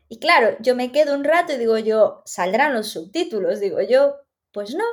[0.07, 3.59] Y claro, yo me quedo un rato y digo yo, ¿saldrán los subtítulos?
[3.59, 4.15] Digo yo,
[4.57, 4.85] pues no.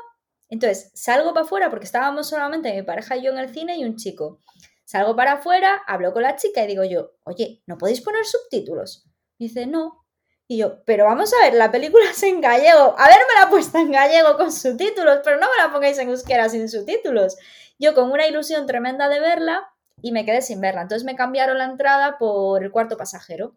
[0.51, 3.85] Entonces, salgo para afuera porque estábamos solamente mi pareja y yo en el cine y
[3.87, 4.41] un chico.
[4.85, 9.07] Salgo para afuera, hablo con la chica y digo yo, oye, ¿no podéis poner subtítulos?
[9.39, 10.05] dice, no.
[10.47, 12.95] Y yo, pero vamos a ver, la película es en gallego.
[12.99, 16.11] A ver, me la puesto en gallego con subtítulos, pero no me la pongáis en
[16.11, 17.39] euskera sin subtítulos.
[17.79, 19.73] Yo con una ilusión tremenda de verla
[20.03, 20.83] y me quedé sin verla.
[20.83, 23.57] Entonces me cambiaron la entrada por el cuarto pasajero.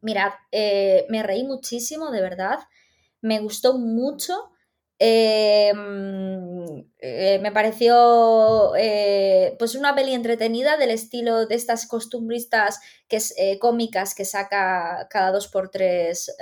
[0.00, 2.58] Mirad, eh, me reí muchísimo, de verdad.
[3.20, 4.50] Me gustó mucho.
[5.02, 13.18] Em, eh, me pareció eh, pues una peli entretenida del estilo de estas costumbristas que
[13.38, 16.36] eh, cómicas que saca cada dos por tres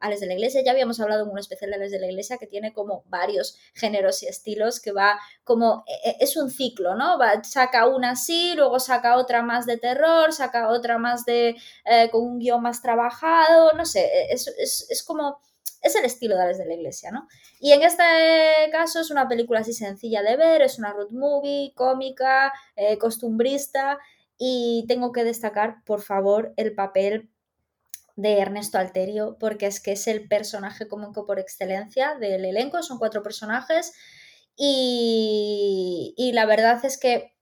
[0.00, 0.62] Ales de la Iglesia.
[0.64, 3.58] Ya habíamos hablado en un especial de Ales de la Iglesia que tiene como varios
[3.74, 5.84] géneros y estilos que va como
[6.18, 7.18] es un ciclo, ¿no?
[7.18, 11.56] Va, saca una así, luego saca otra más de terror, saca otra más de
[12.10, 15.40] con un guion más trabajado, no sé, es, es, es como
[15.82, 17.28] es el estilo de Ales de la Iglesia, ¿no?
[17.60, 18.02] Y en este
[18.72, 23.98] caso es una película así sencilla de ver, es una road movie, cómica, eh, costumbrista,
[24.36, 27.28] y tengo que destacar, por favor, el papel
[28.16, 32.98] de Ernesto Alterio, porque es que es el personaje cómico por excelencia del elenco, son
[32.98, 33.92] cuatro personajes,
[34.56, 37.36] y, y la verdad es que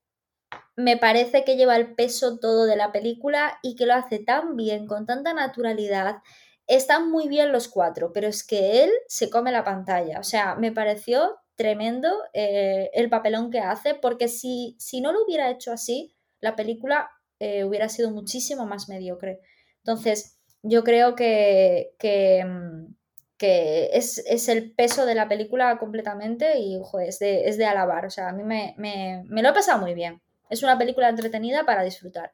[0.75, 4.55] me parece que lleva el peso todo de la película y que lo hace tan
[4.55, 6.17] bien, con tanta naturalidad
[6.67, 10.19] están muy bien los cuatro, pero es que él se come la pantalla.
[10.19, 15.23] O sea, me pareció tremendo eh, el papelón que hace, porque si, si no lo
[15.23, 19.39] hubiera hecho así, la película eh, hubiera sido muchísimo más mediocre.
[19.77, 22.93] Entonces, yo creo que, que, mm,
[23.39, 28.05] es, el peso de la película completamente y es, de, alabar.
[28.05, 30.21] O sea, a mí me, me lo he pasado muy bien.
[30.49, 32.31] Es una película entretenida para disfrutar.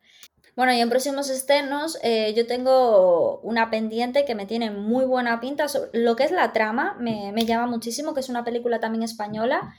[0.55, 5.39] Bueno, y en próximos estrenos eh, yo tengo una pendiente que me tiene muy buena
[5.39, 5.65] pinta.
[5.93, 9.73] lo que es la trama me, llama muchísimo, que es una película también española,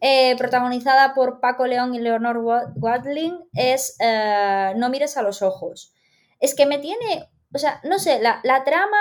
[0.00, 2.38] eh, protagonizada por Paco León y Leonor
[2.76, 5.92] Wadling, es eh, No mires a los ojos.
[6.40, 8.96] Es que me tiene, o sea, no sé, la, trama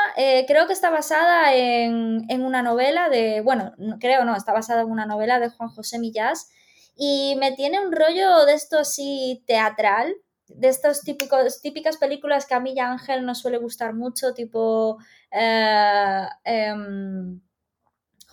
[0.47, 4.91] creo que está basada en, en, una novela de, bueno, creo no, está basada en
[4.91, 6.49] una novela de Juan José Millás
[6.97, 10.15] y me tiene un rollo de esto así teatral
[10.47, 14.97] de estas típicas películas que a mí y Ángel nos suele gustar mucho, tipo...
[15.31, 17.41] Eh, em,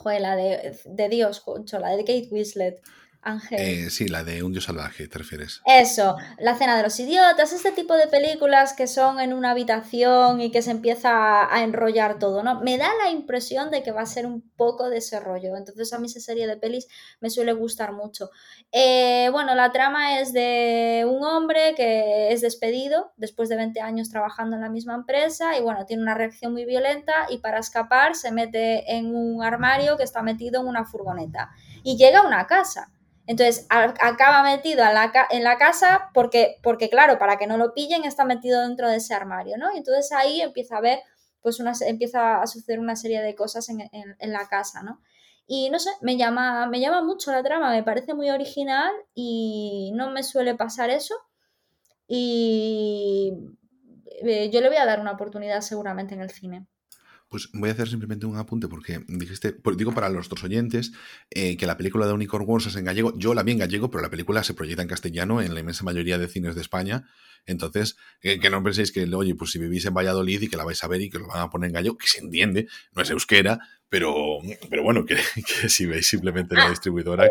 [0.05, 1.43] la de, de Dios,
[1.73, 2.81] la de Kate Winslet.
[3.23, 3.59] Ángel.
[3.61, 5.61] Eh, sí, la de Un Dios salvaje, ¿te refieres?
[5.67, 10.41] Eso, La cena de los idiotas, este tipo de películas que son en una habitación
[10.41, 12.61] y que se empieza a enrollar todo, ¿no?
[12.61, 15.57] Me da la impresión de que va a ser un poco de ese rollo.
[15.57, 16.87] Entonces a mí esa serie de pelis
[17.21, 18.31] me suele gustar mucho.
[18.73, 24.11] Eh, bueno, la trama es de un hombre que es despedido después de 20 años
[24.11, 28.15] trabajando en la misma empresa y bueno, tiene una reacción muy violenta y para escapar
[28.15, 31.51] se mete en un armario que está metido en una furgoneta
[31.83, 32.91] y llega a una casa
[33.31, 36.59] entonces acaba metido en la, en casa porque,
[36.91, 39.73] claro, para que no lo pillen está metido dentro de ese armario, ¿no?
[39.73, 40.99] Y entonces ahí empieza a ver,
[41.41, 45.01] pues una, empieza a suceder una serie de cosas en, la casa, ¿no?
[45.47, 49.93] Y no sé, me llama, me llama mucho la trama, me parece muy original y
[49.95, 51.15] no me suele pasar eso.
[52.09, 53.33] Y
[54.25, 56.67] eh, yo le voy a dar una oportunidad seguramente en el cine.
[57.31, 60.91] Pues voy a hacer simplemente un apunte porque dijiste, pues digo para los otros oyentes,
[61.31, 63.17] eh, que la película de Unicorn Wars es en gallego.
[63.17, 65.85] Yo la vi en gallego, pero la película se proyecta en castellano en la inmensa
[65.85, 67.09] mayoría de cines de España.
[67.47, 70.65] Entonces, eh, que no penséis que, oye, pues si vivís en Valladolid y que la
[70.65, 72.67] vais a ver y que lo van a poner en gallego, que se entiende,
[72.97, 74.39] no es euskera, pero,
[74.69, 75.17] pero bueno, que,
[75.69, 77.27] si veis simplemente la ah, distribuidora.
[77.27, 77.31] Eh,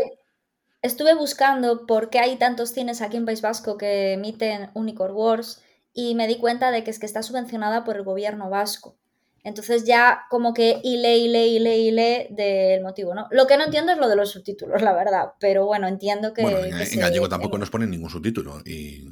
[0.81, 5.61] estuve buscando por qué hay tantos cines aquí en País Vasco que emiten Unicorn Wars
[5.93, 8.97] y me di cuenta de que es que está subvencionada por el gobierno vasco.
[9.43, 13.27] Entonces ya como que hile, hile, hile, hile del motivo, ¿no?
[13.31, 16.41] Lo que no entiendo es lo de los subtítulos, la verdad, pero bueno, entiendo que...
[16.41, 19.05] Bueno, en, gallego tampoco nos ponen ningún subtítulo y...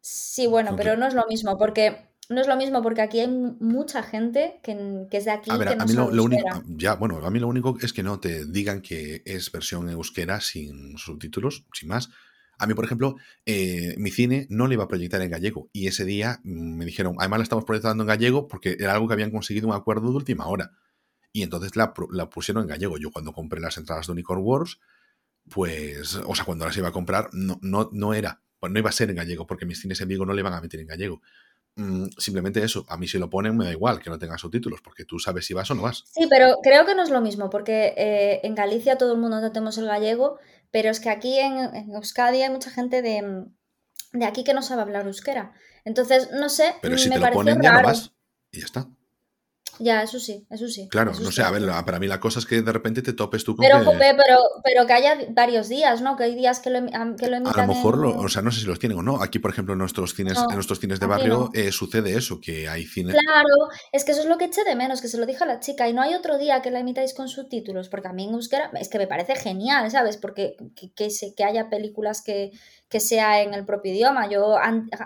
[0.00, 3.28] Sí, bueno, pero no es lo mismo, porque no es lo mismo porque aquí hay
[3.28, 5.50] mucha gente que, es de aquí.
[5.50, 8.18] A ver, a mí lo, único, ya, bueno, a mí lo único es que no
[8.18, 12.10] te digan que es versión euskera sin subtítulos, sin más.
[12.58, 13.16] A mí, por ejemplo,
[13.46, 16.84] eh, mi cine no le iba a proyectar en gallego y ese día mm, me
[16.84, 20.10] dijeron, además la estamos proyectando en gallego porque era algo que habían conseguido un acuerdo
[20.10, 20.72] de última hora.
[21.32, 22.98] Y entonces la, pusieron en gallego.
[22.98, 24.78] Yo cuando compré las entradas de Unicorn Wars,
[25.48, 28.90] pues, o sea, cuando las iba a comprar, no, no, no era, pues no iba
[28.90, 30.86] a ser en gallego porque mis cines en Vigo no le van a meter en
[30.86, 31.22] gallego.
[31.74, 34.82] Mm, simplemente eso, a mí si lo ponen me da igual que no tenga subtítulos,
[34.82, 36.04] porque tú sabes si vas o no vas.
[36.12, 39.40] Sí, pero creo que no es lo mismo, porque eh, en Galicia todo el mundo
[39.52, 40.38] tenemos el gallego,
[40.72, 43.44] pero es que aquí en, Euskadi hay mucha gente de,
[44.12, 45.52] de, aquí que no sabe hablar euskera.
[45.84, 48.12] Entonces, no sé, pero si me te lo ponen, ya no vas
[48.50, 48.88] y ya está.
[49.78, 50.88] Ya, eso sí, eso sí.
[50.88, 53.44] Claro, no sé, a ver, para mí la cosa es que de repente te topes
[53.44, 53.98] tú con pero, que...
[53.98, 56.16] pero, pero que haya varios días, ¿no?
[56.16, 56.84] Que hay días que lo,
[57.16, 59.22] que lo A lo mejor, o sea, no sé si los tienen o no.
[59.22, 62.68] Aquí, por ejemplo, en nuestros cines, en nuestros cines de barrio eh, sucede eso, que
[62.68, 63.16] hay cines...
[63.16, 65.46] Claro, es que eso es lo que eché de menos, que se lo dije a
[65.46, 68.24] la chica, y no hay otro día que la emitáis con subtítulos, porque a mí
[68.24, 70.16] en euskera es que me parece genial, ¿sabes?
[70.16, 72.52] Porque que, que, que haya películas que,
[72.92, 74.28] que sea en el propio idioma.
[74.28, 74.54] Yo,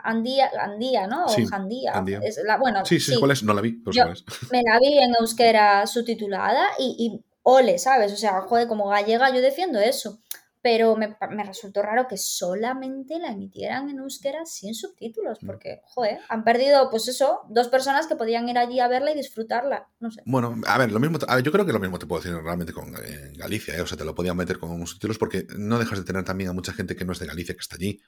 [0.03, 1.27] Andía, Andía ¿no?
[1.27, 1.93] O sí, Jandía.
[2.21, 3.45] Es la, bueno, sí, sí, ¿cuál es?
[3.45, 3.75] No la vi.
[3.75, 3.97] Pues
[4.57, 8.13] me la vi en euskera subtitulada y, y, ole, ¿sabes?
[8.13, 10.21] O sea, joder, como gallega yo defiendo eso
[10.67, 15.47] pero me, resultó raro que solamente la emitieran en euskera sin subtítulos, mm.
[15.47, 19.15] porque, joder, han perdido, pues eso, dos personas que podían ir allí a verla y
[19.15, 20.23] disfrutarla, no sé.
[20.27, 22.93] Bueno, a ver, lo mismo, yo creo que lo mismo te puedo decir realmente con
[23.37, 23.81] Galicia, ¿eh?
[23.81, 26.53] o sea, te lo podían meter con subtítulos porque no dejas de tener también a
[26.53, 28.01] mucha gente que no es de Galicia que está allí,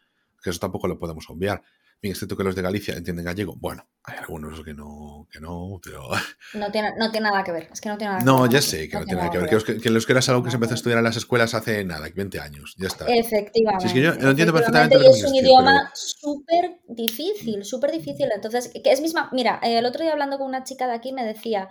[0.42, 1.62] que eso tampoco lo podemos obviar.
[2.00, 3.56] Bien, es cierto que los de Galicia entienden gallego.
[3.56, 6.08] Bueno, hay algunos que no, que no, pero.
[6.54, 7.68] No tiene, no tiene nada que ver.
[7.72, 9.64] Es que no tiene nada que no, ya sé que no, tiene nada que ver.
[9.64, 12.08] Que, que, los que algo que se empezó a estudiar en las escuelas hace nada,
[12.14, 12.76] 20 años.
[12.78, 13.06] Ya está.
[13.06, 13.86] Efectivamente.
[13.88, 14.96] es que yo lo entiendo perfectamente.
[14.96, 18.28] Y es un idioma súper difícil, súper difícil.
[18.32, 19.28] Entonces, que es misma.
[19.32, 21.68] Mira, el otro día hablando con una chica de aquí me decía: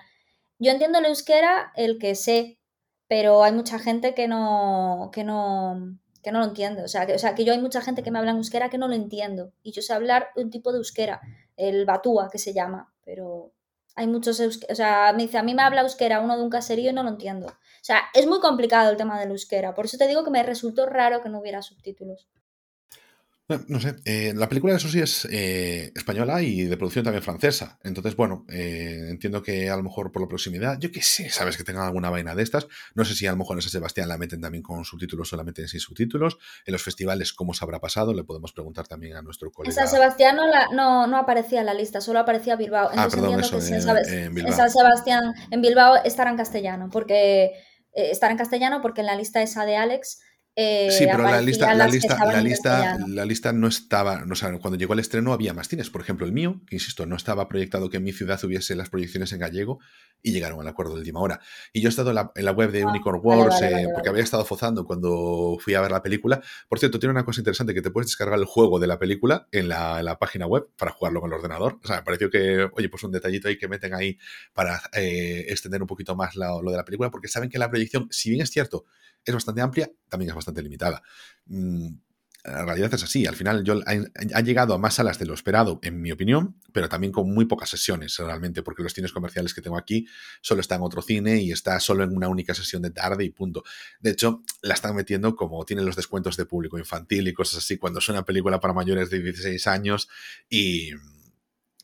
[0.60, 2.60] Yo entiendo el euskera, el que sé,
[3.08, 5.10] pero hay mucha gente que no.
[5.14, 6.84] que no que no lo entiendo.
[6.84, 8.70] O sea, que, o sea, que yo hay mucha gente que me habla en euskera
[8.70, 9.54] que no lo entiendo.
[9.64, 11.22] Y yo sé hablar un tipo de euskera,
[11.56, 13.54] el batúa que se llama, pero
[13.96, 16.92] Hay muchos, o sea, me dice, a mí me habla euskera uno de un caserío
[16.92, 17.48] y no lo entiendo.
[17.48, 17.54] O
[17.88, 20.86] sea, es muy complicado el tema del euskera, por eso te digo que me resultó
[20.86, 22.28] raro que no hubiera subtítulos.
[23.70, 27.80] No sé, eh, la película eso sí es eh, española y de producción también francesa.
[27.82, 31.56] Entonces, bueno, eh, entiendo que a lo mejor por la proximidad, yo qué sé, sabes
[31.56, 32.68] que tengan alguna vaina de estas.
[32.94, 35.66] No sé si a lo mejor en San Sebastián la meten también con subtítulos, solamente
[35.70, 36.38] sin subtítulos.
[36.66, 38.14] En los festivales, ¿cómo se habrá pasado?
[38.14, 39.72] Le podemos preguntar también a nuestro colega.
[39.72, 40.36] En San Sebastián
[40.74, 42.90] no, no, aparecía en la lista, solo aparecía Bilbao.
[42.94, 47.52] ah, perdón, eso, en, San Sebastián, en Bilbao estará en castellano, porque
[47.94, 50.20] estará en castellano porque en la lista esa de Alex
[50.60, 54.52] eh, sí, pero la lista, la lista, la lista, la lista no estaba, o sea,
[54.58, 55.92] cuando llegó el estreno había más cines.
[55.92, 58.90] Por ejemplo, el mío, que insisto, no estaba proyectado que en mi ciudad hubiese las
[58.90, 59.78] proyecciones en gallego
[60.24, 61.42] y llegaron al acuerdo de última hora.
[61.74, 64.46] Y yo he estado en la, web de ah, Unicorn Wars eh, porque había estado
[64.46, 66.42] fozando cuando fui a ver la película.
[66.68, 69.48] Por cierto, tiene una cosa interesante que te puedes descargar el juego de la película
[69.52, 71.78] en la, página web para jugarlo con el ordenador.
[71.84, 74.18] O sea, me pareció que, oye, pues un detallito ahí que meten ahí
[74.54, 78.08] para eh, extender un poquito más lo de la película, porque saben que la proyección,
[78.10, 78.86] si bien es cierto,
[79.28, 81.02] es bastante amplia, también es bastante limitada.
[81.46, 81.90] Mm,
[82.48, 83.26] la realidad es así.
[83.26, 86.88] Al final yo, ha, llegado a más salas de lo esperado, en mi opinión, pero
[86.88, 90.08] también con muy pocas sesiones realmente, porque los cines comerciales que tengo aquí
[90.42, 93.32] solo está en otro cine y está solo en una única sesión de tarde y
[93.32, 93.64] punto.
[94.00, 97.78] De hecho, la están metiendo como tienen los descuentos de público infantil y cosas así,
[97.78, 100.08] cuando es una película para mayores de 16 años
[100.50, 100.92] y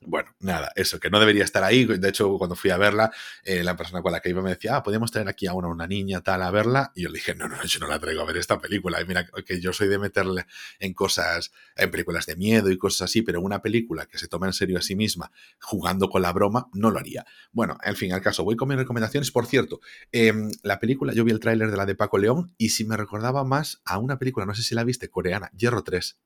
[0.06, 1.86] bueno, nada, eso, que no debería estar ahí.
[1.86, 3.12] De hecho, cuando fui a verla,
[3.44, 5.88] eh, la persona con la que iba me decía, ah, podemos traer aquí a una,
[5.88, 6.92] niña tal a verla.
[6.96, 9.02] Y yo le dije, no, no, yo no la traigo a ver esta película.
[9.02, 10.46] Y mira, que yo soy de meterle
[10.80, 14.48] en cosas, en películas de miedo y cosas así, pero una película que se toma
[14.48, 17.26] en serio a sí misma, jugando con la broma, no lo haría.
[17.52, 19.32] Bueno, en fin, al caso, voy con mis recomendaciones.
[19.32, 19.80] Por cierto,
[20.12, 22.98] em, la película, yo vi el tráiler de la de Paco León y si me
[22.98, 26.18] recordaba más a una película, no sé si la viste, coreana, Hierro 3.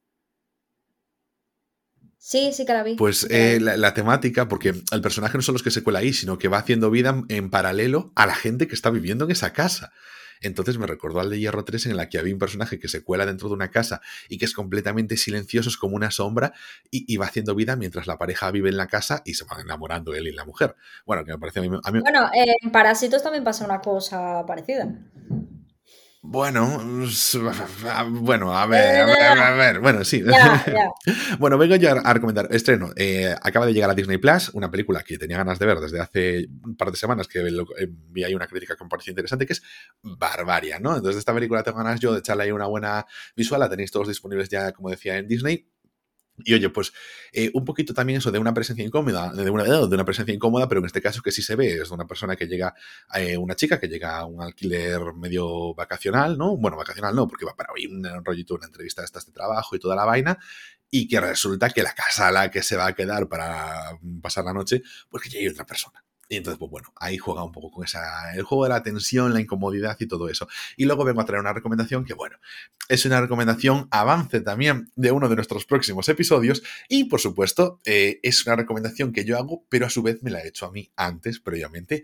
[2.20, 2.96] Sí, sí que la vi.
[2.96, 6.38] Pues eh, la, temática, porque el personaje no solo es que se cuela ahí, sino
[6.38, 9.94] que va haciendo vida en paralelo a la gente que está viviendo en esa casa.
[10.42, 13.04] Entonces me recordó al de Hierro 3 en la que había un personaje que se
[13.04, 16.54] cuela dentro de una casa y que es completamente silencioso, es como una sombra
[16.92, 20.14] y, va haciendo vida mientras la pareja vive en la casa y se van enamorando
[20.14, 20.76] él y la mujer.
[21.06, 21.70] Bueno, que me parece a mí...
[22.02, 24.94] Bueno, en Parásitos también pasa una cosa parecida.
[26.22, 26.82] Bueno,
[28.10, 30.24] bueno, a ver, a ver, bueno, sí.
[31.40, 32.92] bueno, vengo yo a, recomendar estreno.
[32.96, 36.00] Eh, acaba de llegar a Disney Plus, una película que tenía ganas de ver desde
[36.00, 39.46] hace un par de semanas, que eh, vi ahí una crítica que me pareció interesante,
[39.46, 39.62] que es
[40.02, 40.96] Barbaria, ¿no?
[40.96, 44.08] Entonces, esta película tengo ganas yo de echarle ahí una buena visual, la tenéis todos
[44.08, 45.70] disponibles ya, como decía, en Disney.
[46.44, 46.94] Y oye, pues
[47.32, 50.68] eh, un poquito también eso de una presencia incómoda, de una, de una presencia incómoda,
[50.68, 52.76] pero en este caso que sí se ve, es de una persona que llega,
[53.16, 56.56] eh, una chica que llega a un alquiler medio vacacional, ¿no?
[56.58, 59.76] Bueno, vacacional no, porque va para oír un rollito, una entrevista de estas de trabajo
[59.76, 60.38] y toda la vaina,
[60.90, 64.46] y que resulta que la casa a la que se va a quedar para pasar
[64.46, 66.07] la noche, pues que ya hay otra persona.
[66.30, 69.34] Y entonces, pues bueno, ahí juega un poco con esa, el juego de la tensión,
[69.34, 70.48] la incomodidad y todo eso.
[70.76, 72.38] Y luego vengo a traer una recomendación que, bueno,
[72.90, 76.64] es una recomendación avance también de uno de nuestros próximos episodios.
[76.90, 80.32] Y por supuesto, eh, es una recomendación que yo hago, pero a su vez me
[80.32, 82.04] la he hecho a mí antes, previamente,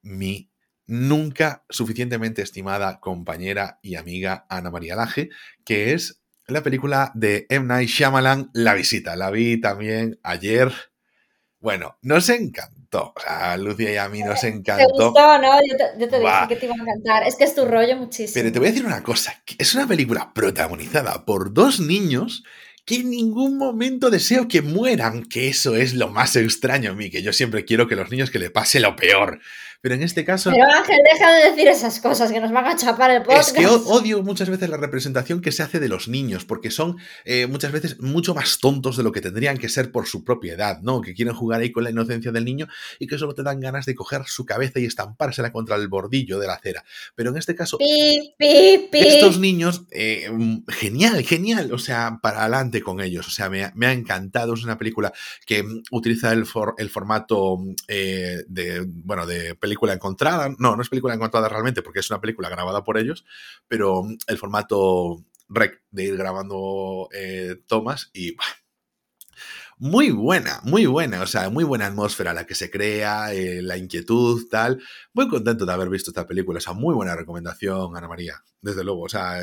[0.00, 0.50] mi
[0.86, 5.30] nunca suficientemente estimada compañera y amiga Ana María Laje,
[5.64, 7.66] que es la película de M.
[7.66, 9.14] Night Shyamalan, La Visita.
[9.14, 10.72] La vi también ayer.
[11.60, 14.86] Bueno, nos encanta o sea, a Lucia y a mí nos encantó.
[14.86, 15.50] Te gustó, ¿no?
[15.98, 17.26] Yo te, dije que te iba a encantar.
[17.26, 18.34] Es que es tu rollo muchísimo.
[18.34, 19.42] Pero te voy a decir una cosa.
[19.58, 22.44] Es una película protagonizada por dos niños
[22.84, 27.10] que en ningún momento deseo que mueran, que eso es lo más extraño a mí,
[27.10, 29.40] que yo siempre quiero que los niños que le pase lo peor.
[29.82, 30.50] Pero en este caso.
[30.52, 33.48] Pero Ángel, deja de decir esas cosas que nos van a chapar el podcast.
[33.48, 36.98] Es que odio muchas veces la representación que se hace de los niños, porque son
[37.24, 40.54] eh, muchas veces mucho más tontos de lo que tendrían que ser por su propia
[40.54, 41.00] edad, ¿no?
[41.00, 42.68] Que quieren jugar ahí con la inocencia del niño
[43.00, 46.38] y que solo te dan ganas de coger su cabeza y estampársela contra el bordillo
[46.38, 46.84] de la acera.
[47.16, 47.76] Pero en este caso.
[47.80, 50.30] Estos niños, eh,
[50.68, 51.72] genial, genial.
[51.72, 53.26] O sea, para adelante con ellos.
[53.26, 54.54] O sea, me, ha encantado.
[54.54, 55.12] Es una película
[55.44, 56.44] que mm, utiliza el,
[56.78, 60.54] el formato eh, de, bueno, de película película encontrada.
[60.58, 63.24] No, no es película encontrada realmente porque es una película grabada por ellos,
[63.68, 68.36] pero el formato rec de ir grabando eh, tomas y
[69.78, 73.78] muy buena, muy buena, o sea, muy buena atmósfera la que se crea, eh, la
[73.78, 74.80] inquietud, tal.
[75.14, 78.84] Muy contento de haber visto esta película, o sea, muy buena recomendación, Ana María, desde
[78.84, 79.40] luego, o sea,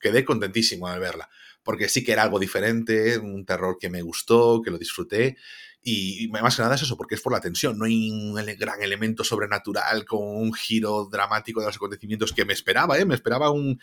[0.00, 1.28] quedé contentísimo de verla,
[1.62, 5.36] porque sí que era algo diferente, un terror que me gustó, que lo disfruté
[5.86, 7.78] y más que nada es eso, porque es por la tensión.
[7.78, 12.54] No hay un gran elemento sobrenatural con un giro dramático de los acontecimientos que me
[12.54, 13.04] esperaba, ¿eh?
[13.04, 13.78] Me esperaba un,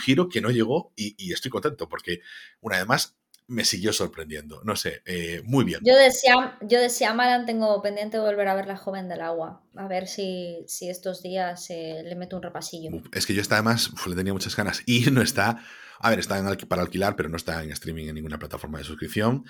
[0.00, 2.20] giro que no llegó y, estoy contento porque,
[2.62, 4.62] una vez más, me siguió sorprendiendo.
[4.64, 5.80] No sé, eh, muy bien.
[5.84, 9.62] Yo de, Siam, yo de Siamalan tengo pendiente volver a ver La Joven del Agua.
[9.76, 12.90] A ver si, si estos días eh, le meto un repasillo.
[13.12, 15.62] Es que yo está además le tenía muchas ganas y no está.
[16.00, 18.84] A ver, está en, para alquilar, pero no está en streaming en ninguna plataforma de
[18.84, 19.44] suscripción.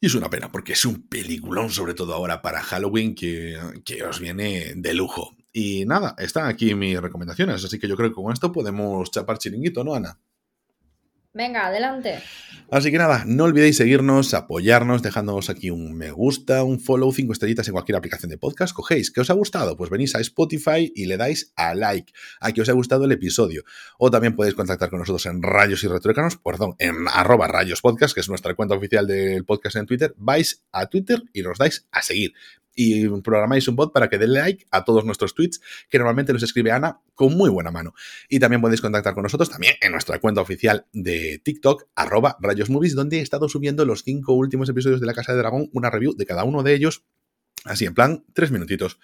[0.00, 4.02] Y es una pena, porque es un peliculón, sobre todo ahora para Halloween, que, que
[4.04, 5.36] os viene de lujo.
[5.52, 9.38] Y nada, están aquí mis recomendaciones, así que yo creo que con esto podemos chapar
[9.38, 10.18] chiringuito, ¿no, Ana?
[11.36, 12.18] Venga, adelante.
[12.70, 17.34] Así que nada, no olvidéis seguirnos, apoyarnos, dejándonos aquí un me gusta, un follow, cinco
[17.34, 18.74] estrellitas en cualquier aplicación de podcast.
[18.74, 19.76] Cogéis, ¿qué os ha gustado?
[19.76, 22.10] Pues venís a Spotify y le dais a like
[22.40, 23.64] a que os ha gustado el episodio.
[23.98, 28.14] O también podéis contactar con nosotros en Rayos y Retrócanos, perdón, en arroba Rayos Podcast,
[28.14, 30.14] que es nuestra cuenta oficial del podcast en Twitter.
[30.16, 32.32] Vais a Twitter y nos dais a seguir
[32.76, 36.42] y programáis un bot para que dé like a todos nuestros tweets, que normalmente los
[36.42, 37.94] escribe Ana con muy buena mano.
[38.28, 42.94] Y también podéis contactar con nosotros también en nuestra cuenta oficial de TikTok, arroba rayosmovies,
[42.94, 46.14] donde he estado subiendo los cinco últimos episodios de La Casa de Dragón, una review
[46.14, 47.04] de cada uno de ellos.
[47.64, 49.00] Así, en plan, tres minutitos.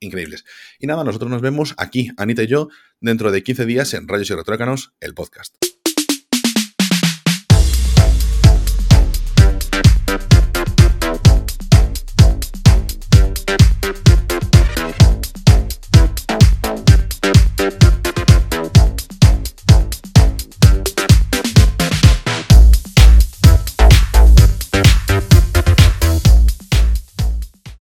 [0.00, 0.44] increíbles.
[0.78, 2.68] Y nada, nosotros nos vemos aquí, Anita y yo,
[3.00, 5.67] dentro de 15 días en Rayos y Retrócanos, el podcast.